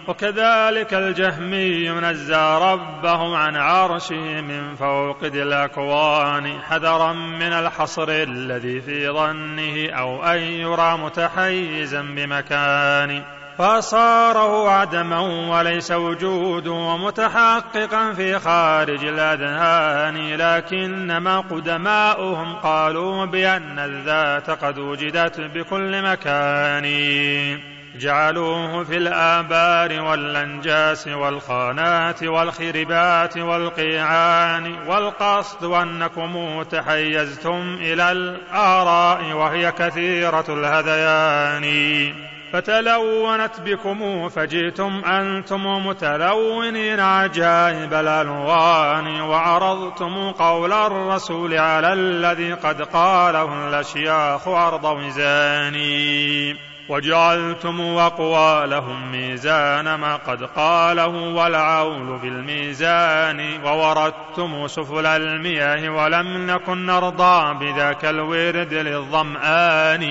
وكذلك 0.08 0.94
الجهمي 0.94 1.86
ينزى 1.86 2.58
ربه 2.62 3.38
عن 3.38 3.56
عرشه 3.56 4.42
من 4.42 4.76
فوق 4.76 5.24
ذي 5.24 5.44
الأكوان 5.44 6.62
حذرا 6.62 7.14
من 7.14 7.54
الحصر 7.54 8.10
الذي 8.10 8.82
في 8.82 9.10
ظنه 9.10 9.90
أو 9.90 10.24
أن 10.24 10.40
يرى 10.40 10.98
متحيزا 10.98 12.02
بمكان. 12.02 13.24
فصاره 13.58 14.70
عدما 14.70 15.20
وليس 15.50 15.92
وجوده 15.92 16.98
متحققا 16.98 18.14
في 18.14 18.40
خارج 18.40 19.06
الأذهان 19.06 20.36
لكنما 20.36 21.40
قدماؤهم 21.40 22.56
قالوا 22.56 23.26
بأن 23.26 23.80
الذات 23.80 24.50
قد 24.50 24.80
وجدت 24.80 25.42
بكل 25.42 26.02
مكان. 26.02 26.86
جعلوه 28.00 28.84
في 28.84 28.98
الآبار 28.98 30.02
والأنجاس 30.02 31.08
والخانات 31.08 32.24
والخربات 32.24 33.38
والقيعان 33.38 34.76
والقصد 34.88 35.64
أنكم 35.64 36.64
تحيزتم 36.64 37.78
إلى 37.82 38.12
الآراء 38.12 39.34
وهي 39.34 39.72
كثيرة 39.72 40.46
الهذيان. 40.50 41.64
فتلونت 42.54 43.62
بكم 43.66 44.30
فجئتم 44.30 45.02
أنتم 45.06 45.88
متلونين 45.88 47.00
عجائب 47.00 47.94
الألوان 47.94 49.22
وعرضتم 49.22 50.32
قول 50.32 50.74
الرسول 50.74 51.54
على 51.54 51.94
الذي 51.94 52.54
قد 52.54 52.82
قاله 52.82 53.68
الأشياخ 53.68 54.48
عرض 54.48 54.86
وزاني. 54.86 56.73
وجعلتم 56.90 57.82
أقوالهم 57.82 59.12
ميزان 59.12 59.96
ما 59.96 60.16
قد 60.16 60.44
قاله 60.44 61.08
والعول 61.08 62.20
في 62.20 62.28
الميزان 62.28 63.64
ووردتم 63.66 64.68
سفل 64.68 65.06
المياه 65.06 65.90
ولم 65.90 66.52
نكن 66.52 66.86
نرضى 66.86 67.54
بذاك 67.66 68.06
الورد 68.06 68.74
للظمآن 68.74 70.04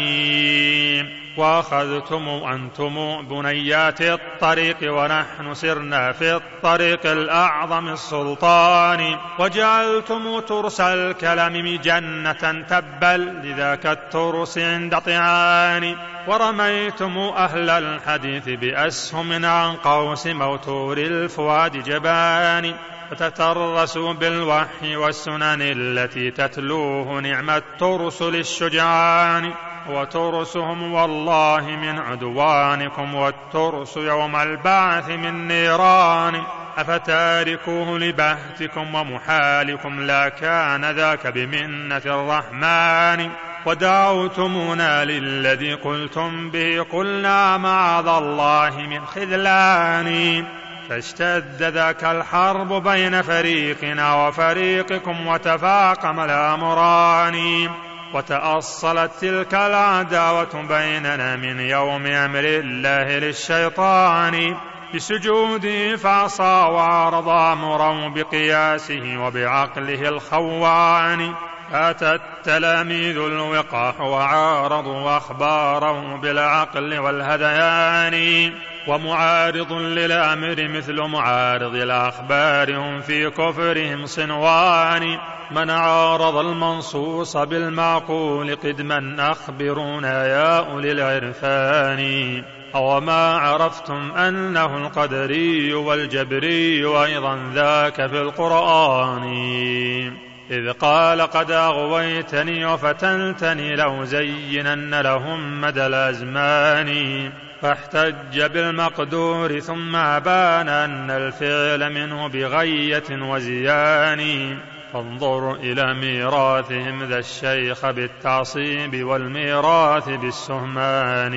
واخذتم 1.36 2.28
أنتم 2.28 3.22
بنيات 3.28 4.00
الطريق 4.00 4.76
ونحن 4.82 5.54
سرنا 5.54 6.12
في 6.12 6.34
الطريق 6.34 7.06
الاعظم 7.06 7.88
السلطان 7.88 9.16
وجعلتم 9.38 10.40
ترس 10.40 10.80
الكلام 10.80 11.76
جنه 11.76 12.62
تبا 12.68 13.16
لذاك 13.44 13.86
الترس 13.86 14.58
عند 14.58 14.98
طعان 14.98 15.96
ورميتم 16.28 17.18
أهل 17.18 17.70
الحديث 17.70 18.48
باسهم 18.48 19.44
عن 19.44 19.76
قوس 19.76 20.26
موتور 20.26 20.98
الفؤاد 20.98 21.82
جبان 21.82 22.74
فتترسوا 23.10 24.12
بالوحي 24.12 24.96
والسنن 24.96 25.62
التي 25.62 26.30
تتلوه 26.30 27.20
نعم 27.20 27.50
الترس 27.50 28.22
للشجعان 28.22 29.52
وترسهم 29.88 30.92
والله 30.92 31.60
من 31.60 31.98
عدوانكم 31.98 33.14
والترس 33.14 33.96
يوم 33.96 34.36
البعث 34.36 35.08
من 35.08 35.48
نيران. 35.48 36.42
أفتاركوه 36.78 37.98
لبهتكم 37.98 38.94
ومحالكم 38.94 40.00
لا 40.00 40.28
كان 40.28 40.90
ذاك 40.90 41.26
بمنة 41.26 42.02
الرحمن. 42.06 43.30
ودعوتمونا 43.66 45.04
للذي 45.04 45.74
قلتم 45.74 46.50
به 46.50 46.86
قلنا 46.92 47.56
معاذ 47.56 48.06
الله 48.06 48.86
من 48.90 49.06
خذلان. 49.06 50.44
فاشتد 50.88 51.62
ذاك 51.62 52.04
الحرب 52.04 52.88
بين 52.88 53.22
فريقنا 53.22 54.14
وفريقكم 54.14 55.26
وتفاقم 55.26 56.20
الأمران. 56.20 57.68
وتأصلت 58.14 59.10
تلك 59.20 59.54
العداوة 59.54 60.62
بيننا 60.68 61.36
من 61.36 61.60
يوم 61.60 62.06
أمر 62.06 62.44
الله 62.44 63.18
للشيطان 63.18 64.56
بسجوده 64.94 65.96
فعصى 65.96 66.42
وعرض 66.42 67.28
امرا 67.28 68.08
بقياسه 68.08 69.18
وبعقله 69.18 70.08
الخوان. 70.08 71.34
أتى 71.74 72.14
التلاميذ 72.14 73.18
الوقاح 73.18 74.00
وعارضوا 74.00 75.16
أخباره 75.16 76.16
بالعقل 76.16 76.98
والهذيان 76.98 78.52
ومعارض 78.88 79.72
للأمر 79.72 80.68
مثل 80.68 81.02
معارض 81.02 81.74
الأخبار 81.74 82.76
هم 82.76 83.00
في 83.00 83.30
كفرهم 83.30 84.06
صنوان. 84.06 85.18
من 85.50 85.70
عارض 85.70 86.36
المنصوص 86.36 87.36
بالمعقول 87.36 88.54
قدما 88.54 89.32
أخبرونا 89.32 90.26
يا 90.26 90.58
أولي 90.58 90.92
العرفان. 90.92 92.42
أو 92.74 93.00
ما 93.00 93.36
عرفتم 93.36 94.12
أنه 94.12 94.76
القدري 94.76 95.74
والجبري 95.74 96.84
وأيضا 96.84 97.38
ذاك 97.54 98.06
في 98.06 98.20
القرآن. 98.20 100.31
إذ 100.52 100.72
قال 100.72 101.20
قد 101.20 101.50
أغويتني 101.50 102.64
وفتنتني 102.64 103.76
لو 103.76 104.04
زينن 104.04 105.00
لهم 105.00 105.60
مدى 105.60 105.86
الأزمان. 105.86 107.30
فاحتج 107.62 108.42
بالمقدور 108.42 109.60
ثم 109.60 109.96
أبان 109.96 110.68
أن 110.68 111.10
الفعل 111.10 111.92
منه 111.92 112.28
بغية 112.28 113.02
وزيان. 113.10 114.56
فانظر 114.92 115.54
إلى 115.54 115.94
ميراثهم 115.94 117.02
ذا 117.02 117.18
الشيخ 117.18 117.90
بالتعصيب 117.90 119.04
والميراث 119.04 120.08
بالسهمان. 120.08 121.34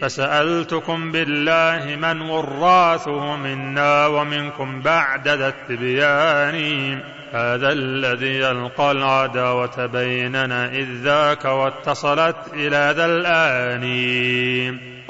فسألتكم 0.00 1.12
بالله 1.12 1.96
من 1.96 2.20
وراثه 2.20 3.36
منا 3.36 4.06
ومنكم 4.06 4.80
بعد 4.80 5.28
ذا 5.28 5.48
التبيان. 5.48 7.15
هذا 7.32 7.72
الذي 7.72 8.34
يلقى 8.40 8.92
العداوة 8.92 9.86
بيننا 9.86 10.66
إذ 10.66 10.86
ذاك 11.02 11.44
واتصلت 11.44 12.36
إلى 12.52 12.94
ذا 12.96 13.04
الآن 13.06 13.86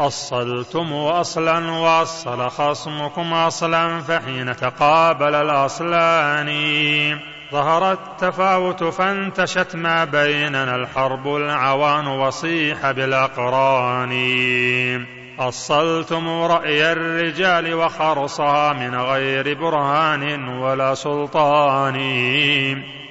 أصلتم 0.01 0.93
أصلا 0.93 1.71
وأصل 1.71 2.51
خصمكم 2.51 3.33
أصلا 3.33 4.01
فحين 4.01 4.57
تقابل 4.57 5.35
الأصلان 5.35 6.49
ظهر 7.53 7.93
التفاوت 7.93 8.85
فانتشت 8.85 9.77
ما 9.77 10.05
بيننا 10.05 10.77
الحرب 10.77 11.27
العوان 11.27 12.07
وصيح 12.07 12.91
بالأقران 12.91 14.12
أصلتم 15.39 16.28
رأي 16.28 16.93
الرجال 16.93 17.74
وخرصها 17.74 18.72
من 18.72 18.95
غير 18.95 19.55
برهان 19.55 20.49
ولا 20.49 20.95
سلطان. 20.95 21.97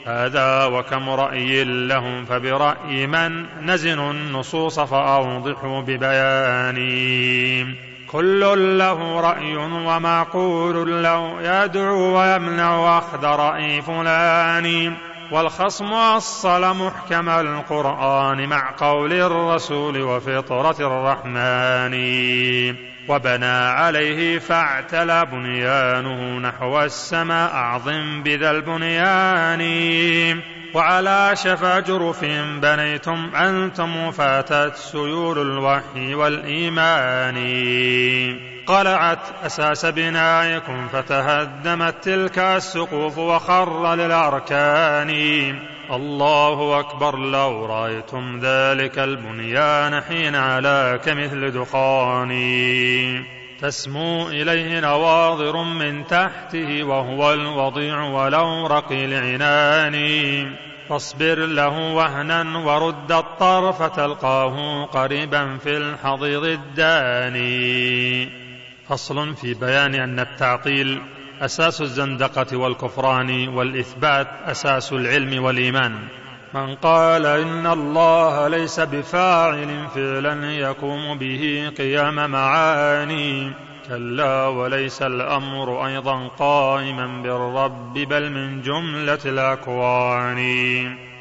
هذا 0.06 0.66
وكم 0.66 1.10
رأي 1.10 1.64
لهم 1.64 2.26
فبرأي 2.26 3.08
من 3.08 3.46
نزن 3.62 4.00
النصوص 4.00 4.80
فأوضحوا 4.80 5.82
ببيان. 5.82 6.76
كل 8.12 8.78
له 8.78 9.22
رأي 9.22 9.56
ومعقول 9.56 11.04
له 11.04 11.42
يدعو 11.42 12.20
ويمنع 12.20 12.98
أخذ 12.98 13.26
رأي 13.26 13.82
فلان. 13.82 14.94
والخصم 15.32 15.94
أصل 15.94 16.78
محكم 16.78 17.30
القرآن 17.30 18.50
مع 18.50 18.74
قول 18.78 19.14
الرسول 19.14 20.02
وفطرة 20.02 20.76
الرحمن. 20.80 21.96
وبنى 23.10 23.46
عليه 23.46 24.40
فاعتلى 24.40 25.26
بنيانه 25.26 26.40
نحو 26.40 26.82
السماء 26.82 27.54
أعظم 27.54 28.24
بذا 28.24 28.52
البنيان. 28.52 29.62
وعلى 30.74 31.32
شفا 31.34 31.80
جرف 31.80 32.26
بنيتم 32.62 33.36
أنتم 33.36 34.12
فاتت 34.12 34.76
سيول 34.76 35.42
الوحي 35.42 36.16
والإيمان. 36.16 37.36
قلعت 38.68 39.20
أساس 39.46 39.86
بنائكم 39.86 40.88
فتهدمت 40.88 42.04
تلك 42.04 42.40
السقوف 42.40 43.18
وخر 43.18 43.96
للأركان. 43.96 45.10
الله 45.92 46.80
أكبر 46.80 47.18
لو 47.18 47.66
رأيتم 47.66 48.40
ذلك 48.40 49.00
البنيان 49.00 50.02
حين 50.02 50.36
علاك 50.36 51.10
مثل 51.10 51.52
دخان. 51.52 52.32
تسمو 53.62 54.28
إليه 54.28 54.80
نواظر 54.80 55.64
من 55.64 56.08
تحته 56.08 56.84
وهو 56.84 57.34
الوضيع 57.34 58.04
ولو 58.04 58.68
رقي 58.68 59.06
العنان. 59.06 59.96
فاصبر 60.90 61.36
له 61.36 61.94
وهنا 61.94 62.58
ورد 62.58 63.12
الطرف 63.12 63.84
تلقاه 63.84 64.86
قريبا 64.86 65.58
في 65.58 65.78
الحضيض 65.78 66.44
الداني. 66.44 68.45
فصل 68.90 69.36
في 69.36 69.54
بيان 69.54 69.96
أن 69.96 70.20
التعطيل 70.20 71.02
أساس 71.42 71.82
الزندقة 71.82 72.58
والكفران 72.58 73.48
والإثبات 73.48 74.28
أساس 74.46 74.94
العلم 74.94 75.44
والإيمان. 75.44 76.08
من 76.54 76.76
قال 76.76 77.26
إن 77.26 77.68
الله 77.68 78.48
ليس 78.48 78.80
بفاعل 78.80 79.88
فعلا 79.96 80.54
يقوم 80.54 81.18
به 81.18 81.72
قيام 81.78 82.32
معاني. 82.32 83.52
كلا 83.90 84.48
وليس 84.48 85.02
الأمر 85.02 85.86
أيضا 85.86 86.28
قائما 86.28 87.22
بالرب 87.24 87.94
بل 87.94 88.32
من 88.32 88.62
جملة 88.62 89.20
الأكوان. 89.26 90.36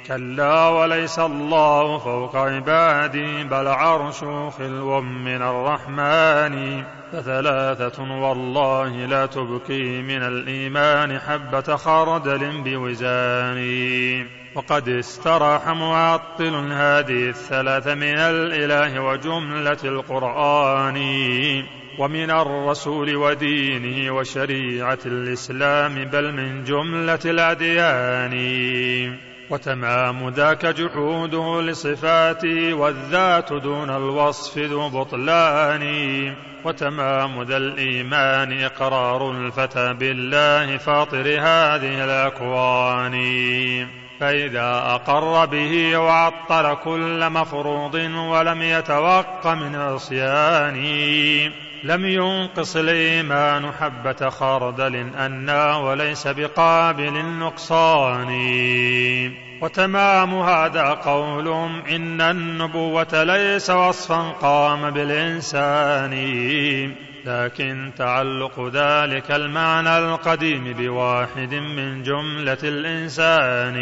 كلا 0.07 0.69
وليس 0.69 1.19
الله 1.19 1.99
فوق 1.99 2.37
عبادي 2.37 3.45
بل 3.45 3.69
عرش 3.69 4.19
خلو 4.59 5.01
من 5.01 5.43
الرحمن. 5.43 6.85
فثلاثة 7.13 8.03
والله 8.03 9.07
لا 9.07 9.27
تبقي 9.27 10.03
من 10.03 10.23
الإيمان 10.23 11.19
حبة 11.19 11.77
خردل 11.77 12.63
بوزان. 12.65 14.27
وقد 14.55 14.89
استراح 14.89 15.69
معطل 15.69 16.55
هذه 16.73 17.29
الثلاث 17.29 17.87
من 17.87 18.19
الإله 18.19 19.01
وجملة 19.01 19.79
القرآن. 19.85 20.99
ومن 21.99 22.31
الرسول 22.31 23.17
ودينه 23.17 24.15
وشريعة 24.15 24.99
الإسلام 25.07 26.05
بل 26.05 26.33
من 26.33 26.65
جملة 26.65 27.21
الأديان. 27.25 28.35
وتمام 29.51 30.29
ذاك 30.29 30.67
جحوده 30.67 31.63
لصفاته 31.63 32.75
والذات 32.75 33.53
دون 33.53 33.91
الوصف 33.91 34.59
ذو 34.59 34.89
بطلان. 34.89 35.85
وتمام 36.65 37.43
ذا 37.43 37.57
الإيمان 37.57 38.65
إقرار 38.65 39.31
الفتى 39.31 39.93
بالله 39.93 40.77
فاطر 40.77 41.27
هذه 41.27 42.05
الأكوان. 42.05 43.15
فإذا 44.21 44.83
أقر 44.87 45.47
به 45.47 45.99
وعطل 45.99 46.75
كل 46.85 47.31
مفروض 47.31 47.95
ولم 47.95 48.63
يتوق 48.63 49.47
من 49.47 49.75
عصيانه 49.77 51.51
لم 51.85 52.07
ينقص 52.07 52.77
الإيمان 52.77 53.73
حبة 53.73 54.31
خردل 54.31 54.97
أنا 54.97 55.77
وليس 55.77 56.27
بقابل 56.27 57.17
النقصان. 57.17 58.31
وتمام 59.61 60.35
هذا 60.35 60.89
قولهم 60.89 61.81
إن 61.81 62.21
النبوة 62.21 63.23
ليس 63.25 63.71
وصفا 63.71 64.31
قام 64.31 64.91
بالإنسان 64.91 66.15
لكن 67.25 67.91
تعلق 67.99 68.69
ذلك 68.69 69.31
المعنى 69.31 69.99
القديم 69.99 70.73
بواحد 70.73 71.55
من 71.55 72.03
جملة 72.03 72.59
الإنسان. 72.63 73.75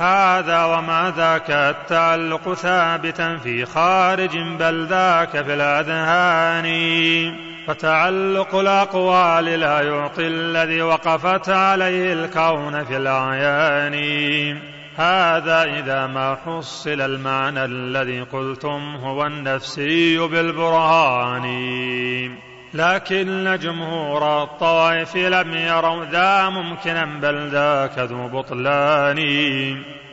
هذا 0.00 0.64
وما 0.64 1.12
ذاك 1.16 1.50
التعلق 1.50 2.54
ثابتا 2.54 3.36
في 3.36 3.64
خارج 3.64 4.38
بل 4.38 4.86
ذاك 4.86 5.30
في 5.30 5.54
الأذهان. 5.54 6.70
فتعلق 7.66 8.54
الأقوال 8.54 9.44
لا 9.44 9.80
يعطي 9.80 10.26
الذي 10.26 10.82
وقفت 10.82 11.48
عليه 11.48 12.12
الكون 12.12 12.84
في 12.84 12.96
الأعيان. 12.96 13.94
هذا 14.96 15.62
إذا 15.62 16.06
ما 16.06 16.36
حصل 16.46 17.00
المعنى 17.00 17.64
الذي 17.64 18.20
قلتم 18.20 18.96
هو 18.96 19.26
النفسي 19.26 20.18
بالبرهان. 20.18 21.46
لكن 22.74 23.58
جمهور 23.62 24.42
الطوائف 24.42 25.16
لم 25.16 25.54
يروا 25.54 26.04
ذا 26.04 26.48
ممكنا 26.48 27.04
بل 27.04 27.48
ذاك 27.48 27.98
ذو 27.98 28.28
بطلان. 28.28 29.20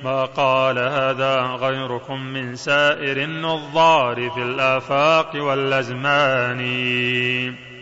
ما 0.03 0.25
قال 0.25 0.79
هذا 0.79 1.41
غيركم 1.41 2.21
من 2.21 2.55
سائر 2.55 3.17
النظار 3.17 4.29
في 4.29 4.41
الآفاق 4.41 5.31
والأزمان. 5.35 6.61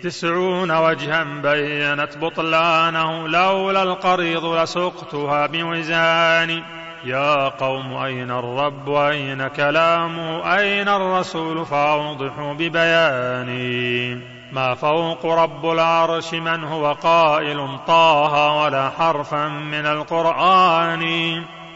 تسعون 0.03 0.71
وجها 0.71 1.23
بينت 1.23 2.17
بطلانه 2.17 3.27
لولا 3.27 3.83
القريض 3.83 4.45
لسقتها 4.45 5.45
بوزان. 5.47 6.61
يا 7.05 7.49
قوم 7.49 7.93
أين 7.93 8.31
الرب؟ 8.31 8.89
أين 8.89 9.47
كلامه؟ 9.47 10.57
أين 10.57 10.87
الرسول؟ 10.87 11.65
فأوضحوا 11.65 12.53
ببياني. 12.53 14.34
ما 14.51 14.73
فوق 14.73 15.25
رب 15.25 15.65
العرش 15.65 16.33
من 16.33 16.63
هو 16.63 16.93
قائل 16.93 17.79
طه 17.87 18.53
ولا 18.53 18.89
حرفا 18.89 19.47
من 19.47 19.85
القرآن. 19.85 21.05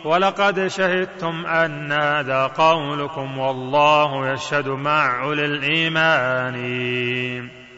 ولقد 0.06 0.68
شهدتم 0.68 1.46
أن 1.46 1.92
هذا 1.92 2.48
قولكم 2.48 3.38
والله 3.38 4.34
يشهد 4.34 4.68
مع 4.68 5.24
أولي 5.24 5.46
الإيمان. 5.46 6.60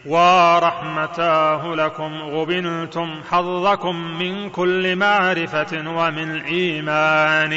ورحمتاه 0.05 1.75
لكم 1.75 2.21
غبنتم 2.21 3.21
حظكم 3.31 3.95
من 3.95 4.49
كل 4.49 4.95
معرفة 4.95 5.89
ومن 5.89 6.41
إيمان. 6.41 7.51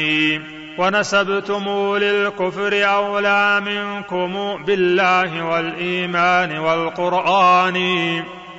ونسبتم 0.77 1.95
للكفر 1.97 2.85
أولى 2.85 3.61
منكم 3.65 4.63
بالله 4.63 5.45
والإيمان 5.45 6.59
والقرآن. 6.59 7.77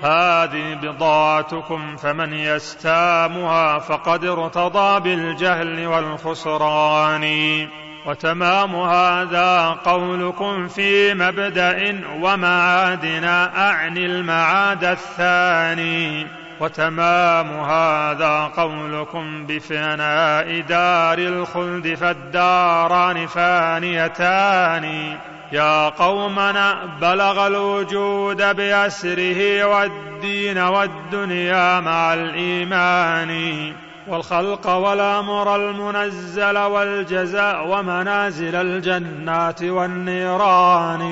هذه 0.03 0.75
بضاعتكم 0.83 1.97
فمن 1.97 2.33
يستامها 2.33 3.79
فقد 3.79 4.25
ارتضى 4.25 5.01
بالجهل 5.01 5.87
والخسران. 5.87 7.27
وتمام 8.07 8.77
هذا 8.77 9.77
قولكم 9.85 10.69
في 10.69 11.15
مبدأ 11.15 12.01
ومعادنا 12.23 13.69
أعني 13.71 14.07
المعاد 14.07 14.85
الثاني. 14.85 16.27
وتمام 16.61 17.61
هذا 17.61 18.51
قولكم 18.57 19.47
بفناء 19.47 20.61
دار 20.61 21.19
الخلد 21.19 21.95
فالداران 21.95 23.27
فانيتان. 23.27 25.17
يا 25.53 25.89
قومنا 25.89 26.79
بلغ 27.01 27.47
الوجود 27.47 28.57
بأسره 28.57 29.65
والدين 29.65 30.59
والدنيا 30.59 31.81
مع 31.81 32.15
الإيمان. 32.15 33.73
والخلق 34.09 34.71
والأمر 34.71 35.57
المنزل 35.57 36.59
والجزاء 36.59 37.69
ومنازل 37.69 38.55
الجنات 38.55 39.63
والنيران. 39.63 41.03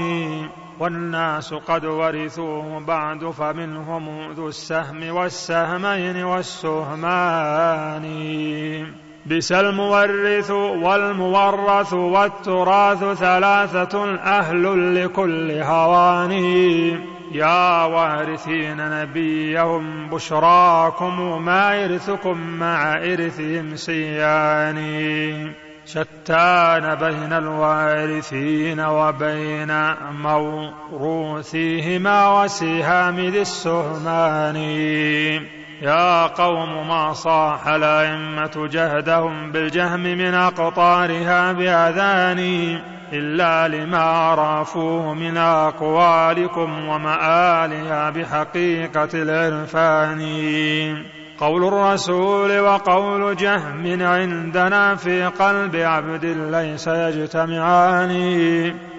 والناس 0.81 1.55
قد 1.55 1.85
ورثوه 1.85 2.81
بعد 2.81 3.25
فمنهم 3.25 4.33
ذو 4.33 4.49
السهم 4.49 5.17
والسهمين 5.17 6.25
والسهمان 6.25 8.05
بس 9.27 9.53
المورث 9.53 10.51
والمورث 10.51 11.93
والتراث 11.93 13.19
ثلاثة 13.19 14.15
أهل 14.15 14.95
لكل 15.05 15.51
هوان 15.51 16.33
يا 17.33 17.85
وارثين 17.85 18.77
نبيهم 19.03 20.09
بشراكم 20.11 21.45
ما 21.45 21.85
إرثكم 21.85 22.39
مع 22.39 22.93
إرثهم 22.93 23.77
سيان 23.77 24.79
شتان 25.87 26.95
بين 26.95 27.33
الوارثين 27.33 28.81
وبين 28.81 29.95
موروثيهما 30.93 32.43
وسهام 32.43 33.21
ذي 33.21 33.41
السهمان. 33.41 34.57
يا 35.83 36.27
قوم 36.27 36.89
ما 36.89 37.13
صاح 37.13 37.67
الأئمة 37.69 38.69
جهدهم 38.73 39.53
بالجهم 39.53 40.01
من 40.01 40.35
أقطارها 40.35 41.53
بأذاني 41.53 42.81
إلا 43.13 43.69
لما 43.69 43.99
عرفوه 43.99 45.15
من 45.15 45.37
أقوالكم 45.37 46.89
ومآلها 46.89 48.11
بحقيقة 48.11 49.09
العرفان. 49.15 50.21
قول 51.45 51.65
الرسول 51.65 52.59
وقول 52.59 53.37
جهم 53.37 54.03
عندنا 54.03 54.95
في 54.95 55.25
قلب 55.25 55.77
عبد 55.77 56.25
ليس 56.25 56.87
يجتمعان. 56.87 58.13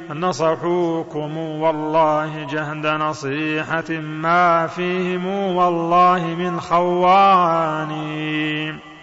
نصحوكم 0.10 1.38
والله 1.38 2.48
جهد 2.50 2.86
نصيحة 2.86 3.90
ما 4.00 4.68
فيهم 4.68 5.56
والله 5.56 6.36
من 6.40 6.60
خوان. 6.60 7.90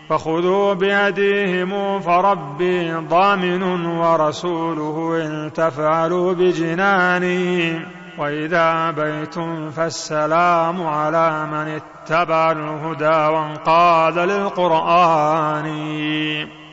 فخذوا 0.09 0.75
بهديهم 0.75 2.01
فربي 2.01 2.93
ضامن 2.93 3.87
ورسوله 3.87 5.27
إن 5.27 5.53
تفعلوا 5.53 6.33
بجناني 6.33 7.81
وإذا 8.19 8.91
بيتم 8.91 9.71
فالسلام 9.71 10.87
على 10.87 11.47
من 11.47 11.81
اتبع 11.81 12.53
الهدى 12.53 13.35
وانقاد 13.35 14.19
للقرآن. 14.19 15.67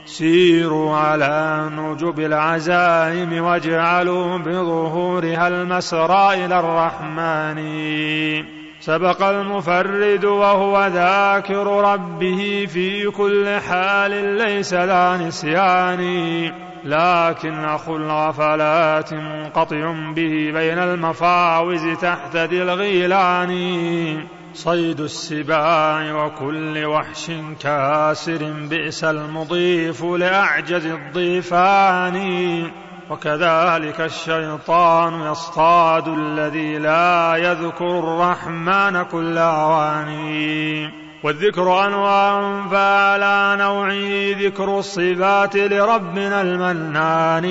سيروا 0.06 0.96
على 0.96 1.70
نجب 1.78 2.20
العزائم 2.20 3.44
واجعلوا 3.44 4.38
بظهورها 4.38 5.48
المسرى 5.48 6.46
إلى 6.46 6.60
الرحمن. 6.60 7.60
سبق 8.80 9.24
المفرد 9.24 10.26
وهو 10.26 10.88
ذاكر 10.88 11.94
ربه 11.94 12.68
في 12.74 13.12
كل 13.12 13.60
حال 13.70 14.12
ليس 14.38 14.74
لا 14.74 15.18
نسيان. 15.18 16.68
لكن 16.84 17.66
أخو 17.66 17.96
الغفلات 17.96 19.14
منقطع 19.14 19.92
به 19.92 20.52
بين 20.54 20.80
المفاوز 20.80 21.98
تحت 22.02 22.36
ذي 22.36 22.62
الغيلان. 22.62 24.24
صيد 24.54 25.00
السباع 25.00 26.26
وكل 26.26 26.86
وحش 26.86 27.32
كاسر 27.60 28.54
بئس 28.70 29.04
المضيف 29.04 30.04
لأعجز 30.04 30.86
الضيفان. 30.86 32.20
وكذلك 33.10 34.02
الشيطان 34.02 35.32
يصطاد 35.32 36.08
الذي 36.08 36.78
لا 36.78 37.36
يذكر 37.36 38.00
الرحمن 38.00 39.04
كل 39.04 39.38
أواني. 39.38 41.09
والذكر 41.24 41.88
أنواع 41.88 42.61
فعلى 42.72 43.55
نوعه 43.59 44.45
ذكر 44.45 44.80
الصفات 44.80 45.55
لربنا 45.55 46.41
المنان. 46.41 47.45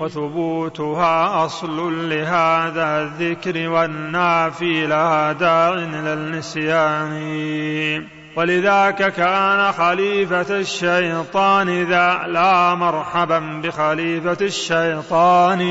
وثبوتها 0.00 1.44
أصل 1.44 2.08
لهذا 2.10 3.02
الذكر 3.02 3.68
والنافي 3.68 4.86
لها 4.86 5.32
داع 5.32 5.74
إلى 5.74 6.12
النسيان. 6.12 8.21
ولذاك 8.36 9.12
كان 9.12 9.72
خليفة 9.72 10.58
الشيطان 10.58 11.82
ذا 11.82 12.24
لا 12.26 12.74
مرحبا 12.74 13.60
بخليفة 13.64 14.36
الشيطان. 14.40 15.62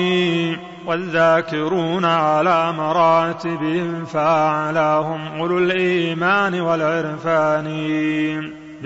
والذاكرون 0.86 2.06
على 2.06 2.72
مراتبهم 2.72 4.06
فأعلاهم 4.06 5.40
أولو 5.40 5.58
الإيمان 5.58 6.62
والعرفان. 6.62 7.68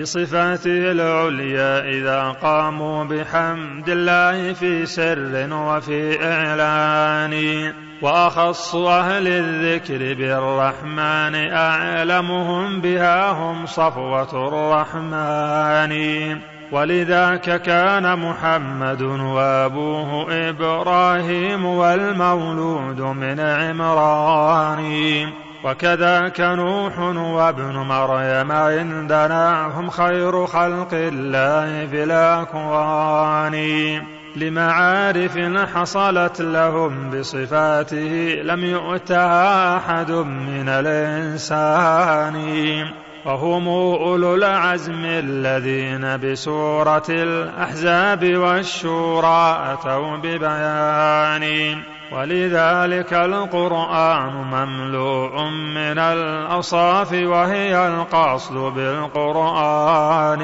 بصفاته 0.00 0.90
العليا 0.90 1.88
إذا 1.88 2.36
قاموا 2.42 3.04
بحمد 3.04 3.88
الله 3.88 4.52
في 4.52 4.86
سر 4.86 5.48
وفي 5.52 6.24
إعلان. 6.24 7.85
وأخص 8.02 8.74
أهل 8.74 9.28
الذكر 9.28 9.98
بالرحمن 9.98 11.52
أعلمهم 11.52 12.80
بها 12.80 13.30
هم 13.30 13.66
صفوة 13.66 14.48
الرحمن. 14.48 15.92
ولذاك 16.72 17.62
كان 17.62 18.18
محمد 18.18 19.02
وأبوه 19.02 20.26
إبراهيم 20.48 21.64
والمولود 21.64 23.00
من 23.00 23.40
عمران. 23.40 24.82
وكذاك 25.64 26.40
نوح 26.40 26.98
وابن 26.98 27.76
مريم 27.76 28.52
عندنا 28.52 29.66
هم 29.66 29.90
خير 29.90 30.46
خلق 30.46 30.88
الله 30.92 31.86
في 31.86 32.04
الأكوان. 32.04 33.56
لمعارف 34.36 35.38
حصلت 35.74 36.40
لهم 36.40 37.10
بصفاته 37.10 38.42
لم 38.42 38.64
يؤتها 38.64 39.76
أحد 39.76 40.10
من 40.10 40.68
الإنسان. 40.68 42.36
وهم 43.26 43.68
أولو 43.68 44.34
العزم 44.34 45.04
الذين 45.04 46.16
بسورة 46.16 47.06
الأحزاب 47.08 48.36
والشورى 48.36 49.72
أتوا 49.72 50.16
ببيان. 50.16 51.76
ولذلك 52.12 53.12
القرآن 53.12 54.32
مملوء 54.32 55.42
من 55.50 55.98
الأوصاف 55.98 57.12
وهي 57.12 57.88
القصد 57.88 58.54
بالقرآن. 58.54 60.42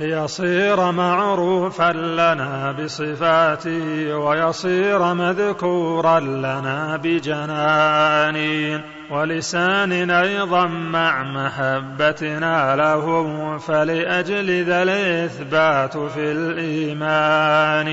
ليصير 0.00 0.92
معروفا 0.92 1.92
لنا 1.92 2.72
بصفاته 2.72 4.14
ويصير 4.14 5.14
مذكورا 5.14 6.20
لنا 6.20 6.96
بجنان 6.96 8.80
ولسان 9.10 10.10
أيضا 10.10 10.66
مع 10.66 11.22
محبتنا 11.22 12.76
له 12.76 13.58
فلأجل 13.58 14.64
ذا 14.64 14.82
الإثبات 14.82 15.96
في 15.96 16.32
الإيمان. 16.32 17.90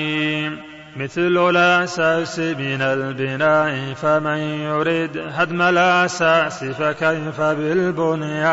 مثل 0.97 1.49
الأساس 1.49 2.39
من 2.39 2.81
البناء 2.81 3.93
فمن 3.93 4.37
يرد 4.37 5.17
هدم 5.33 5.61
الأساس 5.61 6.63
فكيف 6.63 7.41
بالبنيان؟ 7.41 8.47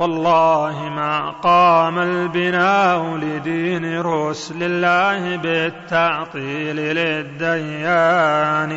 والله 0.00 0.92
ما 0.96 1.30
قام 1.30 1.98
البناء 1.98 3.16
لدين 3.16 4.00
رسل 4.00 4.62
الله 4.62 5.36
بالتعطيل 5.36 6.76
للديان. 6.76 8.72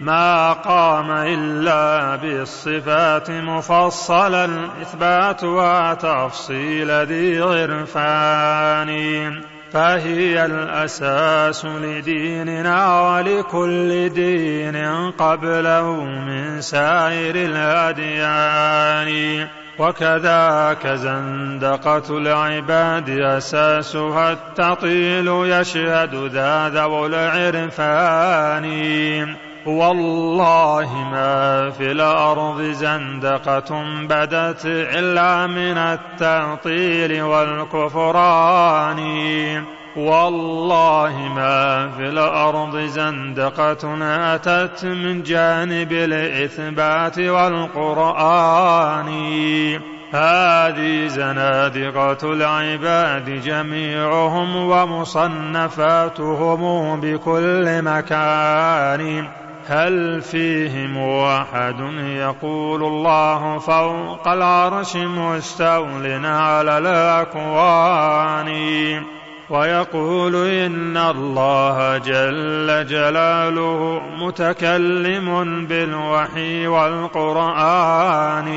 ما 0.00 0.52
قام 0.52 1.10
إلا 1.10 2.16
بالصفات 2.16 3.30
مفصلا 3.30 4.48
إثبات 4.82 5.44
وتفصيل 5.44 6.90
ذي 6.90 7.40
غرفان 7.40 8.90
فهي 9.72 10.46
الأساس 10.46 11.64
لديننا 11.64 13.00
ولكل 13.00 14.08
دين 14.08 14.76
قبله 15.10 16.04
من 16.04 16.60
سائر 16.60 17.36
الأديان. 17.36 19.10
وكذاك 19.78 20.86
زندقة 20.86 22.18
العباد 22.18 23.10
أساسها 23.10 24.32
التطيل 24.32 25.28
يشهد 25.28 26.14
ذا 26.14 26.68
ذو 26.68 27.06
العرفان. 27.06 28.66
والله 29.66 31.08
ما 31.12 31.70
في 31.70 31.92
الأرض 31.92 32.62
زندقة 32.62 33.84
بدت 34.08 34.66
إلا 34.66 35.46
من 35.46 35.78
التعطيل 35.78 37.22
والكفران. 37.22 39.00
والله 39.96 41.32
ما 41.34 41.88
في 41.96 42.08
الأرض 42.08 42.76
زندقة 42.76 44.02
أتت 44.34 44.84
من 44.84 45.22
جانب 45.22 45.92
الإثبات 45.92 47.18
والقرآن. 47.18 49.08
هذه 50.12 51.06
زنادقة 51.06 52.32
العباد 52.32 53.42
جميعهم 53.42 54.56
ومصنفاتهم 54.56 56.20
بكل 57.00 57.82
مكان. 57.82 59.28
هل 59.68 60.22
فيهم 60.22 60.96
واحد 60.96 61.80
يقول 61.98 62.84
الله 62.84 63.58
فوق 63.58 64.28
العرش 64.28 64.96
مستول 64.96 66.26
على 66.26 66.78
الأكوان؟ 66.78 68.46
ويقول 69.50 70.36
إن 70.48 70.96
الله 70.96 71.98
جل 71.98 72.86
جلاله 72.86 74.02
متكلم 74.18 75.66
بالوحي 75.66 76.66
والقرآن. 76.66 78.48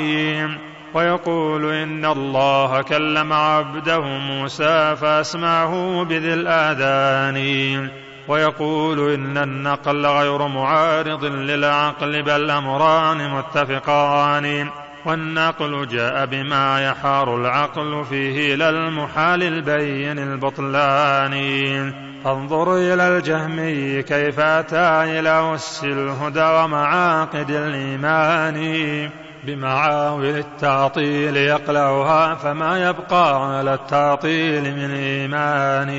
ويقول 0.94 1.74
إن 1.74 2.06
الله 2.06 2.82
كلم 2.82 3.34
عبده 3.34 4.02
موسى 4.02 4.96
فأسمعه 4.96 6.04
بذي 6.04 6.34
الآذان. 6.34 7.90
ويقول 8.28 9.14
إن 9.14 9.38
النقل 9.38 10.06
غير 10.06 10.48
معارض 10.48 11.26
للعقل 11.26 12.24
بل 12.24 12.52
أمران 12.52 13.32
متفقان. 13.32 14.70
والنقل 15.06 15.88
جاء 15.88 16.26
بما 16.26 16.89
يحار 16.89 17.36
العقل 17.36 18.06
فيه 18.10 18.56
إلى 18.56 18.70
المحال 18.70 19.43
البين 19.43 20.20
البطلان 20.20 21.34
فانظر 22.24 22.78
إلى 22.78 23.18
الجهمي 23.18 24.04
كيف 24.04 24.39
أتى 24.39 25.20
إلى 25.20 25.56
أس 25.56 25.84
الهدى 25.84 26.43
ومعاقد 26.43 27.50
الإيمان. 27.50 29.10
بمعاول 29.43 30.26
التعطيل 30.26 31.38
يقلعها 31.38 32.36
فما 32.36 32.89
يبقى 32.89 33.58
على 33.58 33.74
التعطيل 33.74 34.64
من 34.64 34.91
إيمان. 34.91 35.89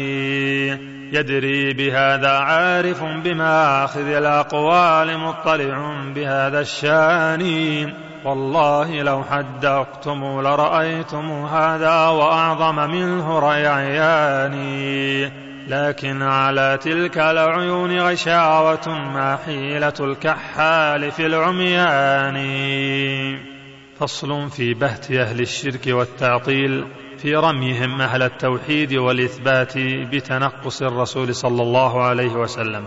يدري 1.13 1.73
بهذا 1.73 2.31
عارف 2.31 3.03
بمآخذ 3.03 4.07
الأقوال 4.07 5.19
مطلع 5.19 6.05
بهذا 6.15 6.61
الشان. 6.61 8.10
والله 8.25 9.03
لو 9.03 9.25
حدقتم 9.25 10.41
لرأيتم 10.41 11.31
هذا 11.31 12.07
وأعظم 12.07 12.77
منه 12.91 13.39
رأي 13.39 13.67
عياني. 13.67 15.33
لكن 15.69 16.23
على 16.23 16.79
تلك 16.83 17.19
العيون 17.19 17.99
غشاوة 18.01 18.89
ما 18.89 19.39
حيلة 19.47 19.93
الكحال 20.01 21.13
في 21.13 21.27
العميان. 21.27 22.37
فصل 23.99 24.51
في 24.51 24.75
بهت 24.75 25.11
أهل 25.11 25.41
الشرك 25.41 25.87
والتعطيل 25.87 26.87
في 27.19 27.37
رميهم 27.37 28.01
أهل 28.01 28.23
التوحيد 28.23 28.95
والإثبات 28.95 29.79
بتنقص 29.79 30.83
الرسول 30.83 31.35
صلى 31.35 31.63
الله 31.63 32.03
عليه 32.03 32.33
وسلم. 32.33 32.85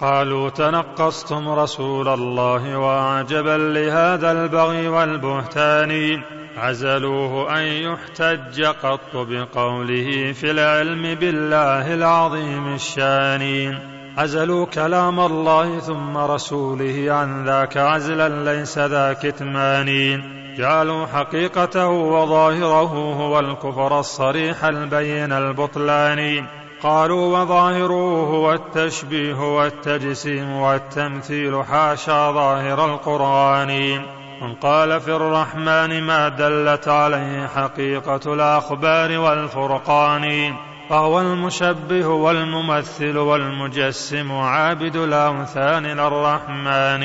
قالوا 0.00 0.50
تنقصتم 0.50 1.48
رسول 1.48 2.08
الله 2.08 2.78
وعجبا 2.78 3.56
لهذا 3.58 4.32
البغي 4.32 4.88
والبهتان. 4.88 6.22
عزلوه 6.56 7.58
أن 7.58 7.62
يحتج 7.62 8.64
قط 8.64 9.14
بقوله 9.14 10.32
في 10.32 10.50
العلم 10.50 11.14
بالله 11.14 11.94
العظيم 11.94 12.74
الشان. 12.74 13.78
عزلوا 14.18 14.66
كلام 14.66 15.20
الله 15.20 15.78
ثم 15.78 16.16
رسوله 16.16 17.12
عن 17.12 17.44
ذاك 17.44 17.76
عزلا 17.76 18.54
ليس 18.54 18.78
ذا 18.78 19.12
كتمان 19.12 20.22
جعلوا 20.58 21.06
حقيقته 21.06 21.88
وظاهره 21.88 23.14
هو 23.14 23.40
الكفر 23.40 24.00
الصريح 24.00 24.64
البين 24.64 25.32
البطلان. 25.32 26.46
قالوا 26.82 27.38
وظاهره 27.38 28.26
هو 28.26 28.52
التشبيه 28.52 29.56
والتجسيم 29.56 30.52
والتمثيل 30.52 31.64
حاشا 31.64 32.32
ظاهر 32.32 32.94
القرآن. 32.94 34.02
من 34.42 34.54
قال 34.54 35.00
في 35.00 35.16
الرحمن 35.16 36.02
ما 36.02 36.28
دلت 36.28 36.88
عليه 36.88 37.46
حقيقة 37.46 38.34
الأخبار 38.34 39.18
والفرقان. 39.18 40.54
فهو 40.90 41.20
المشبه 41.20 42.06
والممثل 42.06 43.18
والمجسم 43.18 44.32
عابد 44.32 44.96
الأوثان 44.96 45.86
للرحمن. 45.86 47.04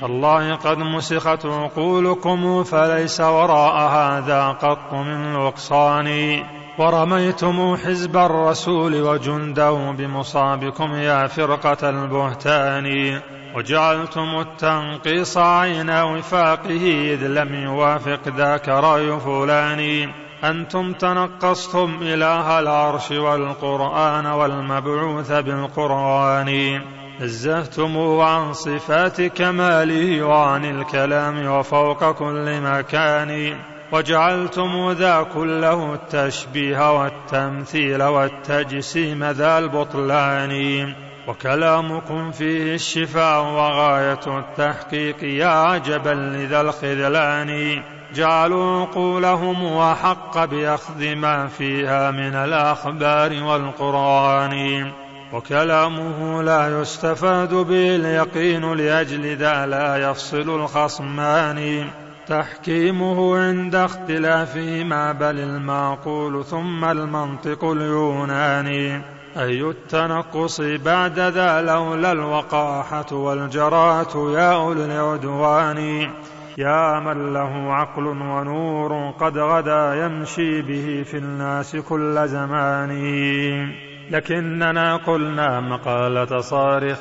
تالله 0.00 0.54
قد 0.54 0.78
مسخت 0.78 1.46
عقولكم 1.46 2.64
فليس 2.64 3.20
وراء 3.20 3.90
هذا 3.90 4.48
قط 4.48 4.92
من 4.92 5.32
نقصان 5.32 6.40
ورميتم 6.78 7.76
حزب 7.76 8.16
الرسول 8.16 9.02
وجنده 9.02 9.70
بمصابكم 9.70 10.94
يا 10.94 11.26
فرقة 11.26 11.90
البهتان 11.90 13.20
وجعلتم 13.54 14.40
التنقيص 14.40 15.36
عين 15.38 15.90
وفاقه 15.90 17.12
إذ 17.12 17.26
لم 17.26 17.54
يوافق 17.54 18.28
ذاك 18.36 18.68
رأي 18.68 19.20
فلان. 19.20 20.10
أنتم 20.44 20.92
تنقصتم 20.92 21.98
إله 22.02 22.58
العرش 22.58 23.10
والقرآن 23.10 24.26
والمبعوث 24.26 25.32
بالقرآن. 25.32 26.80
نزهتموه 27.20 28.24
عن 28.24 28.52
صفات 28.52 29.22
كماله 29.22 30.22
وعن 30.22 30.64
الكلام 30.64 31.46
وفوق 31.46 32.12
كل 32.12 32.60
مكان. 32.60 33.56
وجعلتم 33.92 34.92
ذا 34.92 35.26
كله 35.34 35.94
التشبيه 35.94 37.00
والتمثيل 37.00 38.02
والتجسيم 38.02 39.24
ذا 39.24 39.58
البطلان. 39.58 40.94
وكلامكم 41.28 42.30
فيه 42.30 42.74
الشفاء 42.74 43.42
وغاية 43.42 44.38
التحقيق 44.38 45.24
يا 45.24 45.46
عجبا 45.46 46.10
لذا 46.10 46.60
الخذلان. 46.60 47.82
جعلوا 48.14 48.80
عقولهم 48.80 49.64
وحق 49.64 50.44
بأخذ 50.44 51.14
ما 51.14 51.46
فيها 51.46 52.10
من 52.10 52.34
الأخبار 52.34 53.42
والقرآن. 53.42 54.92
وكلامه 55.32 56.42
لا 56.42 56.80
يستفاد 56.80 57.54
به 57.54 57.96
اليقين 57.96 58.74
لأجل 58.74 59.36
ذا 59.36 59.66
لا 59.66 60.10
يفصل 60.10 60.62
الخصمان. 60.62 61.90
تحكيمه 62.28 63.36
عند 63.38 63.74
اختلافهما 63.74 65.12
بل 65.12 65.38
المعقول 65.38 66.44
ثم 66.44 66.84
المنطق 66.84 67.64
اليوناني. 67.64 69.02
أي 69.36 69.60
التنقص 69.60 70.60
بعد 70.60 71.18
ذا 71.18 71.62
لولا 71.62 72.12
الوقاحة 72.12 73.12
والجراة 73.12 74.32
يا 74.32 74.54
أولي 74.54 74.84
العدوان. 74.84 76.10
يا 76.58 77.00
من 77.00 77.32
له 77.32 77.74
عقل 77.74 78.06
ونور 78.06 79.10
قد 79.10 79.38
غدا 79.38 79.94
يمشي 79.94 80.62
به 80.62 81.04
في 81.10 81.16
الناس 81.16 81.76
كل 81.76 82.28
زمان. 82.28 83.87
لكننا 84.10 84.96
قلنا 84.96 85.60
مقالة 85.60 86.40
صارخ 86.40 87.00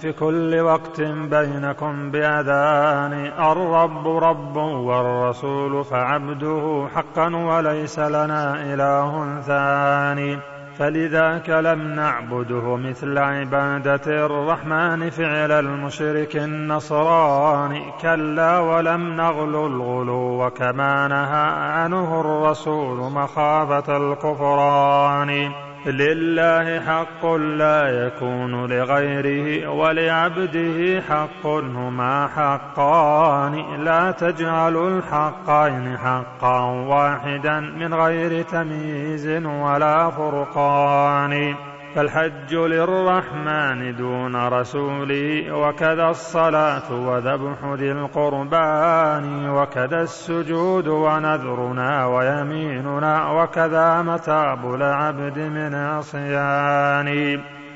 في 0.00 0.12
كل 0.12 0.60
وقت 0.60 1.00
بينكم 1.00 2.10
بأذان. 2.10 3.32
الرب 3.38 4.08
رب 4.08 4.56
والرسول 4.56 5.84
فعبده 5.84 6.88
حقا 6.94 7.36
وليس 7.36 7.98
لنا 7.98 8.74
إله 8.74 9.40
ثاني. 9.40 10.38
فلذاك 10.78 11.50
لم 11.50 11.94
نعبده 11.94 12.76
مثل 12.76 13.18
عبادة 13.18 14.26
الرحمن 14.26 15.10
فعل 15.10 15.52
المشرك 15.52 16.36
النصراني 16.36 17.82
كلا 18.02 18.58
ولم 18.58 19.16
نغلو 19.16 19.66
الغلو 19.66 20.50
كما 20.50 21.08
نهى 21.08 21.50
عنه 21.82 22.20
الرسول 22.20 23.12
مخافة 23.12 23.96
الكفران. 23.96 25.67
لله 25.88 26.80
حق 26.80 27.26
لا 27.34 28.06
يكون 28.06 28.66
لغيره 28.72 29.68
ولعبده 29.68 31.02
حق 31.08 31.46
هما 31.46 32.28
حقان. 32.36 33.84
لا 33.84 34.10
تجعلوا 34.10 34.90
الحقين 34.90 35.98
حقا 35.98 36.60
واحدا 36.64 37.60
من 37.60 37.94
غير 37.94 38.42
تمييز 38.42 39.28
ولا 39.44 40.10
فرقان. 40.10 41.54
فالحج 41.94 42.54
للرحمن 42.54 43.96
دون 43.96 44.36
رسوله 44.36 45.52
وكذا 45.52 46.08
الصلاة 46.08 46.92
وذبح 46.92 47.64
ذي 47.64 47.92
القربان 47.92 49.48
وكذا 49.48 50.02
السجود 50.02 50.88
ونذرنا 50.88 52.06
ويميننا 52.06 53.30
وكذا 53.30 54.02
متاب 54.02 54.74
العبد 54.74 55.38
من 55.38 55.74
عصيان 55.74 57.08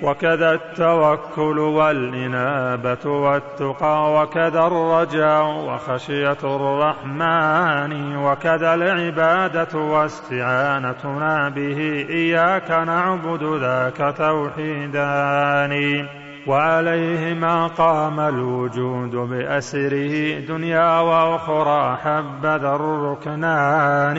وكذا 0.02 0.52
التوكل 0.52 1.58
والإنابة 1.58 3.10
والتقى 3.10 4.12
وكذا 4.12 4.66
الرجاء 4.66 5.44
وخشية 5.44 6.38
الرحمن 6.44 8.16
وكذا 8.16 8.74
العبادة 8.74 9.78
واستعانتنا 9.78 11.48
به. 11.48 12.06
إياك 12.10 12.70
نعبد 12.70 13.42
ذاك 13.42 14.14
توحيدان. 14.18 16.06
وعليهما 16.46 17.66
قام 17.66 18.20
الوجود 18.20 19.16
بأسره. 19.16 20.38
دنيا 20.38 21.00
وأخرى 21.00 21.96
حبذا 21.96 22.74
الركنان. 22.74 24.18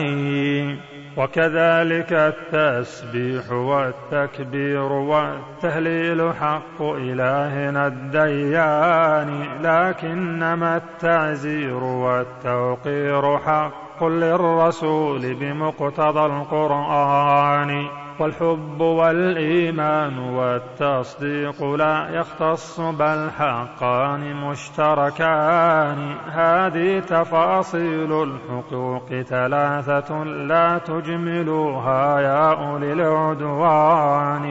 وكذلك 1.16 2.12
التسبيح 2.12 3.52
والتكبير 3.52 4.92
والتهليل 4.92 6.34
حق 6.34 6.82
إلهنا 6.82 7.86
الديان 7.86 9.44
لكنما 9.62 10.76
التعزير 10.76 11.84
والتوقير 11.84 13.38
حق 13.38 14.04
للرسول 14.04 15.34
بمقتضى 15.34 16.26
القرآن. 16.26 18.03
والحب 18.20 18.80
والإيمان 18.80 20.18
والتصديق 20.18 21.64
لا 21.64 22.08
يختص 22.10 22.80
بل 22.80 23.30
حقان 23.38 24.34
مشتركان. 24.36 26.16
هذه 26.30 27.00
تفاصيل 27.00 28.22
الحقوق 28.22 29.08
ثلاثة 29.08 30.24
لا 30.24 30.78
تجملوها 30.78 32.20
يا 32.20 32.52
أولي 32.52 32.92
العدوان. 32.92 34.44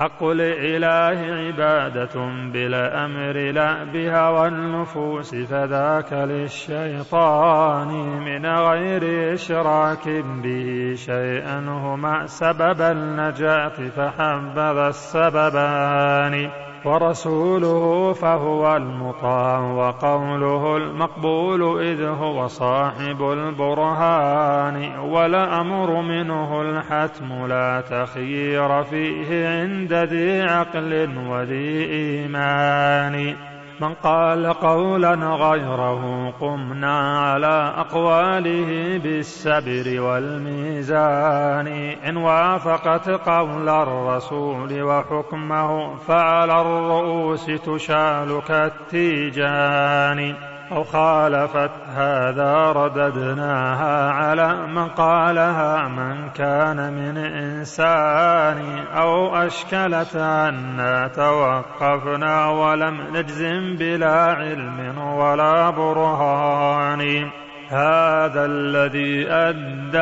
حق 0.00 0.22
الإله 0.22 1.34
عبادة 1.34 2.14
بلا 2.52 3.04
أمر 3.04 3.52
لا 3.52 3.84
بهوى 3.84 4.48
النفوس 4.48 5.34
فذاك 5.34 6.12
للشيطان 6.12 7.88
من 8.24 8.46
غير 8.46 9.34
إشراك 9.34 10.08
به 10.42 10.92
شيئا. 10.94 11.58
هما 11.68 12.26
سبب 12.26 12.80
النجاة 12.80 13.88
فحبذا 13.96 14.88
السببان. 14.88 16.69
ورسوله 16.84 18.12
فهو 18.12 18.76
المطاع 18.76 19.60
وقوله 19.60 20.76
المقبول 20.76 21.82
إذ 21.82 22.02
هو 22.02 22.46
صاحب 22.46 23.22
البرهان 23.22 24.98
والأمر 24.98 26.02
منه 26.02 26.62
الحتم 26.62 27.46
لا 27.46 27.80
تخيير 27.80 28.82
فيه 28.82 29.48
عند 29.48 29.92
ذي 29.92 30.42
عقل 30.42 31.18
وذي 31.28 31.84
إيمان 31.84 33.36
من 33.80 33.94
قال 33.94 34.46
قولا 34.46 35.14
غيره 35.14 36.32
قمنا 36.40 37.20
على 37.20 37.74
أقواله 37.76 38.98
بالسبر 38.98 40.00
والميزان. 40.00 41.66
إن 42.08 42.16
وافقت 42.16 43.08
قول 43.08 43.68
الرسول 43.68 44.82
وحكمه 44.82 45.96
فعلى 45.96 46.60
الرؤوس 46.60 47.46
تشال 47.46 48.42
كالتيجان. 48.48 50.49
أو 50.72 50.84
خالفت 50.84 51.70
هذا 51.96 52.72
رددناها 52.72 54.10
على 54.10 54.66
من 54.66 54.88
قالها 54.88 55.88
من 55.88 56.30
كان 56.30 56.92
من 56.92 57.16
إنسان 57.16 58.86
أو 58.96 59.36
أشكلت 59.36 60.16
عنا 60.16 61.08
توقفنا 61.08 62.50
ولم 62.50 63.16
نجزم 63.16 63.76
بلا 63.76 64.22
علم 64.34 64.98
ولا 64.98 65.70
برهان. 65.70 67.30
هذا 67.68 68.46
الذي 68.46 69.30
أدى 69.30 69.98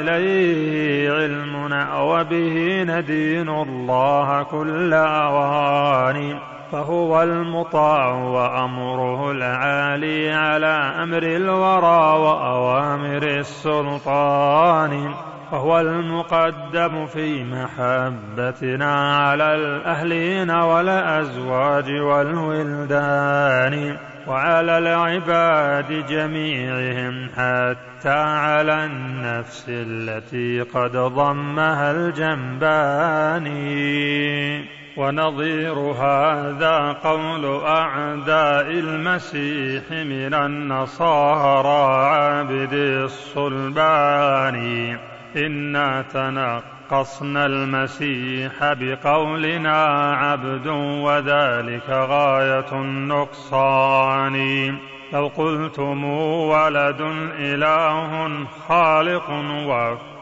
إليه 0.00 1.12
علمنا 1.12 2.00
وبه 2.00 2.82
ندين 2.82 3.48
الله 3.48 4.42
كل 4.42 4.94
أوان. 4.94 6.38
فهو 6.72 7.22
المطاع 7.22 8.12
وأمره 8.12 9.30
العالي 9.30 10.32
على 10.32 10.94
أمر 11.02 11.22
الورى 11.22 12.18
وأوامر 12.18 13.22
السلطان. 13.22 15.14
وهو 15.52 15.80
المقدم 15.80 17.06
في 17.06 17.44
محبتنا 17.44 19.16
على 19.16 19.54
الأهلين 19.54 20.50
والأزواج 20.50 21.90
والولدان 21.90 23.96
وعلى 24.26 24.78
العباد 24.78 26.06
جميعهم 26.06 27.28
حتى 27.28 28.18
على 28.18 28.84
النفس 28.84 29.64
التي 29.68 30.60
قد 30.60 30.96
ضمها 30.96 31.90
الجنبان 31.90 33.46
ونظير 34.96 35.78
هذا 35.78 36.92
قول 36.92 37.64
أعداء 37.64 38.70
المسيح 38.70 39.82
من 39.90 40.34
النصارى 40.34 42.06
عابد 42.06 42.72
الصلبان 42.72 44.56
إنا 45.36 46.02
تنقصنا 46.02 47.46
المسيح 47.46 48.52
بقولنا 48.62 49.84
عبد 50.14 50.66
وذلك 51.06 51.90
غاية 51.90 52.72
النقصان. 52.72 54.36
لو 55.12 55.26
قلتم 55.26 56.04
ولد 56.04 57.00
إله 57.38 58.28
خالق 58.68 59.30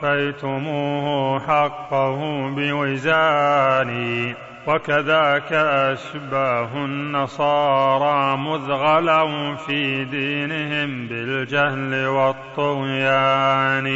وفيتموه 0.02 1.40
حقه 1.40 2.48
بوزان 2.56 4.34
وكذاك 4.66 5.52
أشباه 5.52 6.84
النصارى 6.84 8.36
مذغلا 8.36 9.54
في 9.56 10.04
دينهم 10.04 11.06
بالجهل 11.06 12.06
والطغيان. 12.06 13.90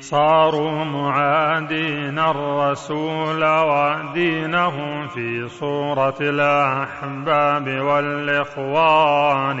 صاروا 0.00 0.84
معادين 0.84 2.18
الرسول 2.18 3.44
ودينه 3.44 5.06
في 5.06 5.48
صورة 5.48 6.16
الأحباب 6.20 7.68
والإخوان. 7.80 9.60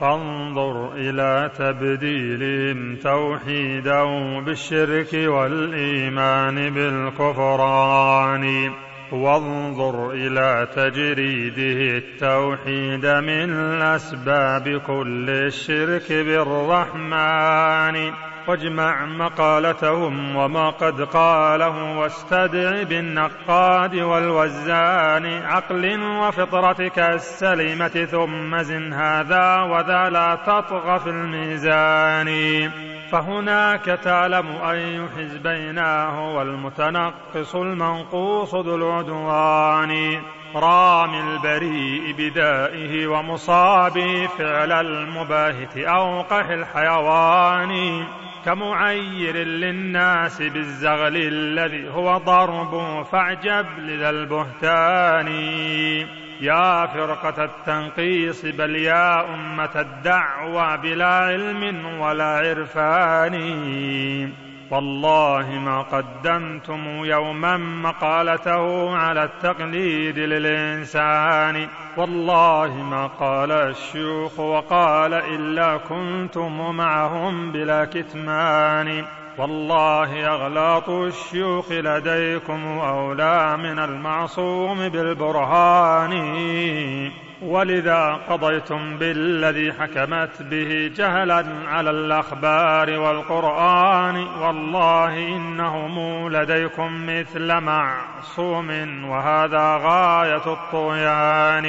فانظر 0.00 0.92
إلى 0.92 1.50
تبديلهم 1.58 2.96
توحيدا 2.96 4.04
بالشرك 4.40 5.12
والإيمان 5.12 6.70
بالكفران. 6.70 8.44
وانظر 9.12 10.10
إلى 10.10 10.68
تجريده 10.76 11.96
التوحيد 11.96 13.06
من 13.06 13.82
أسباب 13.82 14.80
كل 14.86 15.30
الشرك 15.30 16.12
بالرحمن. 16.12 18.12
واجمع 18.48 19.04
مقالتهم 19.04 20.36
وما 20.36 20.70
قد 20.70 21.02
قاله 21.02 21.98
واستدع 21.98 22.82
بالنقاد 22.82 23.96
والوزان 23.96 25.42
عقل 25.42 26.00
وفطرتك 26.02 26.98
السليمة 26.98 27.88
ثم 27.88 28.58
زن 28.58 28.92
هذا 28.92 29.62
وذا 29.62 30.10
لا 30.10 30.38
تطغى 30.46 30.98
في 30.98 31.06
الميزان. 31.06 32.28
فهناك 33.12 33.84
تعلم 33.84 34.46
أي 34.46 35.08
حزبين 35.16 35.78
هو 35.78 36.42
المتنقص 36.42 37.54
المنقوص 37.54 38.54
ذو 38.54 38.76
العدوان. 38.76 40.22
رامي 40.54 41.20
البريء 41.20 42.14
بدائه 42.18 43.06
ومصابه 43.06 44.28
فعل 44.38 44.72
المباهت 44.72 45.76
أوقح 45.76 46.48
الحيوان. 46.48 48.04
كمعير 48.48 49.36
للناس 49.36 50.42
بالزغل 50.42 51.16
الذي 51.16 51.88
هو 51.88 52.18
ضرب 52.18 53.02
فاعجب 53.02 53.66
لذا 53.78 54.10
البهتان. 54.10 55.28
يا 56.40 56.86
فرقة 56.86 57.44
التنقيص 57.44 58.46
بل 58.46 58.76
يا 58.76 59.34
أمة 59.34 59.70
الدعوى 59.76 60.78
بلا 60.82 61.14
علم 61.14 62.00
ولا 62.00 62.24
عرفان. 62.24 63.34
والله 64.70 65.58
ما 65.58 65.82
قدمتم 65.82 67.04
يوما 67.04 67.56
مقالته 67.56 68.96
على 68.96 69.24
التقليد 69.24 70.18
للإنسان. 70.18 71.68
والله 71.96 72.74
ما 72.90 73.06
قال 73.06 73.52
الشيوخ 73.52 74.40
وقال 74.40 75.14
إلا 75.14 75.76
كنتم 75.76 76.76
معهم 76.76 77.52
بلا 77.52 77.84
كتمان. 77.84 79.04
والله 79.38 80.34
أغلاط 80.34 80.88
الشيوخ 80.88 81.72
لديكم 81.72 82.78
أولى 82.78 83.56
من 83.56 83.78
المعصوم 83.78 84.88
بالبرهان. 84.88 86.12
ولذا 87.42 88.20
قضيتم 88.28 88.96
بالذي 88.96 89.72
حكمت 89.72 90.42
به 90.42 90.90
جهلا 90.96 91.44
على 91.68 91.90
الأخبار 91.90 92.98
والقرآن. 92.98 94.16
والله 94.16 95.18
إنهم 95.18 96.28
لديكم 96.28 97.06
مثل 97.06 97.60
معصوم 97.60 98.70
وهذا 99.04 99.76
غاية 99.76 100.52
الطغيان. 100.52 101.68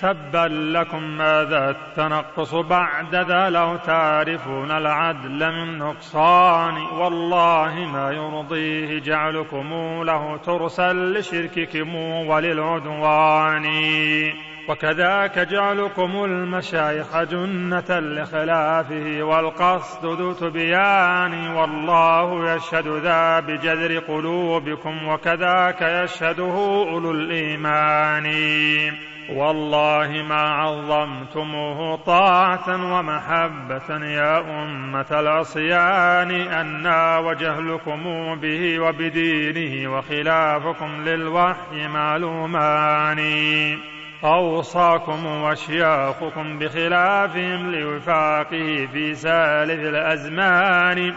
تبا 0.00 0.48
لكم 0.48 1.02
ماذا 1.02 1.70
التنقص 1.70 2.54
بعد 2.54 3.14
ذا 3.14 3.50
لو 3.50 3.76
تعرفون 3.76 4.70
العدل 4.70 5.52
من 5.52 5.78
نقصان؟ 5.78 6.76
والله 6.76 7.74
ما 7.74 8.10
يرضيه 8.10 8.98
جعلكم 8.98 9.74
له 10.02 10.36
ترسا 10.36 10.92
لشرككم 10.92 11.94
وللعدوان. 11.94 13.66
وكذاك 14.68 15.38
جعلكم 15.38 16.24
المشايخ 16.24 17.22
جنة 17.22 18.00
لخلافه 18.00 19.22
والقصد 19.22 20.06
ذو 20.06 20.32
تبيان. 20.32 21.56
والله 21.56 22.54
يشهد 22.54 22.88
ذا 22.88 23.40
بجذر 23.40 23.98
قلوبكم 23.98 25.08
وكذاك 25.08 25.82
يشهده 25.82 26.84
أولو 26.88 27.10
الإيمان. 27.10 28.26
والله 29.30 30.24
ما 30.28 30.40
عظمتموه 30.40 31.96
طاعة 31.96 32.68
ومحبة 32.68 34.06
يا 34.06 34.38
أمة 34.38 35.06
العصيان 35.10 36.30
أنا 36.30 37.18
وجهلكم 37.18 38.34
به 38.34 38.80
وبدينه 38.80 39.96
وخلافكم 39.96 41.04
للوحي 41.04 41.88
معلومان. 41.88 43.18
أوصاكم 44.24 45.26
وأشياخكم 45.26 46.58
بخلافهم 46.58 47.74
لوفاقه 47.74 48.88
في 48.92 49.14
سالف 49.14 49.80
الأزمان. 49.80 51.14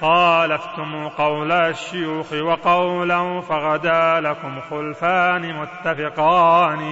خالفتم 0.00 1.08
قول 1.08 1.52
الشيوخ 1.52 2.32
وقوله 2.32 3.40
فغدا 3.40 4.20
لكم 4.20 4.60
خلفان 4.60 5.54
متفقان. 5.60 6.82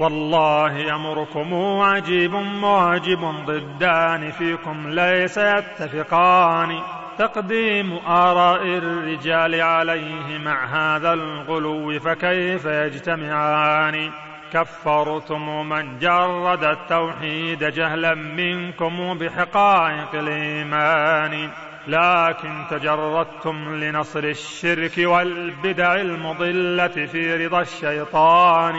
والله 0.00 0.94
أمركم 0.94 1.54
عجيب 1.80 2.34
معجب 2.34 3.20
ضدان 3.46 4.30
فيكم 4.30 4.88
ليس 4.88 5.38
يتفقان. 5.38 6.80
تقديم 7.18 7.98
آراء 8.06 8.62
الرجال 8.62 9.60
عليه 9.60 10.38
مع 10.38 10.64
هذا 10.64 11.12
الغلو 11.12 11.98
فكيف 11.98 12.64
يجتمعان؟ 12.64 14.10
كفرتم 14.52 15.68
من 15.68 15.98
جرد 15.98 16.64
التوحيد 16.64 17.64
جهلا 17.64 18.14
منكم 18.14 19.18
بحقائق 19.18 20.14
الإيمان. 20.14 21.50
لكن 21.88 22.64
تجردتم 22.70 23.74
لنصر 23.74 24.24
الشرك 24.24 24.92
والبدع 24.98 25.94
المضلة 25.94 27.06
في 27.06 27.46
رضا 27.46 27.60
الشيطان. 27.60 28.74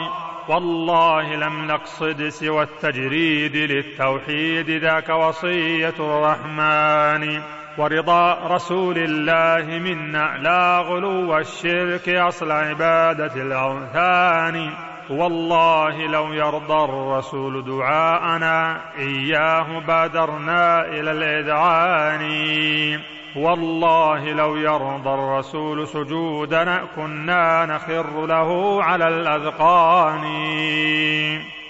والله 0.48 1.36
لم 1.36 1.66
نقصد 1.66 2.28
سوى 2.28 2.62
التجريد 2.62 3.56
للتوحيد 3.56 4.70
ذاك 4.70 5.08
وصية 5.08 5.94
الرحمن. 6.00 7.40
ورضا 7.78 8.54
رسول 8.54 8.98
الله 8.98 9.78
منا 9.78 10.38
لا 10.42 10.78
غلو 10.78 11.38
الشرك 11.38 12.08
أصل 12.08 12.52
عبادة 12.52 13.42
الأوثان. 13.42 14.70
والله 15.10 16.06
لو 16.06 16.32
يرضى 16.32 16.84
الرسول 16.84 17.64
دعاءنا 17.64 18.80
إياه 18.98 19.78
بادرنا 19.86 20.80
إلى 20.80 21.10
الإذعان. 21.10 22.24
والله 23.36 24.32
لو 24.32 24.56
يرضى 24.56 25.10
الرسول 25.10 25.88
سجودنا 25.88 26.84
كنا 26.96 27.66
نخر 27.66 28.26
له 28.26 28.82
على 28.84 29.08
الأذقان. 29.08 30.24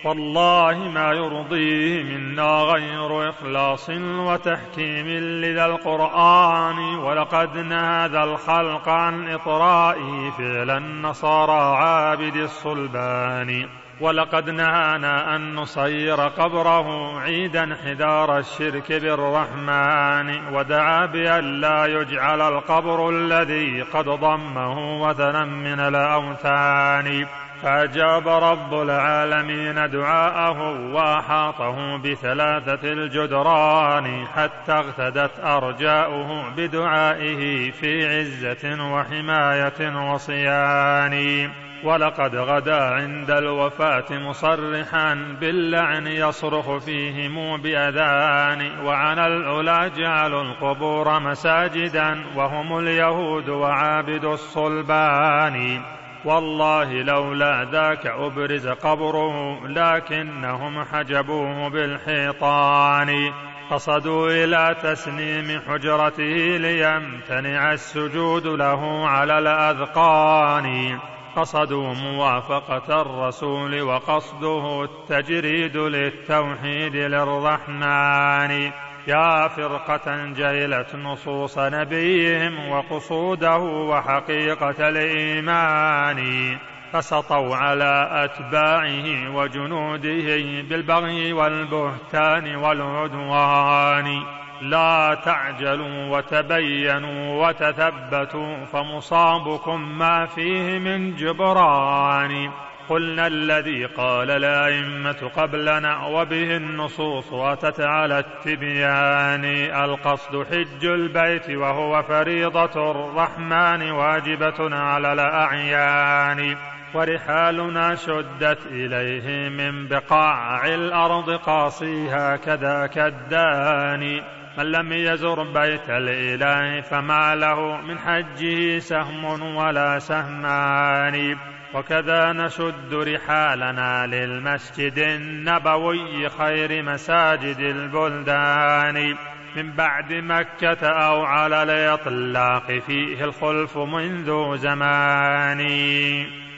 والله 0.05 0.89
ما 0.95 1.13
يرضيه 1.13 2.03
منا 2.03 2.63
غير 2.63 3.31
إخلاص 3.31 3.91
وتحكيم 4.01 5.09
لذا 5.41 5.67
القرآن 5.67 6.79
ولقد 6.79 7.59
نهى 7.59 8.25
الخلق 8.25 8.89
عن 8.89 9.29
إطرائه 9.29 10.31
فعل 10.39 10.71
النصارى 10.71 11.77
عابد 11.77 12.37
الصلبان 12.37 13.69
ولقد 14.01 14.51
نهانا 14.51 15.37
أن 15.37 15.55
نصير 15.55 16.21
قبره 16.21 17.19
عيدا 17.21 17.77
حدار 17.85 18.39
الشرك 18.39 18.93
بالرحمن 18.93 20.55
ودعا 20.55 21.07
بأن 21.07 21.61
لا 21.61 21.87
يجعل 21.87 22.41
القبر 22.41 23.11
الذي 23.11 23.83
قد 23.83 24.05
ضمه 24.05 25.03
وثنا 25.03 25.45
من 25.45 25.81
الأوثان 25.81 27.27
فأجاب 27.65 28.29
رب 28.29 28.75
العالمين 28.75 29.91
دعاءه 29.91 30.93
وأحاطه 30.95 31.97
بثلاثة 31.97 32.93
الجدران 32.93 34.27
حتى 34.27 34.73
اغتدت 34.73 35.41
أرجاؤه 35.45 36.51
بدعائه 36.57 37.71
في 37.71 38.19
عزة 38.19 38.93
وحماية 38.93 40.11
وصيان. 40.13 41.51
ولقد 41.85 42.37
غدا 42.37 42.83
عند 42.83 43.31
الوفاة 43.31 44.19
مصرحا 44.19 45.15
باللعن 45.41 46.07
يصرخ 46.07 46.85
فيهم 46.85 47.63
بأذان. 47.63 48.85
وعن 48.85 49.19
العلا 49.19 49.89
جعلوا 49.89 50.43
القبور 50.43 51.21
مساجدا 51.21 52.25
وهم 52.37 52.79
اليهود 52.79 53.49
وعابد 53.49 54.25
الصلبان. 54.25 55.81
والله 56.25 57.03
لولا 57.03 57.65
ذاك 57.73 58.07
أبرز 58.07 58.69
قبره 58.69 59.67
لكنهم 59.67 60.85
حجبوه 60.85 61.69
بالحيطان. 61.69 63.33
قصدوا 63.71 64.31
إلى 64.31 64.77
تسنيم 64.83 65.61
حجرته 65.69 66.57
ليمتنع 66.57 67.73
السجود 67.73 68.47
له 68.47 69.09
على 69.09 69.39
الأذقان. 69.39 70.99
قصدوا 71.37 71.95
موافقة 71.95 73.01
الرسول 73.03 73.83
وقصده 73.83 74.85
التجريد 74.85 75.77
للتوحيد 75.77 76.97
للرحمن. 76.97 78.71
يا 79.07 79.49
فرقة 79.49 80.33
جهلت 80.33 80.95
نصوص 80.95 81.59
نبيهم 81.59 82.69
وقصوده 82.69 83.59
وحقيقة 83.59 84.89
الإيمان 84.89 86.59
فسطوا 86.93 87.57
على 87.57 88.09
أتباعه 88.13 89.37
وجنوده 89.37 90.63
بالبغي 90.69 91.33
والبهتان 91.33 92.57
والعدوان. 92.57 94.23
لا 94.63 95.21
تعجلوا 95.25 96.17
وتبينوا 96.17 97.49
وتثبتوا 97.49 98.65
فمصابكم 98.65 99.99
ما 99.99 100.27
فيه 100.27 100.79
من 100.79 101.17
جبران. 101.17 102.51
قلنا 102.89 103.27
الذي 103.27 103.85
قال 103.85 104.31
الأئمة 104.31 105.31
قبلنا 105.37 106.07
وبه 106.07 106.57
النصوص 106.57 107.33
أتت 107.33 107.81
على 107.81 108.19
التبيان. 108.19 109.45
القصد 109.85 110.47
حج 110.47 110.85
البيت 110.85 111.51
وهو 111.51 112.03
فريضة 112.03 112.91
الرحمن 112.91 113.91
واجبة 113.91 114.77
على 114.77 115.13
الأعيان. 115.13 116.57
ورحالنا 116.95 117.95
شدت 117.95 118.67
إليه 118.67 119.49
من 119.49 119.89
بقاع 119.89 120.67
الأرض 120.67 121.31
قاصيها 121.31 122.37
كذاك 122.37 122.99
الداني 122.99 124.23
من 124.59 124.65
لم 124.65 124.93
يزر 124.93 125.43
بيت 125.43 125.91
الإله 125.91 126.81
فما 126.81 127.35
له 127.35 127.81
من 127.81 127.99
حجه 127.99 128.79
سهم 128.79 129.57
ولا 129.57 129.99
سهمان. 129.99 131.37
وكذا 131.75 132.33
نشد 132.33 132.95
رحالنا 132.95 134.07
للمسجد 134.07 134.99
النبوي 134.99 136.29
خير 136.29 136.83
مساجد 136.83 137.59
البلدان. 137.59 139.17
من 139.57 139.73
بعد 139.73 140.13
مكة 140.13 140.87
أو 140.87 141.25
على 141.25 141.63
الإطلاق 141.63 142.73
فيه 142.73 143.25
الخلف 143.25 143.79
منذ 143.79 144.57
زمان. 144.57 145.67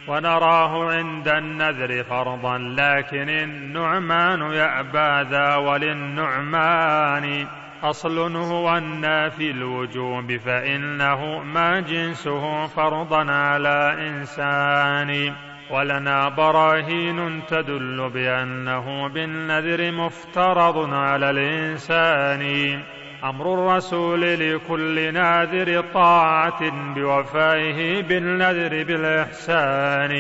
ونراه 0.08 0.92
عند 0.92 1.28
النذر 1.28 2.02
فرضا 2.02 2.58
لكن 2.58 3.28
النعمان 3.28 4.40
يأبى 4.40 5.30
ذا 5.30 5.56
وللنعمان. 5.56 7.46
أصل 7.82 8.36
هو 8.36 8.76
النافي 8.76 9.50
الوجوب 9.50 10.36
فإنه 10.36 11.42
ما 11.42 11.80
جنسه 11.80 12.66
فرضا 12.66 13.32
على 13.32 13.96
إنسان. 14.08 15.32
ولنا 15.70 16.28
براهين 16.28 17.46
تدل 17.46 18.10
بأنه 18.14 19.08
بالنذر 19.08 19.92
مفترض 19.92 20.94
على 20.94 21.30
الإنسان. 21.30 22.82
أمر 23.24 23.54
الرسول 23.54 24.20
لكل 24.20 25.14
ناذر 25.14 25.84
طاعة 25.94 26.92
بوفائه 26.94 28.02
بالنذر 28.02 28.84
بالإحسان. 28.84 30.12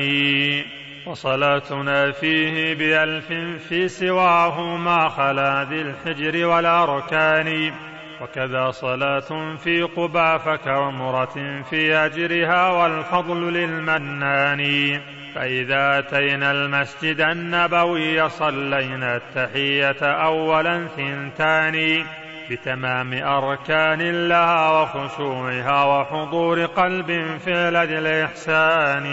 وصلاتنا 1.06 2.12
فيه 2.12 2.74
بألف 2.74 3.32
في 3.68 3.88
سواه 3.88 4.76
ما 4.76 5.08
خلا 5.08 5.64
ذي 5.64 5.80
الحجر 5.80 6.46
والأركان. 6.46 7.72
وكذا 8.20 8.70
صلاة 8.70 9.56
في 9.56 9.82
قبى 9.82 10.38
فكرمرة 10.38 11.62
في 11.70 11.96
أجرها 11.96 12.70
والفضل 12.70 13.52
للمنان. 13.52 15.00
فإذا 15.34 15.98
أتينا 15.98 16.50
المسجد 16.50 17.20
النبوي 17.20 18.28
صلينا 18.28 19.16
التحية 19.16 20.02
أولا 20.02 20.86
ثنتان. 20.86 22.04
بتمام 22.50 23.12
أركان 23.12 24.28
لها 24.28 24.82
وخشوعها 24.82 25.84
وحضور 25.84 26.64
قلب 26.64 27.38
في 27.44 27.52
الإحسان 27.98 29.06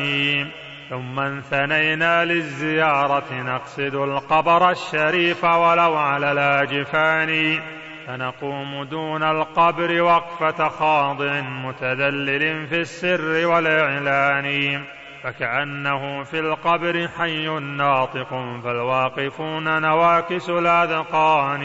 ثم 0.93 1.19
انثنينا 1.19 2.25
للزيارة 2.25 3.33
نقصد 3.33 3.95
القبر 3.95 4.69
الشريف 4.69 5.43
ولو 5.43 5.95
على 5.95 6.31
الأجفان. 6.31 7.61
فنقوم 8.07 8.83
دون 8.83 9.23
القبر 9.23 10.01
وقفة 10.01 10.69
خاضع 10.69 11.41
متذلل 11.41 12.67
في 12.67 12.79
السر 12.79 13.47
والإعلان. 13.47 14.81
فكأنه 15.23 16.23
في 16.23 16.39
القبر 16.39 17.07
حي 17.07 17.47
ناطق 17.59 18.29
فالواقفون 18.63 19.81
نواكس 19.81 20.49
الأذقان. 20.49 21.63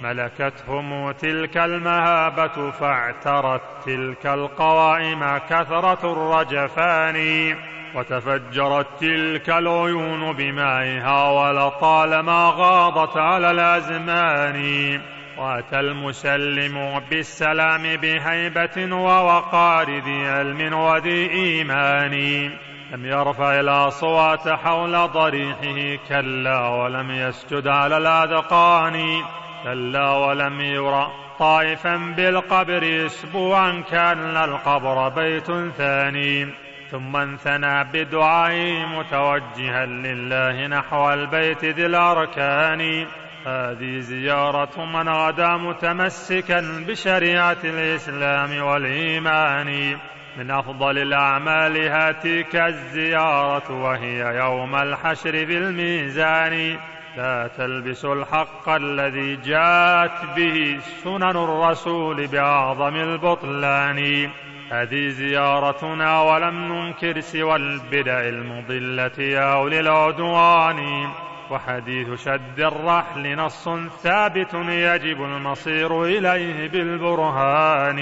ملكتهم 0.00 1.10
تلك 1.10 1.56
المهابة 1.56 2.70
فاعترت 2.70 3.62
تلك 3.86 4.26
القوائم 4.26 5.38
كثرة 5.38 6.12
الرجفان 6.12 7.56
وتفجرت 7.94 8.86
تلك 9.00 9.50
العيون 9.50 10.32
بمائها 10.32 11.30
ولطالما 11.30 12.52
غاضت 12.56 13.16
على 13.16 13.50
الأزمان. 13.50 15.00
وأتى 15.38 15.80
المسلم 15.80 17.00
بالسلام 17.10 17.82
بهيبة 17.96 18.96
ووقار 18.96 19.90
ذي 19.90 20.28
علم 20.28 20.74
وذي 20.74 21.30
إيمان. 21.30 22.50
لم 22.92 23.06
يرفع 23.06 23.60
الأصوات 23.60 24.48
حول 24.48 24.92
ضريحه 24.92 26.04
كلا 26.08 26.68
ولم 26.68 27.10
يسجد 27.10 27.68
على 27.68 27.96
الأذقان. 27.96 29.22
كلا 29.64 30.10
ولم 30.10 30.60
يرى 30.60 31.10
طائفا 31.38 31.96
بالقبر 32.16 33.06
اسبوعا 33.06 33.82
كان 33.90 34.36
القبر 34.36 35.08
بيت 35.08 35.52
ثاني. 35.76 36.46
ثم 36.90 37.16
انثنى 37.16 37.84
بدعائه 37.84 38.86
متوجها 38.86 39.86
لله 39.86 40.66
نحو 40.66 41.12
البيت 41.12 41.64
ذي 41.64 41.86
الأركان. 41.86 43.06
هذه 43.46 43.98
زيارة 43.98 44.84
من 44.84 45.08
غدا 45.08 45.56
متمسكا 45.56 46.84
بشريعة 46.88 47.56
الإسلام 47.64 48.62
والإيمان. 48.62 49.98
من 50.36 50.50
أفضل 50.50 50.98
الأعمال 50.98 51.88
هاتيك 51.88 52.56
الزيارة 52.56 53.72
وهي 53.72 54.36
يوم 54.36 54.74
الحشر 54.74 55.32
في 55.32 55.58
الميزان 55.58 56.78
لا 57.20 57.50
تلبس 57.56 58.04
الحق 58.04 58.68
الذي 58.68 59.36
جاءت 59.36 60.36
به 60.36 60.78
سنن 61.04 61.36
الرسول 61.36 62.26
بأعظم 62.26 62.96
البطلان. 62.96 64.30
هذه 64.72 65.08
زيارتنا 65.08 66.22
ولم 66.22 66.72
ننكر 66.72 67.20
سوى 67.20 67.56
البدع 67.56 68.28
المضلة 68.28 69.24
يا 69.24 69.54
أولي 69.54 69.80
العدوان. 69.80 71.10
وحديث 71.50 72.24
شد 72.24 72.60
الرحل 72.60 73.36
نص 73.36 73.68
ثابت 74.02 74.54
يجب 74.54 75.22
المصير 75.22 76.04
إليه 76.04 76.68
بالبرهان. 76.68 78.00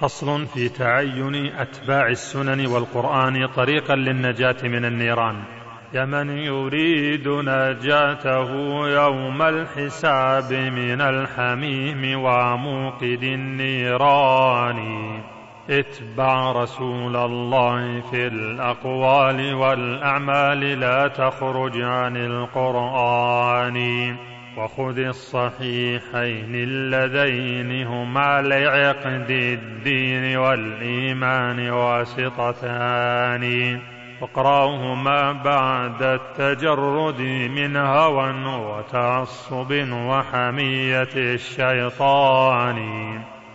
فصل 0.00 0.46
في 0.46 0.68
تعين 0.68 1.46
أتباع 1.46 2.06
السنن 2.06 2.66
والقرآن 2.66 3.46
طريقا 3.46 3.94
للنجاة 3.94 4.56
من 4.62 4.84
النيران. 4.84 5.59
يا 5.94 6.04
من 6.04 6.30
يريد 6.30 7.28
نجاته 7.28 8.50
يوم 8.88 9.42
الحساب 9.42 10.52
من 10.52 11.00
الحميم 11.00 12.22
وموقد 12.22 13.22
النيران. 13.22 15.10
اتبع 15.70 16.52
رسول 16.52 17.16
الله 17.16 18.00
في 18.00 18.26
الأقوال 18.26 19.54
والأعمال 19.54 20.80
لا 20.80 21.08
تخرج 21.08 21.80
عن 21.80 22.16
القرآن. 22.16 23.76
وخذ 24.58 24.98
الصحيحين 24.98 26.54
اللذين 26.54 27.86
هما 27.86 28.42
لعقد 28.42 29.30
الدين 29.30 30.36
والإيمان 30.36 31.70
واسطتان. 31.70 33.44
واقرأهما 34.20 35.32
بعد 35.32 36.02
التجرد 36.02 37.20
من 37.50 37.76
هوى 37.76 38.32
وتعصب 38.46 39.72
وحمية 39.92 41.08
الشيطان. 41.16 42.80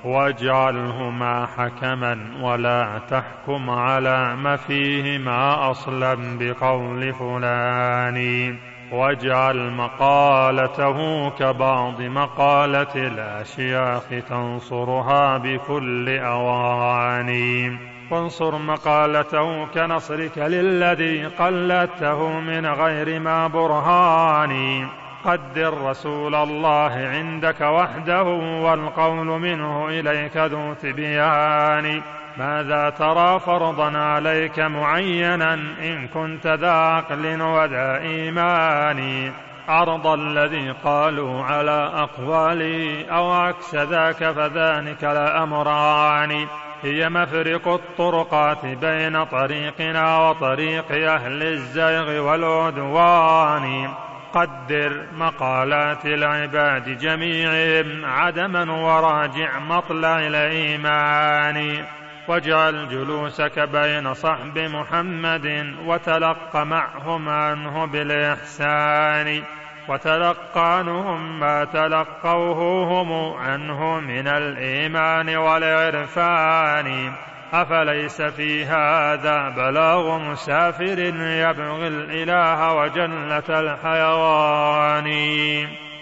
واجعلهما 0.06 1.46
حكما 1.46 2.18
ولا 2.42 3.02
تحكم 3.10 3.70
على 3.70 4.36
ما 4.36 4.56
فيهما 4.56 5.72
أصلا 5.72 6.38
بقول 6.40 7.14
فلان. 7.14 8.58
واجعل 8.92 9.72
مقالته 9.72 11.30
كبعض 11.30 12.02
مقالة 12.02 12.96
الأشياخ 12.96 14.04
تنصرها 14.30 15.38
بكل 15.38 16.10
أواني 16.10 17.95
وانصر 18.12 18.58
مقالته 18.58 19.66
كنصرك 19.66 20.38
للذي 20.38 21.26
قلدته 21.26 22.40
من 22.40 22.66
غير 22.66 23.20
ما 23.20 23.48
برهان. 23.48 24.86
قدر 25.26 25.82
رسول 25.82 26.36
الله 26.36 27.10
عندك 27.14 27.62
وحده 27.62 28.24
والقول 28.64 29.26
منه 29.26 29.88
إليك 29.90 30.38
ذو 30.38 30.74
تبيان. 30.74 32.02
ماذا 32.38 32.90
ترى 32.90 33.40
فرضا 33.40 33.98
عليك 33.98 34.60
معينا 34.60 35.54
إن 35.54 36.08
كنت 36.08 36.48
ذا 36.48 36.72
عقل 36.72 37.42
وذا 37.42 37.98
إيمان؟ 37.98 39.32
عرض 39.68 40.08
الذي 40.08 40.74
قالوا 40.84 41.44
على 41.44 41.92
أقوالي 41.94 43.06
أو 43.12 43.32
عكس 43.32 43.76
ذاك 43.76 44.32
فذلك 44.32 45.04
لأمران. 45.04 46.48
هي 46.86 47.10
مفرق 47.10 47.68
الطرقات 47.68 48.66
بين 48.66 49.24
طريقنا 49.24 50.30
وطريق 50.30 50.92
أهل 50.92 51.44
الزيغ 51.44 52.20
والعدوان. 52.20 53.90
قدر 54.34 55.06
مقالات 55.18 56.06
العباد 56.06 56.98
جميعهم 56.98 58.06
عدما 58.06 58.72
وراجع 58.72 59.60
مطلع 59.60 60.20
الإيمان. 60.20 61.86
واجعل 62.28 62.90
جلوسك 62.90 63.60
بين 63.60 64.14
صحب 64.14 64.58
محمد 64.58 65.76
وتلق 65.86 66.56
معهم 66.56 67.30
عنه 67.30 67.86
بالإحسان. 67.86 69.44
وتلقى 69.90 70.78
عنهم 70.78 71.40
ما 71.40 71.66
تلقوه 71.66 72.84
هم 72.84 73.34
عنه 73.34 74.00
من 74.00 74.28
الإيمان 74.28 75.38
والعرفان. 75.38 77.12
أفليس 77.54 78.22
في 78.22 78.66
هذا 78.66 79.50
بلاغ 79.50 80.18
مسافر 80.18 81.00
يبغي 81.00 81.88
الإله 81.88 82.74
وجنة 82.74 83.44
الحيوان؟ 83.50 85.12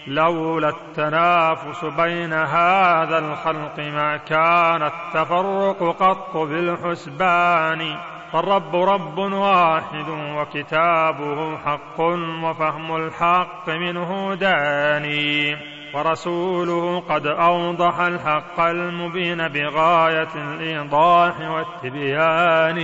لولا 0.07 0.69
التنافس 0.69 1.85
بين 1.85 2.33
هذا 2.33 3.17
الخلق 3.17 3.79
ما 3.79 4.17
كان 4.17 4.83
التفرق 4.83 5.95
قط 5.99 6.37
بالحسبان. 6.37 7.97
فالرب 8.33 8.75
رب 8.75 9.17
واحد 9.17 10.09
وكتابه 10.09 11.57
حق 11.57 11.99
وفهم 12.43 12.95
الحق 12.95 13.69
منه 13.69 14.35
داني 14.35 15.57
ورسوله 15.93 16.99
قد 16.99 17.27
أوضح 17.27 17.99
الحق 17.99 18.59
المبين 18.59 19.47
بغاية 19.47 20.27
الإيضاح 20.35 21.33
والتبيان. 21.39 22.79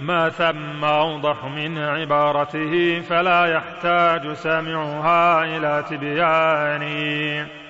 ما 0.00 0.28
ثم 0.28 0.84
أوضح 0.84 1.44
من 1.44 1.78
عبارته 1.78 3.00
فلا 3.00 3.46
يحتاج 3.46 4.32
سامعها 4.32 5.44
إلى 5.44 5.84
تبيان. 5.90 6.82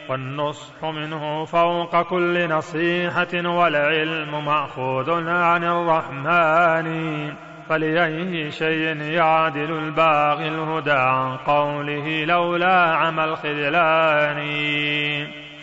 والنصح 0.08 0.84
منه 0.84 1.44
فوق 1.44 2.02
كل 2.02 2.48
نصيحة 2.48 3.48
والعلم 3.48 4.44
مأخوذ 4.44 5.28
عن 5.28 5.64
الرحمن. 5.64 7.32
فلأي 7.68 8.50
شيء 8.50 9.02
يعدل 9.02 9.78
الباغي 9.78 10.48
الهدى 10.48 10.90
عن 10.90 11.36
قوله 11.36 12.24
لولا 12.24 12.94
عمى 12.94 13.24
الخذلان. 13.24 14.46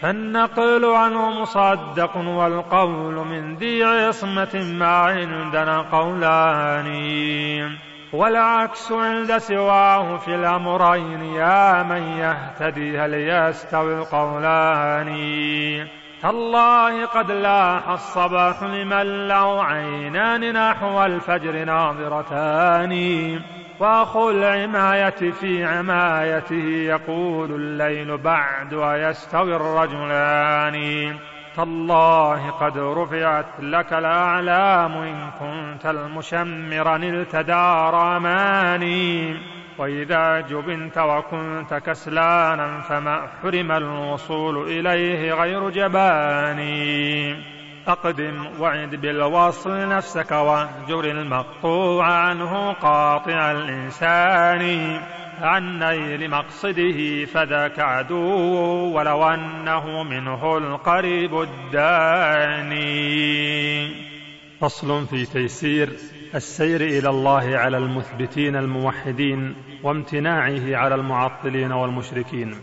فالنقل 0.02 0.86
عنه 0.86 1.42
مصدق 1.42 2.18
والقول 2.18 3.14
من 3.14 3.56
ذي 3.56 3.84
عصمة 3.84 4.76
ما 4.80 4.88
عندنا 4.88 5.82
قولان. 5.92 6.88
والعكس 8.14 8.92
عند 8.92 9.38
سواه 9.38 10.18
في 10.18 10.36
الأمرين 10.36 11.24
يا 11.24 11.84
من 11.84 12.04
يهتدي 12.04 13.00
هل 13.00 13.14
يستوي 13.14 13.98
القولان 13.98 15.08
تالله 16.22 17.06
قد 17.06 17.32
لاح 17.32 17.90
الصباح 17.90 18.64
لمن 18.64 19.28
له 19.28 19.64
عينان 19.64 20.54
نحو 20.54 21.06
الفجر 21.06 21.64
ناظرتان. 21.64 22.94
واخو 23.80 24.30
العماية 24.30 25.32
في 25.32 25.66
عمايته 25.66 26.66
يقول 26.66 27.52
الليل 27.52 28.18
بعد 28.18 28.74
ويستوي 28.74 29.56
الرجلان. 29.56 31.16
تالله 31.56 32.52
قد 32.52 32.78
رفعت 32.78 33.46
لك 33.60 33.94
الأعلام 33.94 34.92
إن 34.92 35.32
كنت 35.40 35.86
المشمر 35.86 36.98
نلت 36.98 37.36
دار 37.36 38.18
أماني 38.18 39.38
وإذا 39.78 40.40
جبنت 40.40 40.98
وكنت 40.98 41.74
كسلانا 41.74 42.82
فما 42.82 43.28
حرم 43.42 43.72
الوصول 43.72 44.68
إليه 44.68 45.34
غير 45.34 45.70
جباني. 45.70 47.36
أقدم 47.88 48.48
وعد 48.60 48.96
بالوصل 48.96 49.90
نفسك 49.90 50.32
واهجر 50.32 51.06
المقطوع 51.06 52.06
عنه 52.06 52.72
قاطع 52.74 53.52
الإنسان. 53.52 55.00
عن 55.42 55.80
نيل 55.80 56.30
مقصده 56.30 57.26
فذاك 57.26 57.80
عدو 57.80 58.96
ولو 58.96 59.24
أنه 59.24 60.04
منه 60.04 60.58
القريب 60.58 61.42
الداني. 61.42 62.84
فصل 64.60 65.08
في 65.08 65.26
تيسير 65.26 65.90
السير 66.36 66.82
إلى 66.82 67.10
الله 67.10 67.58
على 67.58 67.78
المثبتين 67.78 68.56
الموحدين 68.56 69.56
وامتناعه 69.84 70.76
على 70.76 70.96
المعطلين 70.96 71.72
والمشركين. 71.72 72.56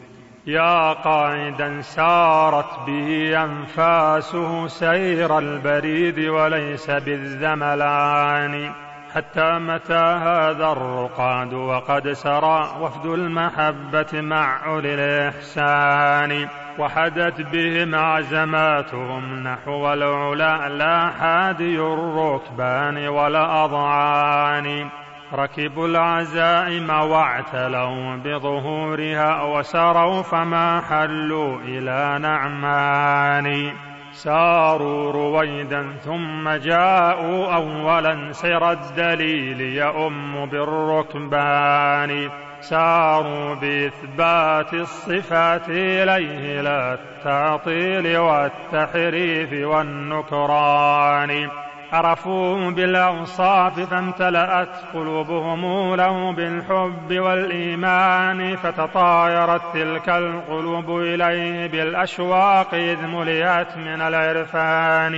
يا 0.46 0.92
قاعدا 0.92 1.80
سارت 1.80 2.86
به 2.86 3.42
أنفاسه 3.44 4.66
سير 4.66 5.38
البريد 5.38 6.18
وليس 6.18 6.90
بالذملان 6.90 8.72
حتى 9.14 9.58
متى 9.58 9.94
هذا 9.94 10.72
الرقاد 10.72 11.54
وقد 11.54 12.12
سرى 12.12 12.76
وفد 12.80 13.06
المحبة 13.06 14.20
مع 14.20 14.66
أولي 14.66 14.94
الإحسان 14.94 16.48
وحدت 16.78 17.40
بهم 17.40 17.94
عزماتهم 17.94 19.42
نحو 19.42 19.92
العلا 19.92 20.68
لا 20.68 21.10
حادي 21.10 21.78
الركبان 21.80 23.08
ولا 23.08 23.64
أضعان. 23.64 24.88
ركبوا 25.34 25.88
العزائم 25.88 26.90
واعتلوا 26.90 28.16
بظهورها 28.16 29.42
وسروا 29.42 30.22
فما 30.22 30.80
حلوا 30.80 31.58
إلى 31.58 32.18
نعمان. 32.22 33.72
ساروا 34.12 35.12
رويدا 35.12 35.92
ثم 36.04 36.48
جاءوا 36.48 37.54
أولا 37.54 38.32
سير 38.32 38.70
الدليل 38.70 39.60
يؤم 39.60 40.46
بالركبان. 40.46 42.30
ساروا 42.60 43.54
بإثبات 43.54 44.74
الصفات 44.74 45.68
إليه 45.68 46.60
لا 46.60 46.94
التعطيل 46.94 48.18
والتحريف 48.18 49.66
والنكران. 49.66 51.48
عرفوا 51.92 52.70
بالأوصاف 52.70 53.80
فامتلأت 53.80 54.76
قلوبهم 54.94 55.94
له 55.94 56.32
بالحب 56.32 57.18
والإيمان 57.18 58.56
فتطايرت 58.56 59.62
تلك 59.74 60.08
القلوب 60.08 60.98
إليه 60.98 61.66
بالأشواق 61.66 62.74
إذ 62.74 63.06
ملئت 63.06 63.76
من 63.76 64.00
العرفان. 64.00 65.14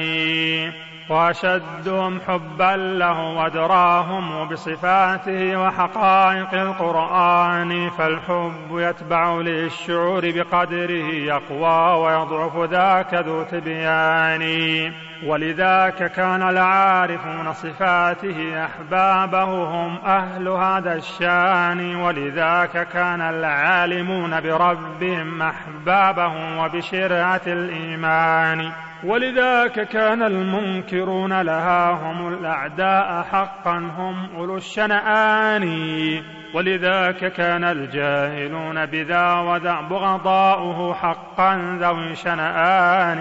وأشدهم 1.10 2.20
حبا 2.20 2.76
له 2.76 3.20
وأدراهم 3.20 4.48
بصفاته 4.48 5.56
وحقائق 5.56 6.54
القرآن 6.54 7.90
فالحب 7.90 8.68
يتبع 8.70 9.34
للشعور 9.34 10.30
بقدره 10.30 11.14
يقوى 11.14 12.04
ويضعف 12.04 12.70
ذاك 12.70 13.14
ذو 13.14 13.42
تبيان. 13.42 14.42
ولذاك 15.26 16.12
كان 16.12 16.42
العارفون 16.42 17.52
صفاته 17.52 18.64
احبابه 18.64 19.44
هم 19.44 19.98
أهل 20.06 20.48
هذا 20.48 20.94
الشان 20.94 21.96
ولذاك 21.96 22.88
كان 22.88 23.20
العالمون 23.20 24.40
بربهم 24.40 25.42
أحبابهم 25.42 26.58
وبشرعة 26.58 27.40
الإيمان. 27.46 28.72
ولذاك 29.04 29.88
كان 29.88 30.22
المنكرون 30.22 31.42
لها 31.42 31.90
هم 31.90 32.28
الأعداء 32.28 33.22
حقا 33.22 33.78
هم 33.78 34.36
أولو 34.36 34.56
الشنآن. 34.56 35.64
ولذاك 36.54 37.32
كان 37.32 37.64
الجاهلون 37.64 38.86
بذا 38.86 39.34
وذا 39.34 39.80
بغضاؤه 39.80 40.94
حقا 40.94 41.78
ذوي 41.80 42.14
شنآن. 42.14 43.18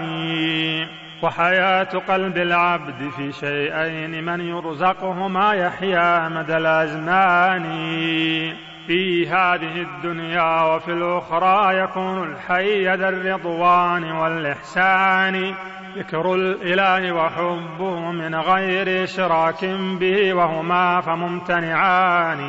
وحياة 1.22 1.88
قلب 2.08 2.36
العبد 2.36 3.10
في 3.16 3.32
شيئين 3.32 4.24
من 4.24 4.40
يرزقهما 4.40 5.52
يحيا 5.52 6.28
مدى 6.28 6.56
الأزمان. 6.56 7.62
في 8.86 9.28
هذه 9.28 9.82
الدنيا 9.82 10.62
وفي 10.62 10.92
الأخرى 10.92 11.78
يكون 11.78 12.32
الحي 12.32 12.96
ذا 12.96 13.08
الرضوان 13.08 14.12
والإحسان. 14.12 15.54
ذكر 15.96 16.34
الإله 16.34 17.12
وحبه 17.12 18.10
من 18.10 18.34
غير 18.34 19.04
إشراك 19.04 19.64
به 20.00 20.34
وهما 20.34 21.00
فممتنعان. 21.00 22.40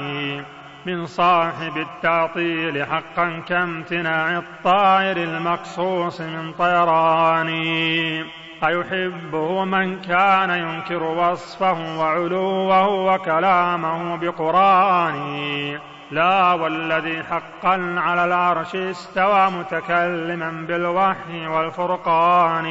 من 0.85 1.05
صاحب 1.05 1.77
التعطيل 1.77 2.85
حقا 2.85 3.43
كامتناع 3.47 4.37
الطائر 4.37 5.17
المقصوص 5.17 6.21
من 6.21 6.51
طيران. 6.51 7.49
أيحبه 8.63 9.65
من 9.65 10.01
كان 10.01 10.49
ينكر 10.49 11.03
وصفه 11.03 11.99
وعلوه 11.99 12.87
وكلامه 12.87 14.15
بقرآن. 14.15 15.79
لا 16.11 16.53
والذي 16.53 17.23
حقا 17.23 17.95
على 17.97 18.25
العرش 18.25 18.75
استوى 18.75 19.51
متكلما 19.51 20.65
بالوحي 20.67 21.47
والفرقان. 21.47 22.65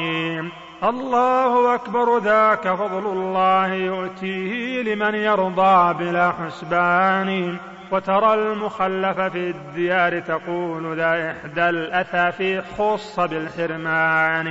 الله 0.83 1.75
أكبر 1.75 2.17
ذاك 2.17 2.67
فضل 2.67 3.05
الله 3.05 3.73
يؤتيه 3.73 4.83
لمن 4.83 5.15
يرضى 5.15 5.93
بلا 5.93 6.31
حسبان. 6.31 7.57
وترى 7.91 8.33
المخلف 8.33 9.19
في 9.19 9.49
الديار 9.49 10.19
تقول 10.19 10.97
ذا 10.97 11.31
إحدى 11.31 11.69
الأثافي 11.69 12.61
خص 12.61 13.19
بالحرمان. 13.19 14.47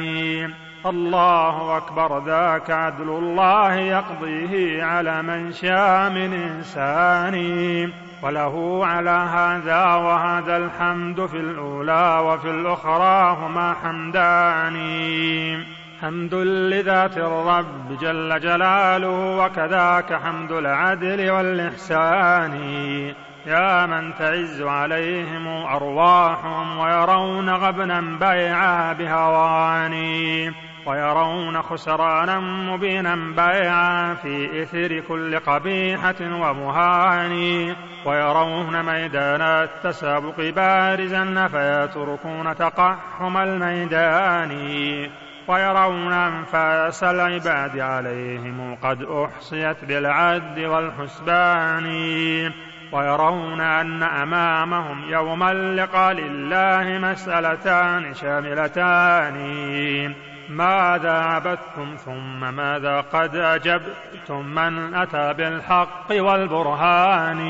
الله 0.86 1.76
أكبر 1.76 2.24
ذاك 2.24 2.70
عدل 2.70 3.08
الله 3.08 3.74
يقضيه 3.74 4.84
على 4.84 5.22
من 5.22 5.52
شاء 5.52 6.10
من 6.10 6.32
إنسان. 6.32 7.92
وله 8.22 8.86
على 8.86 9.10
هذا 9.10 9.84
وهذا 9.94 10.56
الحمد 10.56 11.26
في 11.26 11.36
الأولى 11.36 12.18
وفي 12.24 12.50
الأخرى 12.50 13.36
هما 13.40 13.74
حمدان. 13.82 14.76
حمد 16.02 16.34
لذات 16.34 17.16
الرب 17.16 17.98
جل 18.00 18.40
جلاله 18.40 19.38
وكذاك 19.44 20.12
حمد 20.12 20.52
العدل 20.52 21.30
والإحسان. 21.30 22.54
يا 23.46 23.86
من 23.86 24.14
تعز 24.18 24.62
عليهم 24.62 25.46
أرواحهم 25.48 26.78
ويرون 26.78 27.50
غبنا 27.50 28.00
بيعا 28.00 28.92
بهواني 28.92 30.52
ويرون 30.86 31.62
خسرانا 31.62 32.40
مبينا 32.40 33.14
بيعا 33.14 34.14
في 34.14 34.62
إثر 34.62 35.00
كل 35.00 35.38
قبيحة 35.38 36.14
ومهان 36.20 37.32
ويرون 38.06 38.82
ميدان 38.82 39.42
التسابق 39.42 40.40
بارزا 40.40 41.48
فيتركون 41.48 42.56
تقحم 42.56 43.36
الميدان. 43.36 44.50
ويرون 45.48 46.12
أنفاس 46.12 47.04
العباد 47.04 47.78
عليهم 47.78 48.74
قد 48.74 49.02
أحصيت 49.02 49.84
بالعد 49.84 50.58
والحسبان. 50.58 51.86
ويرون 52.92 53.60
أن 53.60 54.02
أمامهم 54.02 55.04
يوم 55.08 55.42
اللقاء 55.42 56.12
لله 56.12 56.98
مسألتان 56.98 58.14
شاملتان. 58.14 59.36
ماذا 60.48 61.12
عبدتم 61.12 61.96
ثم 62.04 62.54
ماذا 62.54 63.00
قد 63.00 63.36
أجبتم 63.36 64.46
من 64.46 64.94
أتى 64.94 65.32
بالحق 65.32 66.06
والبرهان؟ 66.10 67.40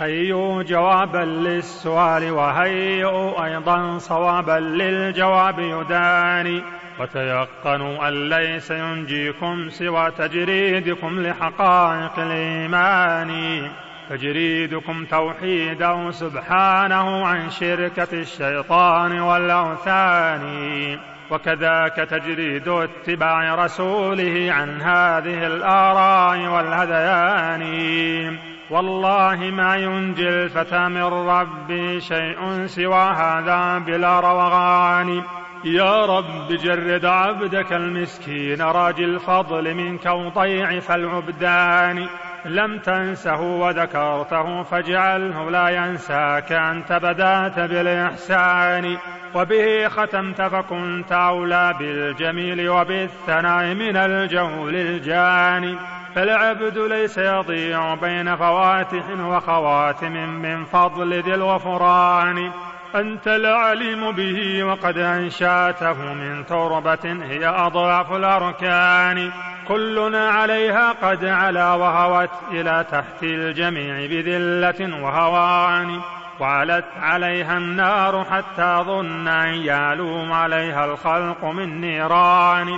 هيئوا 0.00 0.62
جوابا 0.62 1.24
للسؤال 1.24 2.30
وهيئوا 2.30 3.44
أيضا 3.44 3.98
صوابا 3.98 4.60
للجواب 4.60 5.58
يداني 5.58 6.62
وتيقنوا 7.00 8.08
أن 8.08 8.28
ليس 8.28 8.70
ينجيكم 8.70 9.70
سوى 9.70 10.10
تجريدكم 10.10 11.20
لحقائق 11.20 12.18
الإيمان. 12.18 13.62
تجريدكم 14.10 15.04
توحيده 15.04 16.10
سبحانه 16.10 17.26
عن 17.26 17.50
شركة 17.50 18.08
الشيطان 18.12 19.20
والأوثان. 19.20 21.09
وكذاك 21.30 21.96
تجريد 21.96 22.68
اتباع 22.68 23.54
رسوله 23.54 24.52
عن 24.52 24.80
هذه 24.80 25.46
الآراء 25.46 26.46
والهذيان. 26.46 28.38
والله 28.70 29.36
ما 29.36 29.76
ينجي 29.76 30.28
الفتى 30.28 30.88
من 30.88 31.02
ربي 31.02 32.00
شيء 32.00 32.66
سوى 32.66 33.14
هذا 33.16 33.78
بلا 33.78 34.20
روغان. 34.20 35.22
يا 35.64 36.06
رب 36.06 36.48
جرد 36.48 37.04
عبدك 37.04 37.72
المسكين 37.72 38.62
راجي 38.62 39.04
الفضل 39.04 39.74
منك 39.74 40.06
وضيعف 40.06 40.90
العبدان 40.90 42.08
لم 42.44 42.78
تنسه 42.78 43.40
وذكرته 43.40 44.62
فاجعله 44.62 45.50
لا 45.50 45.68
ينساك 45.68 46.52
أنت 46.52 46.92
بدأت 46.92 47.58
بالإحسان. 47.58 48.96
وبه 49.34 49.88
ختمت 49.88 50.42
فكنت 50.42 51.12
أولى 51.12 51.74
بالجميل 51.78 52.68
وبالثناء 52.68 53.74
من 53.74 53.96
الجول 53.96 54.76
الجاني 54.76 55.76
فالعبد 56.14 56.78
ليس 56.78 57.18
يضيع 57.18 57.94
بين 57.94 58.36
فواتح 58.36 59.04
وخواتم 59.20 60.12
من 60.12 60.64
فضل 60.64 61.22
ذي 61.22 61.34
الغفران. 61.34 62.50
أنت 62.94 63.28
العليم 63.28 64.10
به 64.10 64.64
وقد 64.64 64.98
أنشأته 64.98 66.12
من 66.14 66.46
تربة 66.46 67.24
هي 67.24 67.46
أضعف 67.46 68.12
الأركان. 68.12 69.30
كلنا 69.68 70.28
عليها 70.28 70.92
قد 70.92 71.24
علا 71.24 71.74
وهوت 71.74 72.30
إلى 72.50 72.84
تحت 72.90 73.22
الجميع 73.22 74.06
بذلة 74.06 75.02
وهوان. 75.02 76.00
وعلت 76.40 76.84
عليها 77.00 77.56
النار 77.56 78.24
حتى 78.24 78.82
ظن 78.86 79.28
أن 79.28 79.54
يعلو 79.54 80.34
عليها 80.34 80.84
الخلق 80.84 81.44
من 81.44 81.80
نيران. 81.80 82.68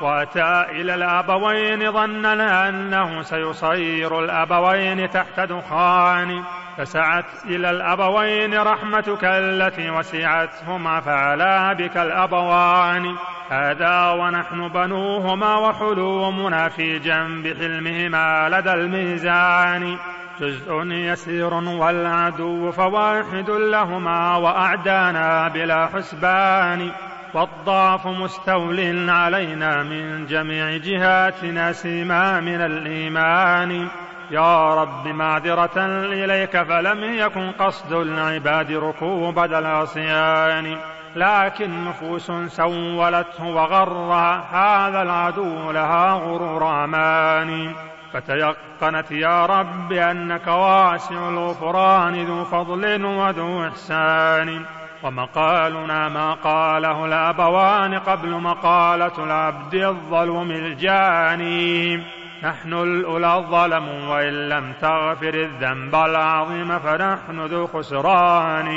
وأتى 0.00 0.66
إلى 0.70 0.94
الأبوين 0.94 1.92
ظننا 1.92 2.68
أنه 2.68 3.22
سيصير 3.22 4.20
الأبوين 4.20 5.10
تحت 5.10 5.40
دخان. 5.40 6.42
فسعت 6.78 7.24
إلى 7.44 7.70
الأبوين 7.70 8.58
رحمتك 8.58 9.24
التي 9.24 9.90
وسعتهما 9.90 11.00
فعلا 11.00 11.72
بك 11.72 11.96
الأبوان. 11.96 13.16
هذا 13.50 14.10
ونحن 14.10 14.68
بنوهما 14.68 15.56
وحلومنا 15.56 16.68
في 16.68 16.98
جنب 16.98 17.56
حلمهما 17.58 18.48
لدى 18.48 18.72
الميزان. 18.72 19.98
جزء 20.42 20.72
يسير 20.82 21.54
والعدو 21.54 22.70
فواحد 22.70 23.50
لهما 23.50 24.36
وأعدانا 24.36 25.48
بلا 25.48 25.86
حسبان 25.86 26.90
والضعف 27.34 28.06
مستول 28.06 29.10
علينا 29.10 29.82
من 29.82 30.26
جميع 30.26 30.76
جهاتنا 30.76 31.72
سيما 31.72 32.40
من 32.40 32.60
الإيمان. 32.60 33.88
يا 34.30 34.74
رب 34.74 35.08
معذرة 35.08 35.78
إليك 36.12 36.62
فلم 36.62 37.04
يكن 37.04 37.50
قصد 37.50 37.92
العباد 37.92 38.72
ركوب 38.72 39.38
العصيان. 39.38 40.76
لكن 41.16 41.84
نفوس 41.84 42.32
سولته 42.48 43.44
وغرها 43.44 44.44
هذا 44.52 45.02
العدو 45.02 45.70
لها 45.72 46.12
غرور 46.12 46.84
أمان. 46.84 47.74
فتيقنت 48.12 49.10
يا 49.10 49.46
رب 49.46 49.92
أنك 49.92 50.46
واسع 50.46 51.28
الغفران 51.28 52.24
ذو 52.24 52.44
فضل 52.44 53.04
وذو 53.04 53.68
إحسان. 53.68 54.64
ومقالنا 55.02 56.08
ما 56.08 56.34
قاله 56.34 57.04
الأبوان 57.04 57.98
قبل 57.98 58.30
مقالة 58.30 59.24
العبد 59.24 59.74
الظلوم 59.74 60.50
الجاني. 60.50 61.96
نحن 62.42 62.72
الأولى 62.72 63.36
الظلم 63.36 64.08
وإن 64.08 64.48
لم 64.48 64.72
تغفر 64.80 65.34
الذنب 65.34 65.94
العظيم 65.94 66.78
فنحن 66.78 67.40
ذو 67.40 67.66
خسران. 67.66 68.68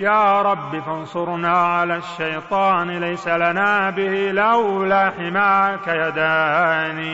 يا 0.00 0.42
رب 0.42 0.80
فانصرنا 0.80 1.48
على 1.48 1.96
الشيطان 1.96 2.90
ليس 2.90 3.28
لنا 3.28 3.90
به 3.90 4.30
لولا 4.32 5.10
حماك 5.10 5.88
يداني. 5.88 7.12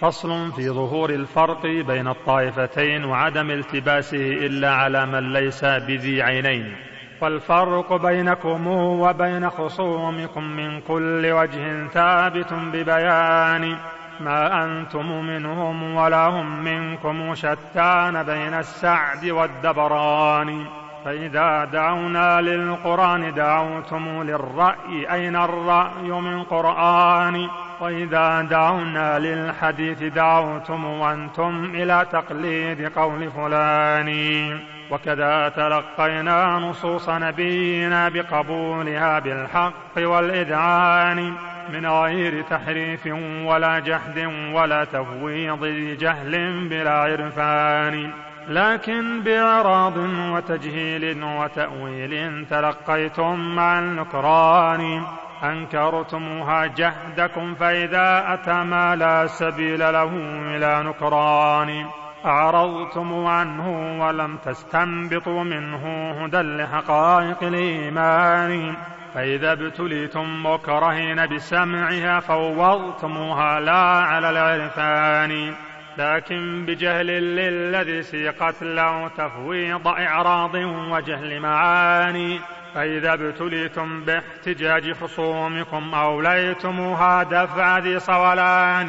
فصل 0.00 0.52
في 0.52 0.70
ظهور 0.70 1.10
الفرق 1.10 1.66
بين 1.66 2.08
الطائفتين 2.08 3.04
وعدم 3.04 3.50
التباسه 3.50 4.46
إلا 4.46 4.74
على 4.74 5.06
من 5.06 5.32
ليس 5.32 5.64
بذي 5.64 6.22
عينين. 6.22 6.76
والفرق 7.20 7.96
بينكم 8.06 8.66
وبين 8.66 9.50
خصومكم 9.50 10.44
من 10.44 10.80
كل 10.80 11.32
وجه 11.32 11.86
ثابت 11.86 12.52
ببيان. 12.52 13.76
ما 14.20 14.64
أنتم 14.64 15.24
منهم 15.24 15.94
ولا 15.94 16.26
هم 16.26 16.64
منكم 16.64 17.34
شتان 17.34 18.22
بين 18.22 18.54
السعد 18.54 19.26
والدبران. 19.26 20.66
فإذا 21.04 21.64
دعونا 21.64 22.40
للقرآن 22.40 23.34
دعوتم 23.34 24.22
للرأي 24.22 25.12
أين 25.12 25.36
الرأي 25.36 26.10
من 26.10 26.42
قرآن؟ 26.42 27.48
وإذا 27.80 28.42
دعونا 28.42 29.18
للحديث 29.18 30.02
دعوتم 30.02 30.84
وأنتم 30.84 31.70
إلى 31.74 32.06
تقليد 32.12 32.92
قول 32.98 33.30
فلان. 33.30 34.60
وكذا 34.90 35.48
تلقينا 35.48 36.58
نصوص 36.58 37.08
نبينا 37.08 38.08
بقبولها 38.08 39.18
بالحق 39.18 39.98
والإذعان 39.98 41.32
من 41.72 41.86
غير 41.86 42.42
تحريف 42.42 43.06
ولا 43.44 43.78
جحد 43.78 44.18
ولا 44.52 44.84
تفويض 44.84 45.64
جهل 46.00 46.68
بلا 46.68 46.92
عرفان. 46.92 48.27
لكن 48.48 49.22
بإعراض 49.22 49.96
وتجهيل 50.32 51.24
وتأويل 51.24 52.46
تلقيتم 52.50 53.54
مع 53.54 53.78
النكران. 53.78 55.02
أنكرتموها 55.44 56.66
جهدكم 56.66 57.54
فإذا 57.54 58.34
أتى 58.34 58.64
ما 58.64 58.96
لا 58.96 59.26
سبيل 59.26 59.78
له 59.78 60.10
إلى 60.56 60.82
نكران. 60.88 61.86
أعرضتم 62.24 63.26
عنه 63.26 63.98
ولم 64.04 64.36
تستنبطوا 64.36 65.44
منه 65.44 66.10
هدى 66.10 66.40
لحقائق 66.40 67.42
الإيمان. 67.42 68.76
فإذا 69.14 69.52
ابتليتم 69.52 70.46
مكرهين 70.46 71.26
بسمعها 71.26 72.20
فوضتموها 72.20 73.60
لا 73.60 73.80
على 73.80 74.30
العرفان. 74.30 75.54
لكن 75.98 76.64
بجهل 76.66 77.06
للذي 77.06 78.02
سيقت 78.02 78.62
له 78.62 79.08
تفويض 79.08 79.88
إعراض 79.88 80.54
وجهل 80.90 81.40
معاني. 81.40 82.40
فإذا 82.74 83.12
ابتليتم 83.12 84.04
باحتجاج 84.04 84.92
خصومكم 84.92 85.94
أوليتموها 85.94 87.22
دفع 87.22 87.78
ذي 87.78 87.98
صولان. 87.98 88.88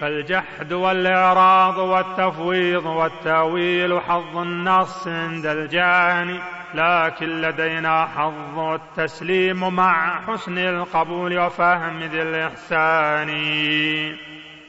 فالجحد 0.00 0.72
والإعراض 0.72 1.78
والتفويض 1.78 2.86
والتأويل 2.86 4.00
حظ 4.00 4.36
النص 4.36 5.08
عند 5.08 5.46
الجاني. 5.46 6.38
لكن 6.74 7.40
لدينا 7.40 8.06
حظ 8.06 8.58
التسليم 8.58 9.74
مع 9.74 10.20
حسن 10.26 10.58
القبول 10.58 11.38
وفهم 11.38 12.02
ذي 12.02 12.22
الإحسان. 12.22 13.28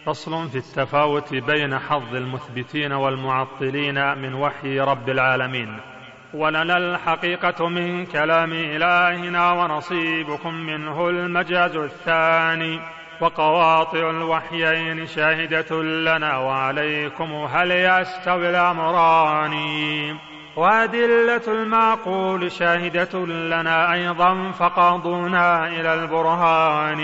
فصل 0.10 0.49
في 0.49 0.57
التفاوت 0.57 1.34
بين 1.34 1.80
حظ 1.80 2.15
المثبتين 2.15 2.91
والمعطلين 2.91 4.18
من 4.18 4.34
وحي 4.34 4.80
رب 4.80 5.10
العالمين. 5.10 5.77
ولنا 6.34 6.77
الحقيقة 6.77 7.68
من 7.68 8.06
كلام 8.06 8.53
إلهنا 8.53 9.52
ونصيبكم 9.52 10.53
منه 10.53 11.10
المجاز 11.10 11.76
الثاني. 11.76 12.80
وقواطع 13.22 14.10
الوحيين 14.10 15.06
شاهدة 15.06 15.84
لنا 15.84 16.38
وعليكم 16.38 17.34
هل 17.34 17.72
يستوي 17.72 18.49
الأمران. 18.49 19.53
وأدلة 20.56 21.48
المعقول 21.48 22.52
شاهدة 22.52 23.26
لنا 23.26 23.94
أيضا 23.94 24.52
فقضونا 24.52 25.68
إلى 25.68 25.94
البرهان. 25.94 26.99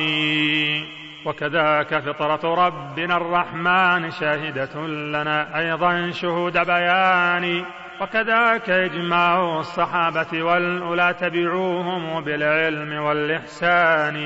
وكذاك 1.26 1.99
فطرة 1.99 2.68
ربنا 2.68 3.18
الرحمن 3.18 4.11
شاهدة 4.11 4.88
لنا. 4.88 5.60
أيضا 5.60 6.11
شهود 6.11 6.57
بيان. 6.57 7.65
وكذاك 8.02 8.69
إجماع 8.69 9.60
الصحابة 9.60 10.43
والأولى 10.43 11.15
تبعوهم 11.19 12.23
بالعلم 12.23 13.03
والإحسان. 13.03 14.18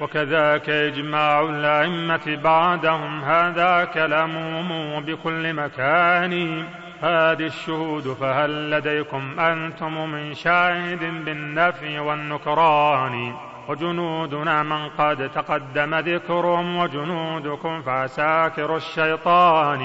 وكذاك 0.00 0.70
إجماع 0.70 1.40
الأئمة 1.40 2.38
بعدهم. 2.44 3.24
هذا 3.24 3.84
كلامهم 3.84 5.00
بكل 5.04 5.52
مكان. 5.52 6.64
هذه 7.02 7.46
الشهود 7.46 8.02
فهل 8.02 8.70
لديكم 8.70 9.40
أنتم 9.40 10.10
من 10.10 10.34
شاهد 10.34 11.24
بالنفي 11.24 11.98
والنكران؟ 11.98 13.47
وجنودنا 13.68 14.62
من 14.62 14.88
قد 14.88 15.30
تقدم 15.34 15.94
ذكرهم 15.94 16.76
وجنودكم 16.76 17.82
فعساكر 17.82 18.76
الشيطان. 18.76 19.82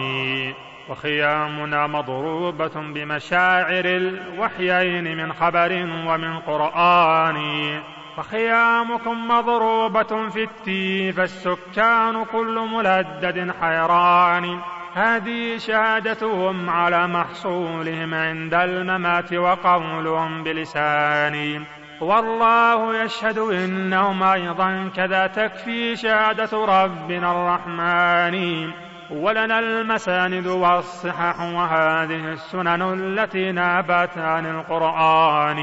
وخيامنا 0.89 1.87
مضروبة 1.87 2.71
بمشاعر 2.75 3.85
الوحيين 3.85 5.17
من 5.17 5.33
خبر 5.33 5.71
ومن 6.07 6.39
قرآن. 6.39 7.79
وخيامكم 8.17 9.27
مضروبة 9.27 10.29
في 10.29 10.43
التي 10.43 11.11
فالسكان 11.11 12.25
كل 12.25 12.67
ملدد 12.73 13.53
حيران. 13.61 14.59
هذه 14.93 15.57
شهادتهم 15.57 16.69
على 16.69 17.07
محصولهم 17.07 18.13
عند 18.13 18.53
الممات 18.53 19.33
وقولهم 19.33 20.43
بلسان 20.43 21.63
والله 22.03 23.03
يشهد 23.03 23.37
إنهم 23.37 24.23
أيضا 24.23 24.91
كذا 24.95 25.27
تكفي 25.27 25.95
شهادة 25.95 26.65
ربنا 26.65 27.31
الرحمن. 27.31 28.67
ولنا 29.11 29.59
المساند 29.59 30.47
والصحح 30.47 31.39
وهذه 31.39 32.31
السنن 32.31 32.81
التي 32.81 33.51
نابت 33.51 34.17
عن 34.17 34.45
القرآن. 34.45 35.59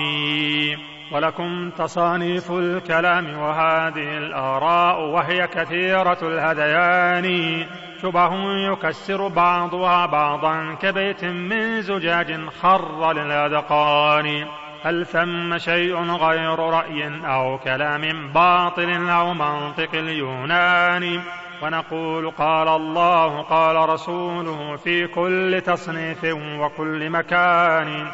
ولكم 1.12 1.70
تصانيف 1.70 2.50
الكلام 2.50 3.38
وهذه 3.38 4.18
الآراء 4.18 5.00
وهي 5.00 5.46
كثيرة 5.46 6.18
الهذيان 6.22 7.66
شبه 8.02 8.30
يكسر 8.72 9.28
بعضها 9.28 10.06
بعضا 10.06 10.74
كبيت 10.82 11.24
من 11.24 11.80
زجاج 11.80 12.48
خر 12.62 13.12
للأذقان. 13.12 14.46
هل 14.84 15.06
ثم 15.06 15.58
شيء 15.58 15.96
غير 15.96 16.58
رأي 16.58 17.10
أو 17.24 17.58
كلام 17.58 18.32
باطل 18.32 19.08
أو 19.08 19.34
منطق 19.34 19.94
اليونان؟ 19.94 21.20
ونقول 21.62 22.30
قال 22.30 22.68
الله 22.68 23.42
قال 23.42 23.88
رسوله 23.88 24.76
في 24.76 25.06
كل 25.06 25.62
تصنيف 25.66 26.24
وكل 26.34 27.10
مكان. 27.10 28.06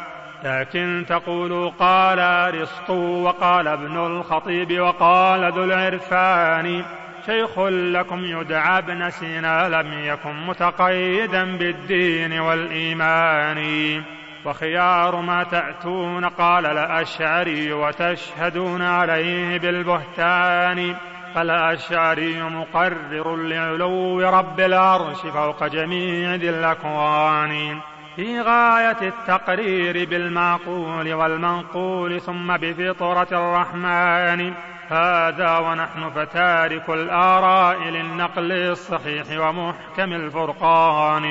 لكن 0.43 1.05
تقول 1.09 1.71
قال 1.79 2.19
أرسطو 2.19 3.23
وقال 3.23 3.67
ابن 3.67 3.97
الخطيب 3.97 4.79
وقال 4.79 5.53
ذو 5.53 5.63
العرفان. 5.63 6.83
شيخ 7.25 7.59
لكم 7.69 8.19
يدعى 8.25 8.77
ابن 8.77 9.09
سينا 9.09 9.69
لم 9.69 9.93
يكن 9.93 10.45
متقيدا 10.47 11.57
بالدين 11.57 12.39
والإيمان. 12.39 14.03
وخيار 14.47 15.21
ما 15.21 15.43
تأتون 15.43 16.25
قال 16.25 16.65
الأشعري 16.65 17.73
وتشهدون 17.73 18.81
عليه 18.81 19.59
بالبهتان 19.59 20.95
فالأشعري 21.35 22.41
مقرر 22.41 23.35
لعلو 23.35 24.19
رب 24.19 24.59
العرش 24.59 25.17
فوق 25.17 25.67
جميع 25.67 26.35
ذي 26.35 26.49
الأكوان. 26.49 27.79
في 28.15 28.41
غاية 28.41 28.97
التقرير 29.01 30.09
بالمعقول 30.09 31.13
والمنقول 31.13 32.21
ثم 32.21 32.57
بفطرة 32.57 33.27
الرحمن 33.31 34.53
هذا 34.89 35.57
ونحن 35.57 36.09
فتارك 36.09 36.89
الآراء 36.89 37.79
للنقل 37.89 38.51
الصحيح 38.51 39.39
ومحكم 39.39 40.13
الفرقان. 40.13 41.25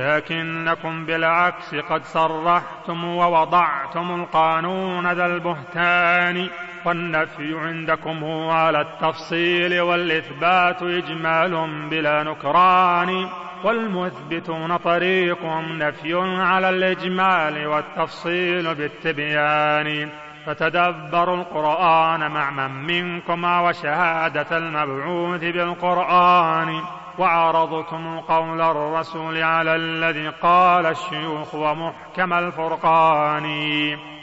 لكنكم 0.00 1.06
بالعكس 1.06 1.74
قد 1.74 2.04
صرحتم 2.04 3.04
ووضعتم 3.04 4.20
القانون 4.20 5.12
ذا 5.12 5.26
البهتان 5.26 6.48
والنفي 6.84 7.58
عندكم 7.58 8.24
على 8.50 8.80
التفصيل 8.80 9.80
والإثبات 9.80 10.82
إجمال 10.82 11.88
بلا 11.90 12.22
نكران 12.22 13.28
والمثبتون 13.64 14.76
طريقهم 14.76 15.78
نفي 15.78 16.14
على 16.40 16.70
الإجمال 16.70 17.66
والتفصيل 17.66 18.74
بالتبيان 18.74 20.08
فتدبروا 20.46 21.36
القرآن 21.36 22.30
مع 22.30 22.50
من 22.50 22.86
منكم 22.86 23.44
وشهادة 23.44 24.56
المبعوث 24.58 25.40
بالقرآن 25.40 26.80
وعرضتم 27.20 28.20
قول 28.20 28.60
الرسول 28.60 29.42
على 29.42 29.76
الذي 29.76 30.28
قال 30.28 30.86
الشيوخ 30.86 31.54
ومحكم 31.54 32.32
الفرقان. 32.32 33.46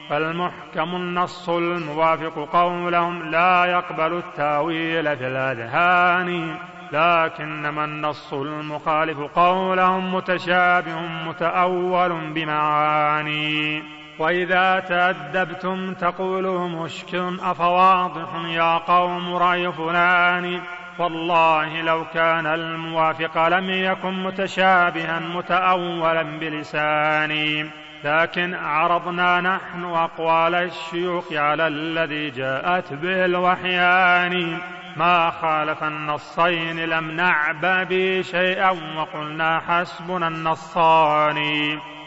فالمحكم 0.09 0.95
النص 0.95 1.49
الموافق 1.49 2.49
قولهم 2.53 3.31
لا 3.31 3.65
يقبل 3.65 4.17
التأويل 4.17 5.17
في 5.17 5.27
الأذهان 5.27 6.55
لكنما 6.91 7.85
النص 7.85 8.33
المخالف 8.33 9.19
قولهم 9.19 10.15
متشابه 10.15 10.99
متأول 11.01 12.33
بمعاني. 12.33 13.83
وإذا 14.19 14.79
تأدبتم 14.79 15.93
تقولوا 15.93 16.67
مشكل 16.67 17.39
أفواضح 17.43 18.27
يا 18.45 18.77
قوم 18.77 19.35
رأي 19.35 19.71
فلان. 19.71 20.61
والله 20.99 21.81
لو 21.81 22.05
كان 22.13 22.47
الموافق 22.47 23.47
لم 23.47 23.69
يكن 23.69 24.23
متشابها 24.23 25.19
متأولا 25.19 26.23
بلساني. 26.23 27.69
لكن 28.03 28.53
عرضنا 28.53 29.41
نحن 29.41 29.83
أقوال 29.83 30.55
الشيوخ 30.55 31.33
على 31.33 31.67
الذي 31.67 32.29
جاءت 32.29 32.93
به 32.93 33.25
الوحيان. 33.25 34.57
ما 34.97 35.29
خالف 35.29 35.83
النصين 35.83 36.79
لم 36.79 37.11
نعبأ 37.11 37.83
به 37.83 38.21
شيئا 38.21 38.69
وقلنا 38.97 39.59
حسبنا 39.59 40.27
النصان. 40.27 41.37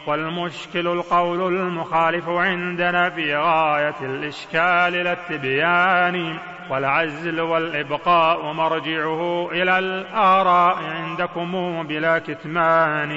والمشكل 0.07 0.87
القول 0.87 1.57
المخالف 1.57 2.29
عندنا 2.29 3.11
في 3.11 3.37
غاية 3.37 3.97
الإشكال 4.03 4.93
لا 4.93 5.13
التبيان. 5.13 6.39
والعزل 6.71 7.41
والإبقاء 7.41 8.53
مرجعه 8.53 9.51
إلى 9.53 9.79
الآراء 9.79 10.77
عندكم 10.77 11.83
بلا 11.87 12.19
كتمان. 12.19 13.11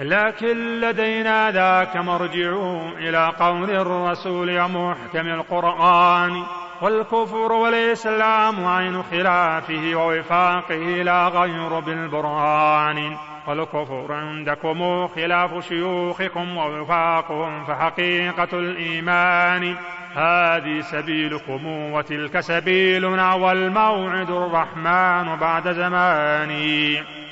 لكن 0.00 0.80
لدينا 0.80 1.50
ذاك 1.50 1.96
مرجعه 1.96 2.88
إلى 2.98 3.32
قول 3.40 3.70
الرسول 3.70 4.60
ومحكم 4.60 5.26
القرآن 5.26 6.42
والكفر 6.82 7.52
والإسلام 7.52 8.66
عين 8.66 9.02
خلافه 9.02 9.94
ووفاقه 9.94 11.02
لا 11.02 11.28
غير 11.28 11.80
بالبرهان. 11.80 13.16
والكفر 13.48 14.12
عندكم 14.12 15.06
خلاف 15.06 15.68
شيوخكم 15.68 16.56
ووفاقهم 16.56 17.64
فحقيقة 17.64 18.58
الإيمان. 18.58 19.76
هذه 20.14 20.80
سبيلكم 20.80 21.66
وتلك 21.66 22.40
سبيلنا 22.40 23.34
والموعد 23.34 24.30
الرحمن 24.30 25.36
بعد 25.36 25.72
زمان 25.72 26.50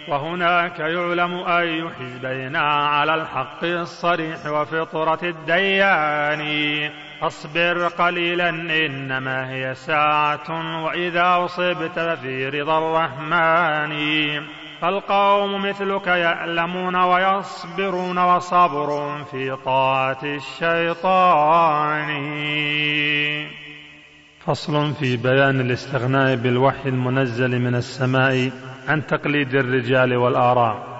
وهناك 0.08 0.78
يعلم 0.78 1.34
أي 1.34 1.88
حزبين 1.88 2.56
على 2.56 3.14
الحق 3.14 3.64
الصريح 3.64 4.46
وفطرة 4.46 5.18
الديان. 5.22 6.42
أصبر 7.22 7.88
قليلا 7.88 8.48
إنما 8.86 9.50
هي 9.50 9.74
ساعة 9.74 10.82
وإذا 10.84 11.44
أصبت 11.44 11.98
في 11.98 12.48
رضا 12.48 12.78
الرحمن. 12.78 13.90
فالقوم 14.80 15.62
مثلك 15.62 16.06
يألمون 16.06 16.96
ويصبرون 16.96 18.18
وصبر 18.18 19.18
في 19.30 19.56
طاعة 19.64 20.18
الشيطان. 20.24 22.08
فصل 24.46 24.92
في 24.94 25.16
بيان 25.16 25.60
الاستغناء 25.60 26.36
بالوحي 26.36 26.88
المنزل 26.88 27.58
من 27.58 27.74
السماء 27.74 28.50
عن 28.88 29.06
تقليد 29.06 29.54
الرجال 29.54 30.16
والآراء. 30.16 30.90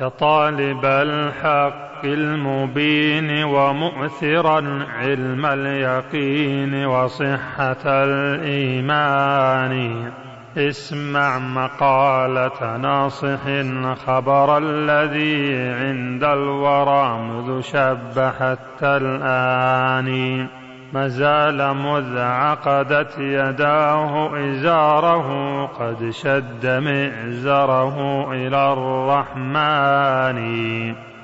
يا 0.00 0.08
طالب 0.08 0.84
الحق 0.84 2.04
المبين 2.04 3.44
ومؤثرا 3.44 4.86
علم 4.92 5.46
اليقين 5.46 6.86
وصحة 6.86 7.84
الإيمان. 7.86 9.72
اسمع 10.58 11.38
مقالة 11.38 12.76
ناصح 12.76 13.38
خبر 14.06 14.58
الذي 14.58 15.56
عند 15.56 16.24
الورى 16.24 17.18
مذ 17.18 17.60
شب 17.60 18.32
حتى 18.38 18.86
الآن. 18.86 20.46
ما 20.92 21.08
زال 21.08 21.74
مذ 21.76 22.18
عقدت 22.18 23.18
يداه 23.18 24.30
إزاره 24.50 25.66
قد 25.66 26.10
شد 26.10 26.66
مئزره 26.66 28.28
إلى 28.32 28.72
الرحمن. 28.72 30.36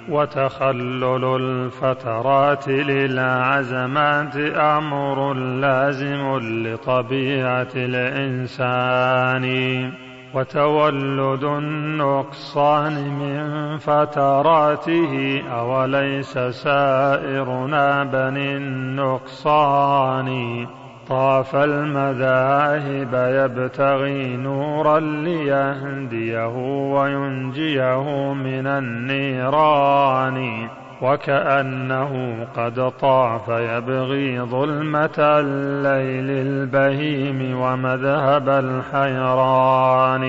وتخلل 0.08 1.24
الفترات 1.24 2.68
للعزمات 2.68 4.36
أمر 4.56 5.34
لازم 5.34 6.38
لطبيعة 6.42 7.72
الإنسان. 7.76 9.46
وتولد 10.34 11.44
النقصان 11.44 12.92
من 12.92 13.78
فتراته 13.78 15.42
أوليس 15.52 16.38
سائرنا 16.38 18.04
بني 18.04 18.56
النقصان؟ 18.56 20.28
طاف 21.12 21.56
المذاهب 21.56 23.14
يبتغي 23.14 24.36
نورا 24.36 25.00
ليهديه 25.00 26.46
وينجيه 26.94 28.32
من 28.32 28.66
النيران 28.66 30.68
وكأنه 31.02 32.36
قد 32.56 32.92
طاف 33.00 33.48
يبغي 33.48 34.40
ظلمة 34.40 35.18
الليل 35.18 36.46
البهيم 36.46 37.60
ومذهب 37.60 38.48
الحيران 38.48 40.24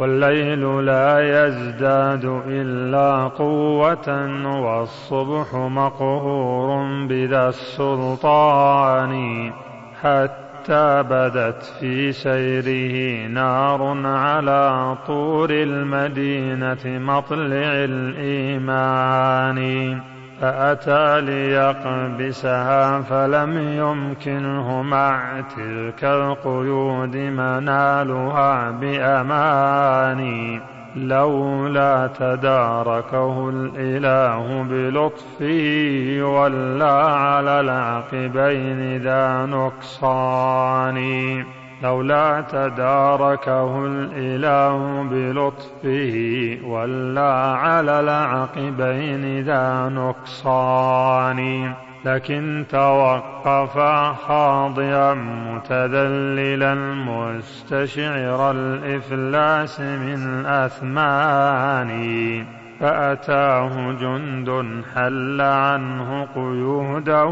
والليل 0.00 0.86
لا 0.86 1.46
يزداد 1.46 2.40
إلا 2.46 3.28
قوة 3.28 4.28
والصبح 4.62 5.54
مقهور 5.54 6.86
بذا 7.08 7.48
السلطان 7.48 9.52
حتى 10.02 11.02
بدت 11.02 11.62
في 11.80 12.12
سيره 12.12 13.26
نار 13.28 14.06
على 14.06 14.96
طور 15.06 15.50
المدينة 15.50 16.78
مطلع 16.84 17.72
الإيمان. 17.88 19.58
فأتى 20.40 21.20
ليقبسها 21.20 23.00
فلم 23.00 23.58
يمكنه 23.58 24.82
مع 24.82 25.40
تلك 25.56 26.04
القيود 26.04 27.16
منالها 27.16 28.70
بأمان. 28.70 30.60
لولا 30.96 32.10
تداركه 32.18 33.48
الإله 33.48 34.62
بلطفه 34.62 36.18
ولى 36.22 36.92
على 36.92 37.60
العقبين 37.60 38.96
ذا 39.02 39.46
نقصان. 39.46 40.98
لولا 41.82 42.40
تداركه 42.40 43.86
الإله 43.86 45.02
بلطفه 45.02 46.58
ولى 46.64 47.32
على 47.32 48.00
العقبين 48.00 49.40
ذا 49.44 49.88
نقصان. 49.88 51.72
لكن 52.04 52.64
توقف 52.70 53.78
خاضعا 54.26 55.14
متذللا 55.14 56.74
مستشعر 56.94 58.50
الإفلاس 58.50 59.80
من 59.80 60.46
أثماني 60.46 62.44
فأتاه 62.80 63.92
جند 63.92 64.82
حل 64.94 65.40
عنه 65.40 66.28
قيوده 66.34 67.28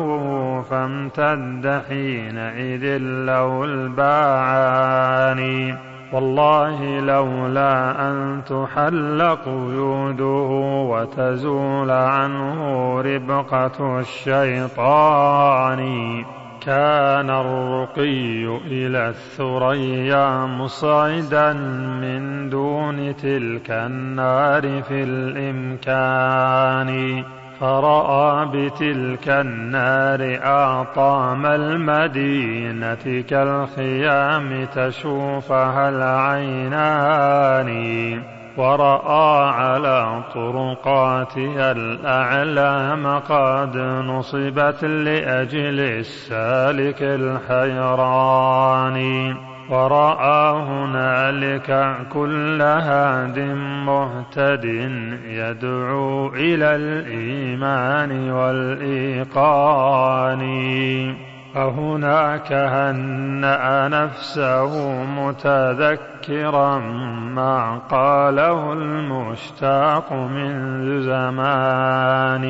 فامتد 0.63 1.83
حينئذ 1.89 2.99
له 2.99 3.65
الباعان 3.65 5.41
والله 6.13 7.01
لولا 7.01 8.09
أن 8.11 8.43
تحل 8.45 9.37
قيوده 9.45 10.49
وتزول 10.91 11.91
عنه 11.91 13.01
ربقة 13.01 14.01
الشيطان. 14.01 15.81
كان 16.67 17.31
الرقي 17.31 18.59
إلى 18.67 19.09
الثريا 19.09 20.47
مصعدا 20.47 21.53
من 22.03 22.51
دون 22.51 23.17
تلك 23.17 23.71
النار 23.71 24.83
في 24.83 25.03
الإمكان. 25.03 26.91
فرأى 27.61 28.47
بتلك 28.47 29.29
النار 29.29 30.39
أعطام 30.45 31.47
المدينة 31.47 33.25
كالخيام 33.29 34.65
تشوفها 34.75 35.89
العينان 35.89 37.71
ورأى 38.57 39.49
على 39.51 40.23
طرقاتها 40.35 41.73
الأعلام 41.73 43.19
قد 43.19 43.77
نصبت 44.07 44.85
لأجل 44.85 45.81
السالك 45.81 47.03
الحيران 47.03 48.97
ورأى 49.71 50.63
هنالك 50.63 51.97
كل 52.13 52.63
هاد 52.63 53.39
مهتد 53.87 54.65
يدعو 55.27 56.29
إلى 56.29 56.77
الإيمان 56.77 58.31
والإيقان 58.31 60.43
فهناك 61.55 62.53
هنأ 62.53 63.89
نفسه 63.89 65.03
متذكرا 65.05 66.79
ما 67.35 67.79
قاله 67.91 68.73
المشتاق 68.73 70.13
من 70.13 70.53
زمان 71.03 72.47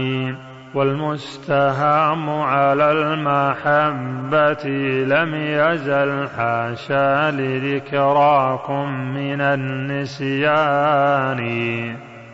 والمستهام 0.76 2.30
على 2.30 2.92
المحبة 2.92 4.68
لم 5.04 5.34
يزل 5.34 6.28
حاشا 6.36 7.30
لذكراكم 7.30 8.88
من 9.14 9.40
النسيان. 9.40 10.66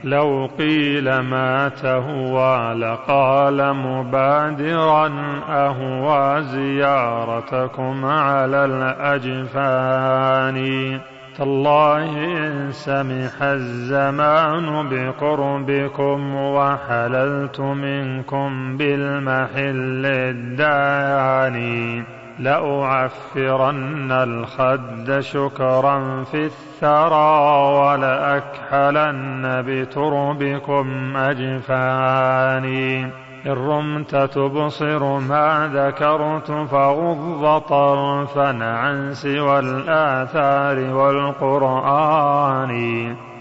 لو 0.05 0.51
قيل 0.59 1.19
ما 1.19 1.69
تهوى 1.69 2.75
لقال 2.75 3.75
مبادرا 3.75 5.13
أهوى 5.49 6.43
زيارتكم 6.43 8.05
على 8.05 8.65
الأجفان. 8.65 10.59
تالله 11.39 12.05
إن 12.37 12.73
سمح 12.73 13.43
الزمان 13.43 14.89
بقربكم 14.89 16.35
وحللت 16.35 17.61
منكم 17.61 18.77
بالمحل 18.77 20.07
الداني 20.35 22.05
لأعفرن 22.39 24.13
الخد 24.13 25.21
شكرا 25.21 26.25
في 26.25 26.45
الثرى 26.45 27.43
ولأكحلن 27.79 29.63
بتربكم 29.67 31.17
أجفاني. 31.17 33.11
إن 33.47 33.53
رمت 33.53 34.17
تبصر 34.17 35.19
ما 35.19 35.71
ذكرت 35.75 36.51
فغض 36.71 37.61
طرفا 37.61 38.65
عن 38.65 39.15
سوى 39.15 39.59
الآثار 39.59 40.95
والقرآن 40.95 42.73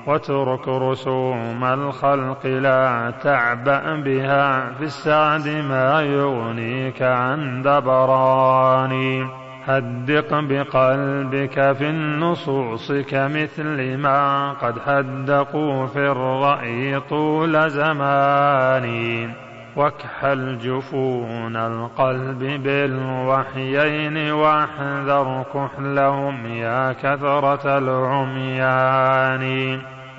واترك 0.08 0.68
رسوم 0.68 1.64
الخلق 1.64 2.46
لا 2.46 3.14
تعبأ 3.24 3.96
بها 3.96 4.72
في 4.74 4.84
السعد 4.84 5.48
ما 5.48 6.02
يغنيك 6.02 7.02
عن 7.02 7.62
دبران 7.62 9.28
هدق 9.66 10.40
بقلبك 10.40 11.54
في 11.78 11.90
النصوص 11.90 12.92
كمثل 12.92 13.98
ما 13.98 14.52
قد 14.52 14.76
هدقوا 14.86 15.88
في 15.88 16.00
الرأي 16.00 17.00
طول 17.00 17.70
زمان 17.70 19.30
واكحل 19.76 20.58
جفون 20.58 21.56
القلب 21.56 22.40
بالوحيين 22.64 24.32
واحذر 24.32 25.46
كحلهم 25.54 26.46
يا 26.46 26.94
كثرة 26.94 27.78
العميان 27.78 29.42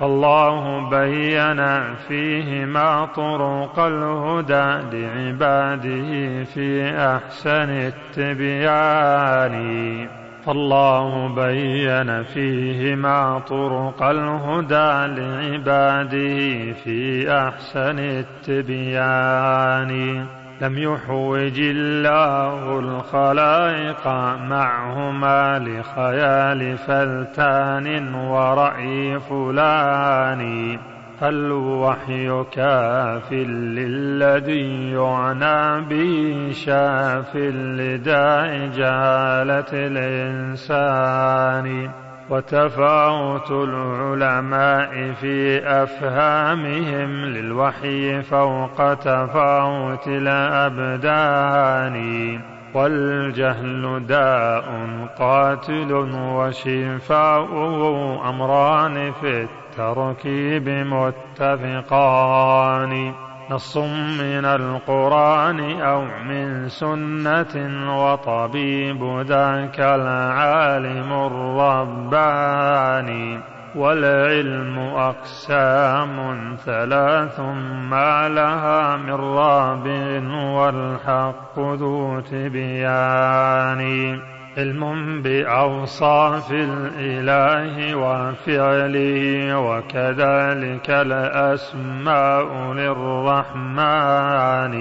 الله 0.01 0.89
بين 0.89 1.83
فيهما 2.07 3.05
طرق 3.15 3.79
الهدى 3.79 4.97
لعباده 4.97 6.43
في 6.43 6.95
أحسن 6.97 7.69
التبيان 8.17 9.53
فالله 10.45 11.27
بين 11.35 12.23
فيهما 12.23 13.41
طرق 13.49 14.03
الهدى 14.03 15.21
لعباده 15.21 16.73
في 16.73 17.31
أحسن 17.31 17.99
التبيان. 17.99 19.91
لم 20.61 20.77
يحوج 20.77 21.59
الله 21.59 22.79
الخلائق 22.79 24.07
معهما 24.37 25.59
لخيال 25.59 26.77
فلتان 26.77 28.15
ورأي 28.15 29.19
فلان. 29.19 30.92
فالوحي 31.23 32.43
كاف 32.51 33.31
للذي 33.31 34.91
يعنى 34.91 35.81
به 35.81 36.49
شاف 36.51 37.35
لداء 37.35 38.69
جهالة 38.75 39.65
الإنسان. 39.73 41.89
وتفاوت 42.29 43.51
العلماء 43.51 45.13
في 45.21 45.61
أفهامهم 45.67 47.25
للوحي 47.25 48.21
فوق 48.21 48.93
تفاوت 48.93 50.07
الأبدان. 50.07 51.93
والجهل 52.73 54.05
داء 54.07 54.65
قاتل 55.19 55.91
وشفاؤه 56.37 57.79
أمران 58.29 59.11
في 59.11 59.47
التركيب 59.47 60.69
متفقان 61.39 62.13
نص 63.51 63.77
من 63.77 64.45
القرآن 64.45 65.81
أو 65.81 66.01
من 66.01 66.69
سنة 66.69 67.55
وطبيب 67.99 69.03
ذاك 69.27 69.79
العالم 69.79 71.13
الرباني. 71.93 72.73
والعلم 73.75 74.79
أقسام 74.79 76.55
ثلاث 76.65 77.39
ما 77.89 78.29
لها 78.29 78.97
من 78.97 79.13
رابع 79.13 80.21
والحق 80.33 81.59
ذو 81.59 82.19
تبيان 82.19 83.81
علم 84.57 85.21
بأوصاف 85.21 86.51
الإله 86.51 87.95
وفعله 87.95 89.57
وكذلك 89.57 90.89
الأسماء 90.89 92.73
للرحمن. 92.73 94.73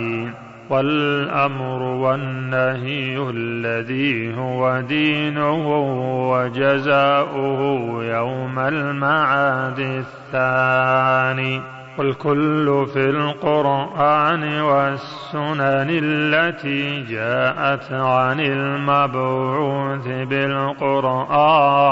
والأمر 0.70 1.82
والنهي 1.82 3.30
الذي 3.34 4.34
هو 4.36 4.80
دينه 4.80 5.66
وجزاؤه 6.30 7.60
يوم 8.04 8.58
المعاد 8.58 9.78
الثاني 9.78 11.60
والكل 11.98 12.86
في 12.92 13.10
القرآن 13.10 14.60
والسنن 14.60 15.86
التي 15.90 17.02
جاءت 17.02 17.92
عن 17.92 18.40
المبعوث 18.40 20.06
بالقرآن 20.06 21.82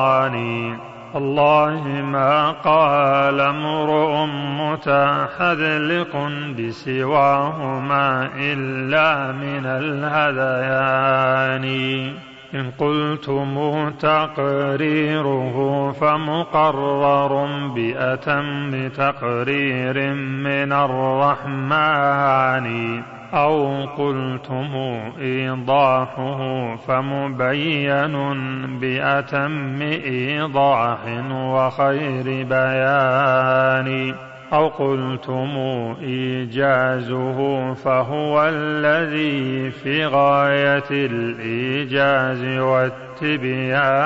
الله 1.14 2.02
ما 2.02 2.50
قال 2.50 3.40
امرؤ 3.40 4.26
متحذلق 4.60 6.30
بسواهما 6.58 8.30
إلا 8.36 9.32
من 9.32 9.66
الهذيان. 9.66 11.66
إن 12.54 12.70
قلتم 12.78 13.90
تقريره 13.90 15.56
فمقرر 15.92 17.46
بأتم 17.74 18.88
تقرير 18.88 20.14
من 20.14 20.72
الرحمن 20.72 22.66
أو 23.34 23.84
قلتم 23.98 25.00
إيضاحه 25.20 26.76
فمبين 26.76 28.16
بأتم 28.80 29.82
إيضاح 29.82 30.98
وخير 31.30 32.24
بيان 32.44 34.14
أو 34.52 34.68
قلتم 34.68 35.56
إيجازه 36.02 37.72
فهو 37.74 38.48
الذي 38.48 39.70
في 39.70 40.06
غاية 40.06 40.84
الإيجاز 40.90 42.44
والتبيان 43.22 44.00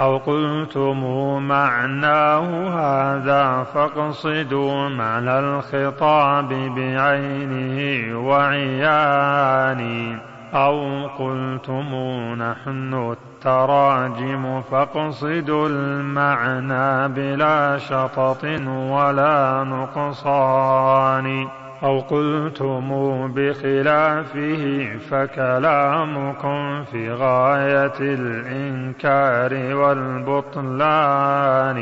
أو 0.00 0.16
قلتم 0.16 1.02
معناه 1.42 2.68
هذا 2.68 3.66
فاقصدوا 3.74 4.88
معنى 4.88 5.38
الخطاب 5.38 6.48
بعينه 6.48 8.18
وعيانه 8.28 10.18
أو 10.54 11.06
قلتم 11.06 11.94
نحن 12.38 13.12
التراجم 13.12 14.62
فاقصدوا 14.62 15.68
المعنى 15.68 17.08
بلا 17.08 17.78
شطط 17.78 18.44
ولا 18.68 19.64
نقصان 19.64 21.48
أو 21.82 22.00
قلتم 22.00 22.88
بخلافه 23.32 24.88
فكلامكم 25.10 26.84
في 26.84 27.12
غاية 27.12 28.00
الإنكار 28.00 29.76
والبطلان 29.76 31.78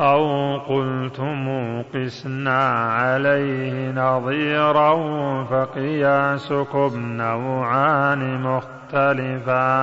أو 0.00 0.56
قلتم 0.58 1.48
قسنا 1.94 2.68
عليه 2.92 3.92
نظيرا 3.92 4.94
فقياسكم 5.44 7.16
نوعان 7.16 8.40
مختلفان 8.92 9.74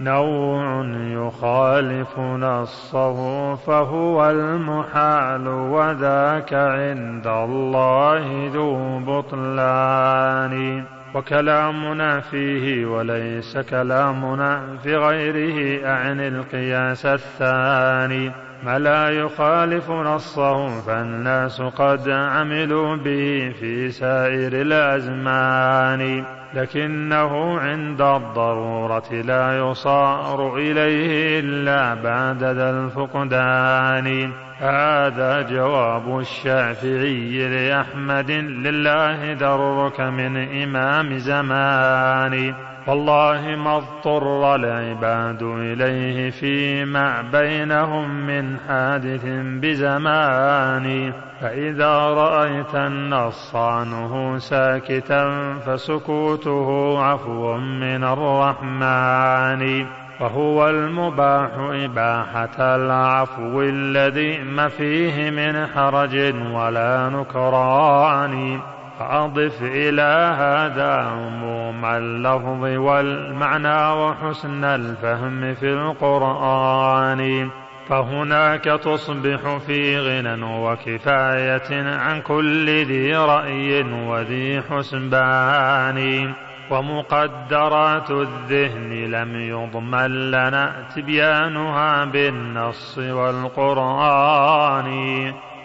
نوع 0.00 0.84
يخالف 0.96 2.18
نصه 2.18 3.54
فهو 3.54 4.30
المحال 4.30 5.48
وذاك 5.48 6.54
عند 6.54 7.26
الله 7.26 8.50
ذو 8.54 8.98
بطلان 8.98 10.84
وكلامنا 11.14 12.20
فيه 12.20 12.86
وليس 12.86 13.58
كلامنا 13.58 14.76
في 14.82 14.96
غيره 14.96 15.86
أعن 15.86 16.20
القياس 16.20 17.06
الثاني 17.06 18.32
ما 18.62 18.78
لا 18.78 19.10
يخالف 19.10 19.90
نصه 19.90 20.80
فالناس 20.80 21.62
قد 21.62 22.08
عملوا 22.08 22.96
به 22.96 23.52
في 23.60 23.90
سائر 23.90 24.52
الأزمان. 24.52 26.24
لكنه 26.54 27.60
عند 27.60 28.00
الضرورة 28.00 29.12
لا 29.12 29.58
يصار 29.58 30.56
إليه 30.56 31.40
إلا 31.40 31.94
بعد 31.94 32.44
ذا 32.44 32.70
الفقدان. 32.70 34.32
هذا 34.58 35.42
جواب 35.42 36.18
الشافعي 36.18 37.48
لأحمد 37.48 38.30
لله 38.30 39.32
درك 39.32 40.00
من 40.00 40.62
إمام 40.62 41.18
زمان. 41.18 42.54
والله 42.86 43.56
ما 43.56 43.76
اضطر 43.76 44.54
العباد 44.54 45.42
إليه 45.42 46.30
فيما 46.30 47.22
بينهم 47.32 48.10
من 48.10 48.56
حادث 48.68 49.24
بزمان. 49.60 51.12
فإذا 51.40 51.96
رأيت 51.98 52.74
النص 52.74 53.56
عنه 53.56 54.38
ساكتا 54.38 55.54
فسكوته 55.66 56.98
عفو 57.04 57.56
من 57.56 58.04
الرحمن. 58.04 59.86
وهو 60.20 60.68
المباح 60.68 61.50
إباحة 61.58 62.56
العفو 62.58 63.62
الذي 63.62 64.38
ما 64.38 64.68
فيه 64.68 65.30
من 65.30 65.66
حرج 65.66 66.34
ولا 66.54 67.08
نكران. 67.08 68.60
فأضف 69.02 69.62
إلى 69.62 70.34
هذا 70.38 70.92
عموم 70.92 71.84
اللفظ 71.84 72.62
والمعنى 72.62 73.92
وحسن 73.92 74.64
الفهم 74.64 75.54
في 75.54 75.72
القرآن. 75.72 77.50
فهناك 77.88 78.64
تصبح 78.64 79.56
في 79.66 79.98
غنى 79.98 80.44
وكفاية 80.44 81.98
عن 81.98 82.20
كل 82.20 82.84
ذي 82.84 83.16
رأي 83.16 83.82
وذي 83.82 84.62
حسبان. 84.70 86.32
ومقدرات 86.70 88.10
الذهن 88.10 88.90
لم 88.90 89.40
يضمن 89.40 90.30
لنا 90.30 90.72
تبيانها 90.96 92.04
بالنص 92.04 92.98
والقرآن. 92.98 94.42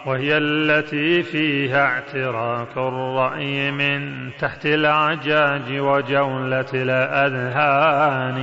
وهي 0.08 0.38
التي 0.38 1.22
فيها 1.22 1.84
اعتراك 1.84 2.76
الرأي 2.76 3.70
من 3.70 4.30
تحت 4.38 4.66
العجاج 4.66 5.78
وجولة 5.78 6.66
الأذهان. 6.74 8.38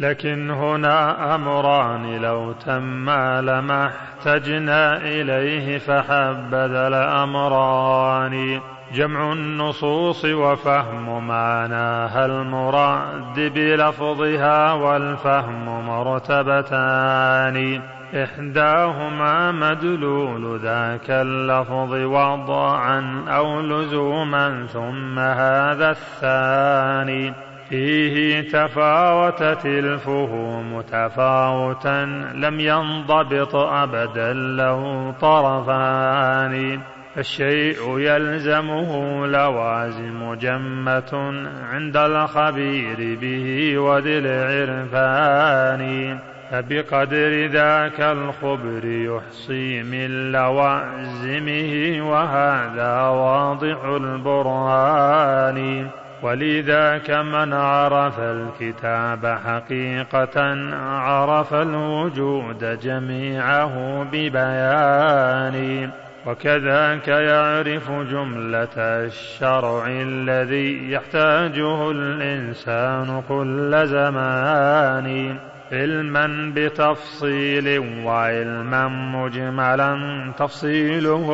لكن 0.00 0.50
هنا 0.50 1.34
أمران 1.34 2.22
لو 2.22 2.52
تما 2.52 3.40
لما 3.42 3.86
احتجنا 3.86 4.96
إليه 4.96 5.78
فحبذا 5.78 6.88
الأمران. 6.88 8.60
جمع 8.94 9.32
النصوص 9.32 10.24
وفهم 10.24 11.26
معناها 11.26 12.26
المراد 12.26 13.52
بلفظها 13.54 14.72
والفهم 14.72 15.86
مرتبتان. 15.86 17.80
إحداهما 18.14 19.52
مدلول 19.52 20.60
ذاك 20.60 21.10
اللفظ 21.10 21.92
وضعا 21.92 23.24
أو 23.28 23.60
لزوما 23.60 24.66
ثم 24.72 25.18
هذا 25.18 25.90
الثاني. 25.90 27.34
فيه 27.68 28.40
تفاوتت 28.40 29.66
الفهوم 29.66 30.80
تفاوتا 30.80 32.04
لم 32.34 32.60
ينضبط 32.60 33.54
أبدا 33.54 34.32
له 34.32 35.14
طرفان. 35.20 36.80
فالشيء 37.14 37.98
يلزمه 37.98 39.26
لوازم 39.26 40.34
جمة 40.34 41.42
عند 41.72 41.96
الخبير 41.96 43.18
به 43.20 43.78
وذي 43.78 44.18
العرفان. 44.18 46.18
فبقدر 46.50 47.46
ذاك 47.46 48.00
الخبر 48.00 48.84
يحصي 48.84 49.82
من 49.82 50.32
لوازمه 50.32 51.98
وهذا 52.10 53.00
واضح 53.00 53.84
البرهان. 53.84 55.86
ولذاك 56.22 57.10
من 57.10 57.52
عرف 57.52 58.20
الكتاب 58.20 59.38
حقيقة 59.46 60.56
عرف 60.74 61.54
الوجود 61.54 62.80
جميعه 62.80 64.04
ببيان. 64.12 65.90
وكذاك 66.26 67.08
يعرف 67.08 67.90
جملة 67.90 68.76
الشرع 68.76 69.86
الذي 69.86 70.92
يحتاجه 70.92 71.90
الإنسان 71.90 73.22
كل 73.28 73.86
زمان. 73.86 75.36
علما 75.72 76.52
بتفصيل 76.56 77.78
وعلما 78.04 78.88
مجملا 78.88 79.98
تفصيله 80.38 81.26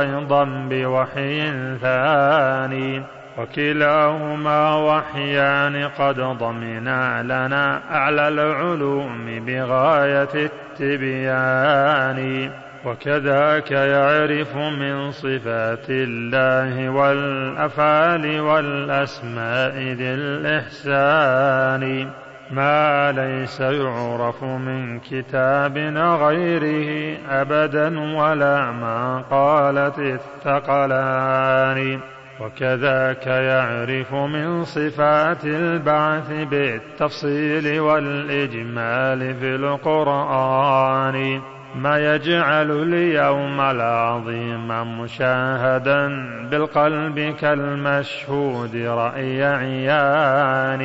أيضا 0.00 0.44
بوحي 0.44 1.52
ثاني. 1.78 3.02
وكلاهما 3.38 4.76
وحيان 4.76 5.88
قد 5.98 6.20
ضمنا 6.20 7.22
لنا 7.22 7.94
أعلى 7.94 8.28
العلوم 8.28 9.44
بغاية 9.46 10.48
التبيان. 10.80 12.50
وكذاك 12.84 13.70
يعرف 13.70 14.56
من 14.56 15.10
صفات 15.10 15.90
الله 15.90 16.88
والأفعال 16.88 18.40
والأسماء 18.40 19.74
ذي 19.78 20.14
الإحسان. 20.14 22.10
ما 22.50 23.12
ليس 23.12 23.60
يعرف 23.60 24.44
من 24.44 25.00
كتاب 25.00 25.78
غيره 26.22 27.18
أبدا 27.30 28.16
ولا 28.16 28.70
ما 28.70 29.22
قالت 29.30 29.98
الثقلان. 29.98 32.00
وكذاك 32.40 33.26
يعرف 33.26 34.14
من 34.14 34.64
صفات 34.64 35.44
البعث 35.44 36.30
بالتفصيل 36.30 37.80
والإجمال 37.80 39.34
في 39.34 39.54
القرآن. 39.54 41.40
ما 41.74 42.14
يجعل 42.14 42.70
اليوم 42.70 43.60
العظيم 43.60 45.00
مشاهدا 45.00 46.08
بالقلب 46.50 47.34
كالمشهود 47.40 48.76
رأي 48.76 49.44
عيان 49.44 50.82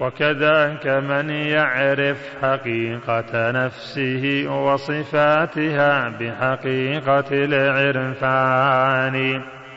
وكذاك 0.00 0.86
من 0.86 1.30
يعرف 1.30 2.18
حقيقة 2.42 3.50
نفسه 3.50 4.44
وصفاتها 4.48 6.08
بحقيقة 6.08 7.24
العرفان. 7.32 9.14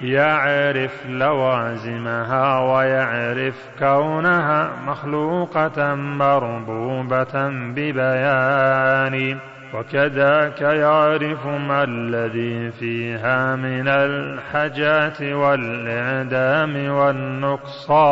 يعرف 0.01 1.05
لوازمها 1.09 2.59
ويعرف 2.59 3.69
كونها 3.79 4.69
مخلوقة 4.87 5.95
مربوبة 5.95 7.49
ببيان. 7.49 9.37
وكذاك 9.73 10.61
يعرف 10.61 11.45
ما 11.45 11.83
الذي 11.83 12.71
فيها 12.71 13.55
من 13.55 13.87
الحاجات 13.87 15.21
والإعدام 15.21 16.89
والنقصان. 16.89 18.07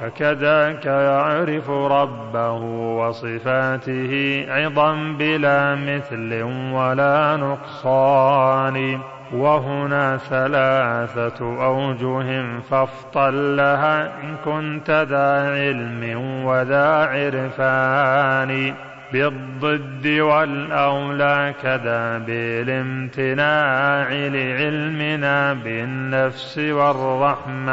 فكذاك 0.00 0.86
يعرف 0.86 1.70
ربه 1.70 2.52
وصفاته 2.98 4.44
عظا 4.48 4.94
بلا 5.18 5.74
مثل 5.74 6.42
ولا 6.72 7.36
نقصان. 7.36 9.00
وهنا 9.32 10.16
ثلاثة 10.16 11.64
أوجه 11.64 12.44
فافطل 12.70 13.56
لها 13.56 14.02
إن 14.02 14.36
كنت 14.44 14.90
ذا 14.90 15.52
علم 15.52 16.20
وذا 16.44 16.88
عرفان. 16.94 18.74
بالضد 19.12 20.06
والأولى 20.06 21.54
كذا 21.62 22.18
بالامتناع 22.18 24.08
لعلمنا 24.12 25.52
بالنفس 25.52 26.58
والرحمن. 26.58 27.64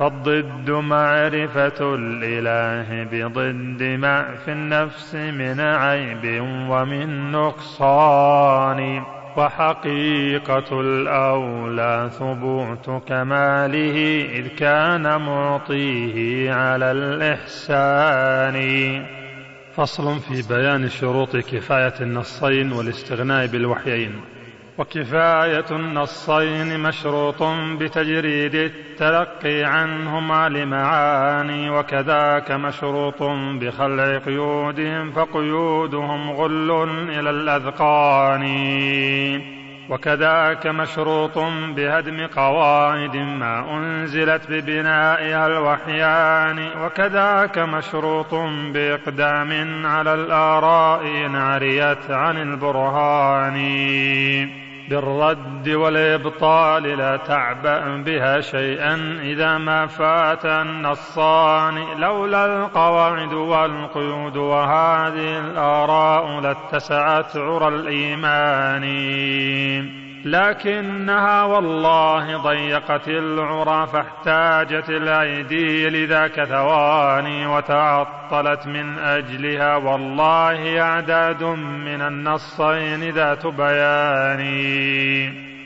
فالضد 0.00 0.70
معرفة 0.70 1.94
الإله 1.94 3.04
بضد 3.04 3.82
ما 3.82 4.34
في 4.44 4.52
النفس 4.52 5.14
من 5.14 5.60
عيب 5.60 6.42
ومن 6.70 7.32
نقصان. 7.32 9.02
وحقيقة 9.36 10.80
الأولى 10.80 12.10
ثبوت 12.12 13.02
كماله 13.08 14.26
إذ 14.32 14.48
كان 14.48 15.20
معطيه 15.20 16.52
على 16.52 16.92
الإحسان. 16.92 18.56
فصل 19.72 20.20
في 20.20 20.54
بيان 20.54 20.88
شروط 20.88 21.36
كفاية 21.36 21.94
النصين 22.00 22.72
والاستغناء 22.72 23.46
بالوحيين. 23.46 24.20
وكفاية 24.80 25.64
النصين 25.70 26.80
مشروط 26.80 27.42
بتجريد 27.78 28.54
التلقي 28.54 29.64
عنهما 29.64 30.48
لمعاني 30.48 31.70
وكذاك 31.70 32.50
مشروط 32.50 33.22
بخلع 33.60 34.18
قيودهم 34.18 35.10
فقيودهم 35.10 36.30
غل 36.30 36.88
إلى 37.10 37.30
الأذقان. 37.30 38.44
وكذاك 39.90 40.66
مشروط 40.66 41.38
بهدم 41.76 42.26
قواعد 42.26 43.16
ما 43.16 43.76
أنزلت 43.76 44.50
ببنائها 44.50 45.46
الوحيان. 45.46 46.84
وكذاك 46.84 47.58
مشروط 47.58 48.34
بإقدام 48.74 49.86
على 49.86 50.14
الآراء 50.14 51.26
إن 51.26 51.36
عريت 51.36 52.10
عن 52.10 52.36
البرهان. 52.36 53.60
بالرد 54.90 55.68
والإبطال 55.68 56.82
لا 56.82 57.16
تعبأ 57.16 58.02
بها 58.02 58.40
شيئا 58.40 59.18
إذا 59.22 59.58
ما 59.58 59.86
فات 59.86 60.46
النصان 60.46 62.00
لولا 62.00 62.46
القواعد 62.46 63.32
والقيود 63.32 64.36
وهذه 64.36 65.38
الآراء 65.38 66.40
لاتسعت 66.40 67.36
عرى 67.36 67.68
الإيمان. 67.68 68.84
لكنها 70.24 71.42
والله 71.42 72.36
ضيقت 72.36 73.08
العرى 73.08 73.86
فاحتاجت 73.86 74.90
الأيدي 74.90 75.88
لذاك 75.88 76.44
ثواني 76.44 77.46
وتعطلت 77.46 78.66
من 78.66 78.98
أجلها. 78.98 79.76
والله 79.76 80.80
أعداد 80.80 81.42
من 81.44 82.02
النصين 82.02 83.10
ذات 83.10 83.46
بيان. 83.46 84.40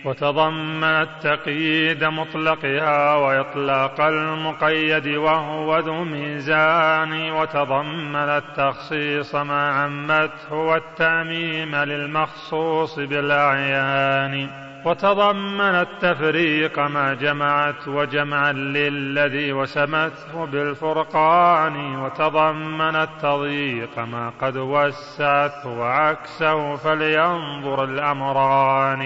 وتضمنت 0.05 1.09
تقييد 1.21 2.05
مطلقها 2.05 3.15
وإطلاق 3.15 4.01
المقيد 4.01 5.09
وهو 5.09 5.79
ذو 5.79 6.05
ميزان 6.05 7.31
وتضمنت 7.31 8.43
تخصيص 8.57 9.35
ما 9.35 9.71
عمته 9.71 10.55
والتعميم 10.55 11.77
للمخصوص 11.77 12.99
بالأعيان. 12.99 14.74
وتضمن 14.85 15.61
التفريق 15.61 16.79
ما 16.79 17.15
جمعت 17.15 17.89
وجمعا 17.89 18.53
للذي 18.53 19.53
وسمته 19.53 20.45
بالفرقان 20.45 21.97
وتضمن 21.97 22.97
التضييق 22.97 23.99
ما 23.99 24.33
قد 24.41 24.57
وسعته 24.57 25.69
وعكسه 25.69 26.77
فلينظر 26.77 27.85
الأمران. 27.85 29.05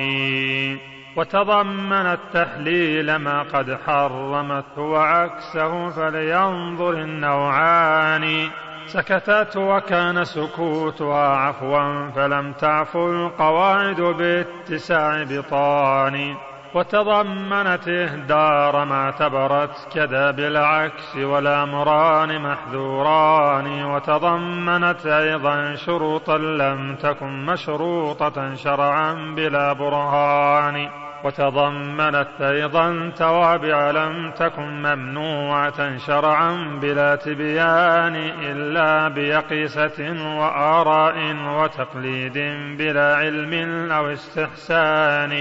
وتضمن 1.16 1.92
التحليل 1.92 3.16
ما 3.16 3.42
قد 3.42 3.78
حرمته 3.86 4.82
وعكسه 4.82 5.90
فلينظر 5.90 6.90
النوعان. 6.90 8.50
سكتت 8.88 9.56
وكان 9.56 10.24
سكوتها 10.24 11.28
عفوا 11.28 12.10
فلم 12.10 12.52
تعف 12.52 12.96
القواعد 12.96 14.00
باتساع 14.00 15.24
بطان 15.30 16.36
وتضمنت 16.74 17.88
إهدار 17.88 18.84
ما 18.84 19.04
اعتبرت 19.04 19.88
كذا 19.94 20.30
بالعكس 20.30 21.16
والأمران 21.16 22.42
محذوران 22.42 23.84
وتضمنت 23.84 25.06
أيضا 25.06 25.74
شروطا 25.74 26.38
لم 26.38 26.96
تكن 26.96 27.46
مشروطة 27.46 28.54
شرعا 28.54 29.34
بلا 29.36 29.72
برهان 29.72 30.88
وتضمنت 31.24 32.40
أيضا 32.40 33.12
توابع 33.16 33.90
لم 33.90 34.30
تكن 34.30 34.82
ممنوعة 34.82 35.98
شرعا 35.98 36.78
بلا 36.82 37.16
تبيان 37.16 38.16
إلا 38.42 39.08
بيقيسة 39.08 40.14
وآراء 40.38 41.36
وتقليد 41.58 42.38
بلا 42.78 43.16
علم 43.16 43.92
أو 43.92 44.12
استحسان. 44.12 45.32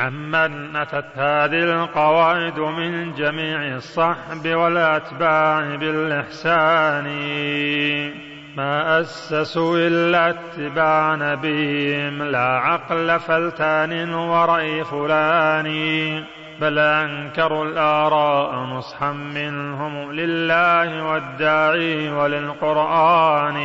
عمن 0.00 0.76
أتت 0.76 1.04
هذه 1.14 1.62
القواعد 1.62 2.58
من 2.58 3.14
جميع 3.14 3.76
الصحب 3.76 4.48
والأتباع 4.48 5.76
بالإحسان 5.76 7.06
ما 8.56 9.00
أسسوا 9.00 9.78
إلا 9.78 10.30
اتباع 10.30 11.14
نبيهم 11.14 12.22
لا 12.22 12.58
عقل 12.58 13.20
فلتان 13.20 14.14
ورأي 14.14 14.84
فلان 14.84 15.68
بل 16.60 16.78
أنكروا 16.78 17.64
الآراء 17.64 18.54
نصحا 18.54 19.12
منهم 19.12 20.12
لله 20.12 21.04
والداعي 21.04 22.10
وللقرآن 22.10 23.56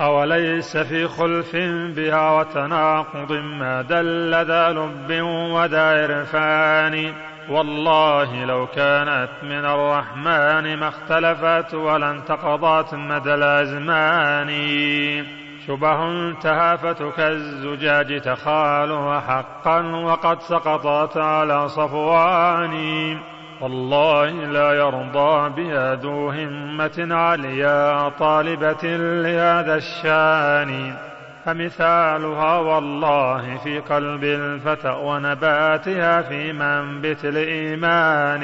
أوليس 0.00 0.76
في 0.76 1.08
خلف 1.08 1.56
بها 1.96 2.30
وتناقض 2.30 3.32
ما 3.32 3.82
دل 3.82 4.34
ذا 4.46 4.70
لب 4.70 5.22
وذا 5.52 5.82
عرفان. 5.82 7.12
والله 7.48 8.44
لو 8.44 8.66
كانت 8.66 9.28
من 9.42 9.64
الرحمن 9.64 10.76
ما 10.76 10.88
اختلفت 10.88 11.74
ولا 11.74 12.10
انتقضت 12.10 12.94
مدى 12.94 13.34
الأزمان. 13.34 14.50
شبه 15.66 16.32
تهافت 16.32 17.02
كالزجاج 17.16 18.20
تخالها 18.20 19.20
حقا 19.20 19.80
وقد 19.80 20.40
سقطت 20.40 21.16
على 21.16 21.68
صفوان. 21.68 23.18
والله 23.60 24.30
لا 24.30 24.72
يرضى 24.72 25.62
بها 25.62 25.94
ذو 25.94 26.30
همة 26.30 27.08
عليا 27.10 28.08
طالبة 28.08 28.96
لهذا 29.22 29.74
الشأن. 29.74 30.94
فمثالها 31.44 32.58
والله 32.58 33.56
في 33.56 33.78
قلب 33.78 34.24
الفتى 34.24 34.90
ونباتها 34.90 36.22
في 36.22 36.52
منبت 36.52 37.24
الإيمان. 37.24 38.40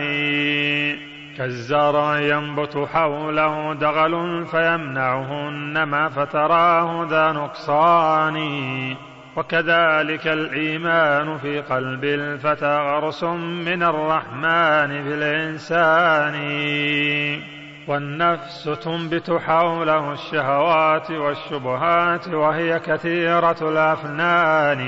كالزرع 1.36 2.20
ينبت 2.20 2.88
حوله 2.92 3.74
دغل 3.74 4.46
فيمنعه 4.46 5.48
النما 5.48 6.08
فتراه 6.08 7.06
ذا 7.10 7.32
نقصان. 7.32 8.36
وكذلك 9.36 10.26
الإيمان 10.26 11.38
في 11.38 11.60
قلب 11.60 12.04
الفتى 12.04 12.76
غرس 12.76 13.24
من 13.64 13.82
الرحمن 13.82 15.04
في 15.04 15.14
الإنسان. 15.14 16.34
والنفس 17.88 18.64
تنبت 18.64 19.30
حوله 19.46 20.12
الشهوات 20.12 21.10
والشبهات 21.10 22.28
وهي 22.28 22.78
كثيرة 22.78 23.56
الأفنان. 23.62 24.80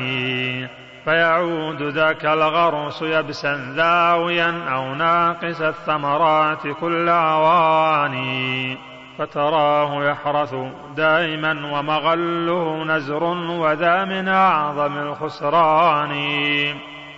فيعود 1.04 1.82
ذاك 1.82 2.24
الغرس 2.24 3.02
يبسا 3.02 3.74
ذاويا 3.76 4.64
أو 4.74 4.94
ناقص 4.94 5.60
الثمرات 5.60 6.66
كل 6.80 7.08
أواني 7.08 8.87
فتراه 9.18 10.04
يحرث 10.04 10.54
دائما 10.96 11.50
ومغله 11.50 12.84
نزر 12.84 13.24
وذا 13.24 14.04
من 14.04 14.28
أعظم 14.28 14.98
الخسران. 14.98 16.12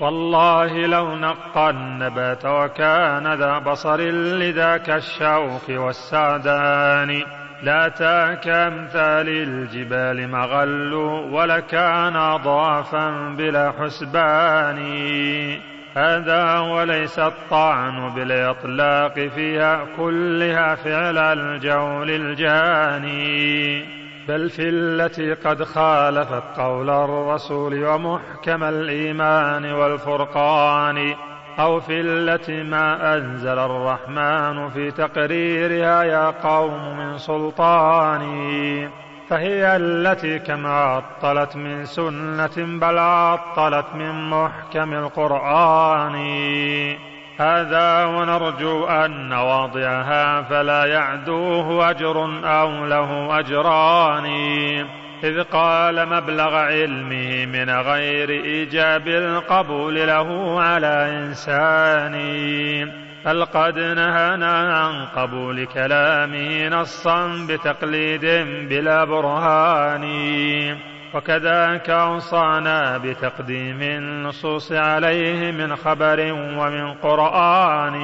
والله 0.01 0.87
لو 0.87 1.17
نقى 1.17 1.71
النبات 1.71 2.45
وكان 2.45 3.35
ذا 3.35 3.59
بصر 3.59 4.01
لذاك 4.01 4.91
الشوق 4.91 5.71
والسعدان. 5.71 7.23
لاتاك 7.63 8.49
أمثال 8.49 9.29
الجبال 9.29 10.29
مغل 10.29 10.95
ولكان 11.33 12.37
ضعفا 12.37 13.35
بلا 13.39 13.73
حسبان. 13.81 14.79
هذا 15.95 16.59
وليس 16.59 17.19
الطعن 17.19 18.15
بالإطلاق 18.15 19.29
فيها 19.35 19.87
كلها 19.97 20.75
فعل 20.75 21.19
الجول 21.19 22.11
الجاني. 22.11 23.85
بل 24.29 24.51
في 24.51 24.69
التي 24.69 25.35
قد 25.35 25.65
خالفت 25.65 26.43
قول 26.57 26.91
الرسول 26.91 27.85
ومحكم 27.85 28.65
الإيمان 28.65 29.73
والفرقان 29.73 31.15
أو 31.59 31.81
في 31.81 32.01
التي 32.01 32.63
ما 32.63 33.17
أنزل 33.17 33.59
الرحمن 33.59 34.71
في 34.71 34.91
تقريرها 34.91 36.03
يا 36.03 36.31
قوم 36.31 36.99
من 36.99 37.19
سلطان. 37.19 38.23
فهي 39.31 39.77
التي 39.77 40.39
كم 40.39 40.67
عطلت 40.67 41.57
من 41.57 41.85
سنة 41.85 42.51
بل 42.57 42.99
عطلت 42.99 43.87
من 43.95 44.31
محكم 44.31 44.93
القرآن. 44.93 46.15
هذا 47.39 48.05
ونرجو 48.05 48.87
أن 48.87 49.33
واضعها 49.33 50.43
فلا 50.43 50.85
يعدوه 50.85 51.91
أجر 51.91 52.25
أو 52.45 52.87
له 52.87 53.39
أجران. 53.39 54.27
إذ 55.25 55.43
قال 55.43 56.09
مبلغ 56.09 56.57
علمه 56.57 57.47
من 57.47 57.71
غير 57.71 58.31
إيجاب 58.31 59.09
القبول 59.09 59.95
له 59.95 60.61
على 60.61 61.11
إنسان. 61.19 62.15
بل 63.25 63.45
قد 63.45 63.79
نهانا 63.79 64.75
عن 64.79 65.07
قبول 65.07 65.67
كلامه 65.67 66.69
نصا 66.69 67.47
بتقليد 67.49 68.25
بلا 68.69 69.05
برهان. 69.05 70.05
وكذاك 71.15 71.91
أوصانا 71.91 72.99
بتقديم 72.99 73.83
النصوص 73.83 74.73
عليه 74.73 75.51
من 75.51 75.77
خبر 75.77 76.33
ومن 76.33 76.95
قرآن. 76.95 78.01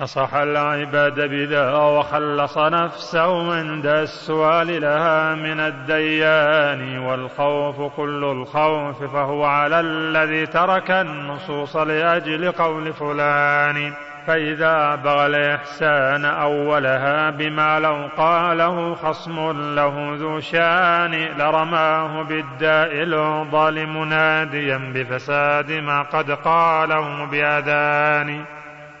نصح 0.00 0.34
العباد 0.34 1.20
بذا 1.20 1.72
وخلص 1.72 2.58
نفسه 2.58 3.54
عند 3.54 3.86
السؤال 3.86 4.80
لها 4.80 5.34
من 5.34 5.60
الديان. 5.60 6.98
والخوف 6.98 7.96
كل 7.96 8.24
الخوف 8.24 9.04
فهو 9.12 9.44
على 9.44 9.80
الذي 9.80 10.46
ترك 10.46 10.90
النصوص 10.90 11.76
لأجل 11.76 12.52
قول 12.52 12.92
فلان. 12.92 13.92
فإذا 14.28 14.94
بغى 14.94 15.26
الإحسان 15.26 16.24
أولها 16.24 17.30
بما 17.30 17.80
لو 17.80 18.08
قاله 18.16 18.94
خصم 18.94 19.50
له 19.74 20.16
ذو 20.16 20.40
شان 20.40 21.14
لرماه 21.38 22.22
بالداء 22.22 22.90
الظالم 23.02 24.04
ناديا 24.04 24.92
بفساد 24.94 25.72
ما 25.72 26.02
قد 26.02 26.30
قاله 26.30 27.24
بأذان. 27.24 28.44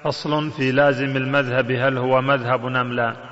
فصل 0.04 0.50
في 0.50 0.72
لازم 0.72 1.16
المذهب 1.16 1.70
هل 1.70 1.98
هو 1.98 2.20
مذهب 2.22 2.66
أم 2.66 2.92
لا؟ 2.92 3.27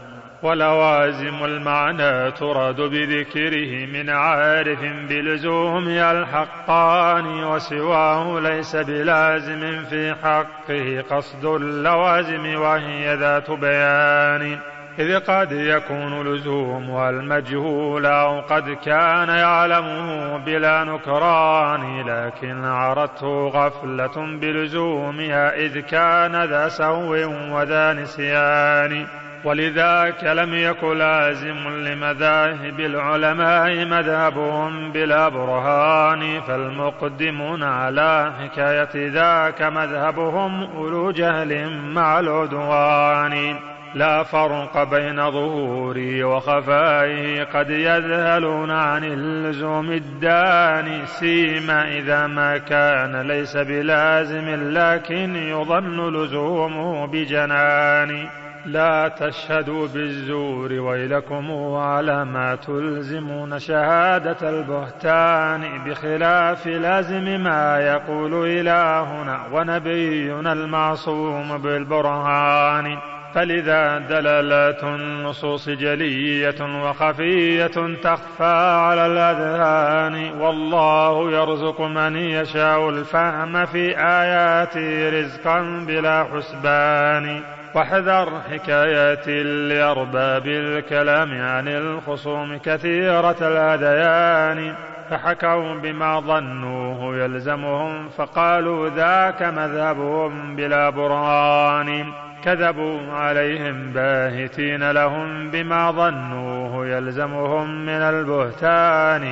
ولوازم 0.47 1.45
المعنى 1.45 2.31
تراد 2.31 2.81
بذكره 2.81 3.87
من 3.87 4.11
عارف 4.11 4.81
بلزوم 5.09 5.89
الحقان 5.89 7.45
وسواه 7.45 8.41
ليس 8.41 8.77
بلازم 8.77 9.85
في 9.85 10.15
حقه 10.15 11.05
قصد 11.11 11.45
اللوازم 11.45 12.61
وهي 12.61 13.15
ذات 13.15 13.51
بيان. 13.51 14.59
إذ 14.99 15.19
قد 15.19 15.53
يكون 15.53 16.23
لزومها 16.23 17.11
المجهول 17.11 18.07
أو 18.07 18.41
قد 18.41 18.71
كان 18.71 19.29
يعلمه 19.29 20.37
بلا 20.45 20.85
نكران 20.85 22.01
لكن 22.07 22.65
عرته 22.65 23.49
غفلة 23.49 24.39
بلزومها 24.41 25.57
إذ 25.57 25.81
كان 25.81 26.45
ذا 26.45 26.69
سهو 26.69 27.13
وذا 27.57 27.93
نسيان. 27.93 29.07
ولذاك 29.45 30.25
لم 30.25 30.55
يك 30.55 30.85
لازم 30.85 31.69
لمذاهب 31.69 32.81
العلماء 32.81 33.85
مذهبهم 33.85 34.93
بلا 34.93 35.29
برهان 35.29 36.41
فالمقدمون 36.41 37.63
على 37.63 38.33
حكاية 38.41 39.11
ذاك 39.13 39.63
مذهبهم 39.63 40.63
أولو 40.77 41.11
جهل 41.11 41.71
مع 41.93 42.21
العدوان. 42.21 43.57
لا 43.95 44.23
فرق 44.23 44.83
بين 44.91 45.31
ظهوره 45.31 46.25
وخفائه 46.25 47.45
قد 47.45 47.71
يذهلون 47.71 48.71
عن 48.71 49.05
اللزوم 49.05 49.93
الداني 49.93 51.07
سيما 51.07 51.89
إذا 51.99 52.27
ما 52.27 52.59
كان 52.59 53.21
ليس 53.21 53.57
بلازم 53.57 54.71
لكن 54.73 55.37
يظن 55.37 56.15
لزومه 56.17 57.07
بجنان 57.07 58.29
لا 58.67 59.09
تشهدوا 59.09 59.89
بالزور 59.89 60.73
ويلكم 60.73 61.75
على 61.75 62.25
ما 62.25 62.55
تلزمون 62.55 63.59
شهادة 63.59 64.51
البهتان 64.51 65.85
بخلاف 65.85 66.67
لازم 66.67 67.41
ما 67.41 67.81
يقول 67.81 68.47
إلهنا 68.47 69.47
ونبينا 69.53 70.53
المعصوم 70.53 71.59
بالبرهان. 71.59 72.99
فلذا 73.35 73.99
دلالات 73.99 74.85
النصوص 74.85 75.69
جلية 75.69 76.85
وخفية 76.85 77.95
تخفى 78.03 78.79
على 78.87 79.07
الأذهان. 79.07 80.41
والله 80.41 81.31
يرزق 81.31 81.81
من 81.81 82.17
يشاء 82.17 82.91
الفهم 82.91 83.67
في 83.67 83.99
آياته 83.99 85.21
رزقا 85.21 85.85
بلا 85.87 86.25
حسبان. 86.25 87.56
واحذر 87.75 88.41
حكايات 88.51 89.29
لأرباب 89.69 90.47
الكلام 90.47 91.43
عن 91.43 91.69
الخصوم 91.69 92.59
كثيرة 92.59 93.37
الهذيان 93.41 94.75
فحكوا 95.11 95.75
بما 95.75 96.21
ظنوه 96.21 97.17
يلزمهم 97.17 98.09
فقالوا 98.09 98.89
ذاك 98.89 99.43
مذهبهم 99.43 100.57
بلا 100.57 100.91
برهان. 100.91 102.13
كذبوا 102.45 103.13
عليهم 103.13 103.93
باهتين 103.93 104.91
لهم 104.91 105.51
بما 105.51 105.91
ظنوه 105.91 106.87
يلزمهم 106.87 107.87
من 107.87 108.03
البهتان. 108.03 109.27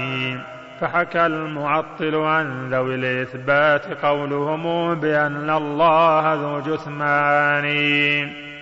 فحكى 0.81 1.27
المعطل 1.27 2.15
عن 2.15 2.71
ذوي 2.71 2.95
الإثبات 2.95 4.05
قولهم 4.05 4.95
بأن 4.95 5.51
الله 5.51 6.35
ذو 6.35 6.61
جثمان. 6.61 7.65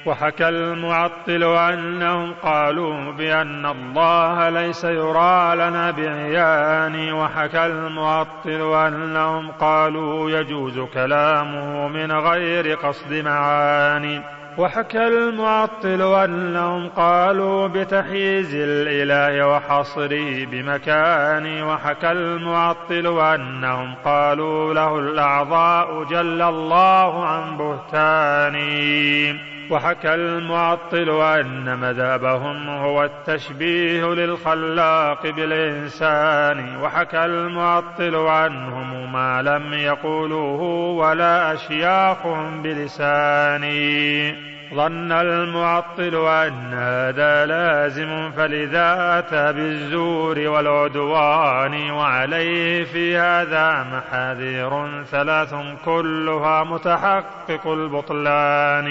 وحكى 0.07 0.49
المعطل 0.49 1.43
أنهم 1.43 2.35
قالوا 2.43 3.13
بأن 3.13 3.67
الله 3.67 4.49
ليس 4.49 4.85
يرى 4.85 5.55
لنا 5.55 5.91
بعيان. 5.91 7.13
وحكى 7.13 7.67
المعطل 7.67 8.75
أنهم 8.75 9.51
قالوا 9.51 10.31
يجوز 10.31 10.79
كلامه 10.79 11.89
من 11.89 12.13
غير 12.13 12.75
قصد 12.75 13.15
معاني. 13.15 14.42
وحكى 14.59 15.07
المعطل 15.07 16.03
أنهم 16.25 16.89
قالوا 16.89 17.69
بتحييز 17.69 18.55
الإله 18.55 19.49
وحصره 19.49 20.45
بمكان. 20.45 21.63
وحكى 21.63 22.13
المعطل 22.13 23.21
أنهم 23.21 23.95
قالوا 24.05 24.75
له 24.75 24.99
الأعضاء 24.99 26.05
جل 26.05 26.43
الله 26.43 27.27
عن 27.27 27.57
بهتاني. 27.57 29.53
وحكى 29.73 30.15
المعطل 30.15 31.23
أن 31.23 31.79
مذهبهم 31.79 32.69
هو 32.69 33.05
التشبيه 33.05 34.05
للخلاق 34.05 35.31
بالإنسان. 35.31 36.77
وحكى 36.83 37.25
المعطل 37.25 38.17
عنهم 38.17 39.13
ما 39.13 39.43
لم 39.43 39.73
يقولوه 39.73 40.63
ولا 40.97 41.55
أشياخهم 41.55 42.63
بلساني. 42.63 44.33
ظن 44.75 45.13
المعطل 45.13 46.27
أن 46.29 46.75
هذا 46.75 47.47
لازم 47.47 48.31
فلذا 48.31 49.19
أتى 49.19 49.53
بالزور 49.53 50.39
والعدوان 50.39 51.91
وعليه 51.91 52.85
في 52.85 53.17
هذا 53.17 53.87
محاذير 53.93 55.03
ثلاث 55.05 55.55
كلها 55.85 56.65
متحقق 56.65 57.67
البطلان. 57.67 58.89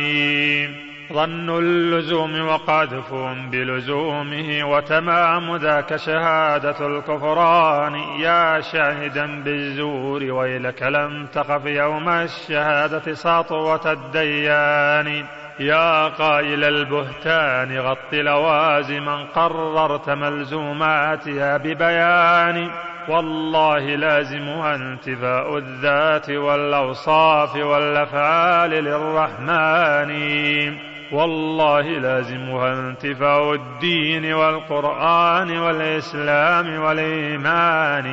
ظن 1.14 1.50
اللزوم 1.50 2.48
وقذف 2.48 3.14
بلزومه 3.52 4.64
وتمام 4.64 5.56
ذاك 5.56 5.96
شهادة 5.96 6.88
الكفران. 6.88 7.96
يا 8.20 8.62
شاهدا 8.62 9.44
بالزور 9.44 10.24
ويلك 10.24 10.84
لم 10.84 11.28
تخف 11.34 11.66
يوم 11.66 12.10
الشهادة 12.10 13.14
سطوة 13.14 13.92
الديان. 13.92 15.26
يا 15.62 16.08
قائل 16.08 16.64
البهتان 16.64 17.80
غط 17.80 18.14
لوازما 18.14 19.26
قررت 19.36 20.10
ملزوماتها 20.10 21.58
ببيان. 21.58 22.70
والله 23.10 23.80
لازمها 23.80 24.76
انتفاء 24.76 25.58
الذات 25.58 26.30
والأوصاف 26.30 27.56
والأفعال 27.56 28.70
للرحمن. 28.70 30.12
والله 31.12 31.82
لازمها 31.82 32.74
انتفاء 32.74 33.54
الدين 33.54 34.34
والقرآن 34.34 35.58
والإسلام 35.58 36.80
والإيمان. 36.80 38.12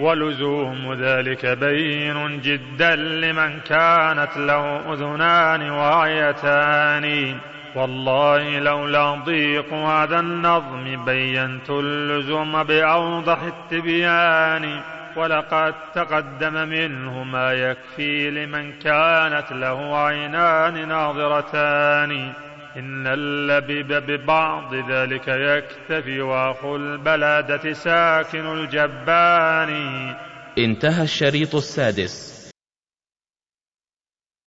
ولزوم 0.00 0.94
ذلك 0.94 1.46
بين 1.46 2.40
جدا 2.40 2.96
لمن 2.96 3.60
كانت 3.60 4.36
له 4.36 4.92
أذنان 4.92 5.70
وعيتان 5.70 7.36
والله 7.74 8.58
لولا 8.58 9.14
ضيق 9.14 9.72
هذا 9.72 10.20
النظم 10.20 11.04
بينت 11.04 11.70
اللزوم 11.70 12.62
بأوضح 12.62 13.38
التبيان. 13.42 14.80
ولقد 15.16 15.74
تقدم 15.94 16.68
منه 16.68 17.22
ما 17.24 17.52
يكفي 17.52 18.30
لمن 18.30 18.72
كانت 18.72 19.52
له 19.52 19.96
عينان 19.96 20.88
ناظرتان. 20.88 22.32
إن 22.76 23.06
اللبيب 23.06 23.92
ببعض 23.92 24.74
ذلك 24.74 25.28
يكتفي 25.28 26.20
وأخو 26.20 26.76
البلادة 26.76 27.72
ساكن 27.72 28.46
الجبان. 28.46 29.72
انتهى 30.58 31.02
الشريط 31.02 31.54
السادس. 31.54 32.39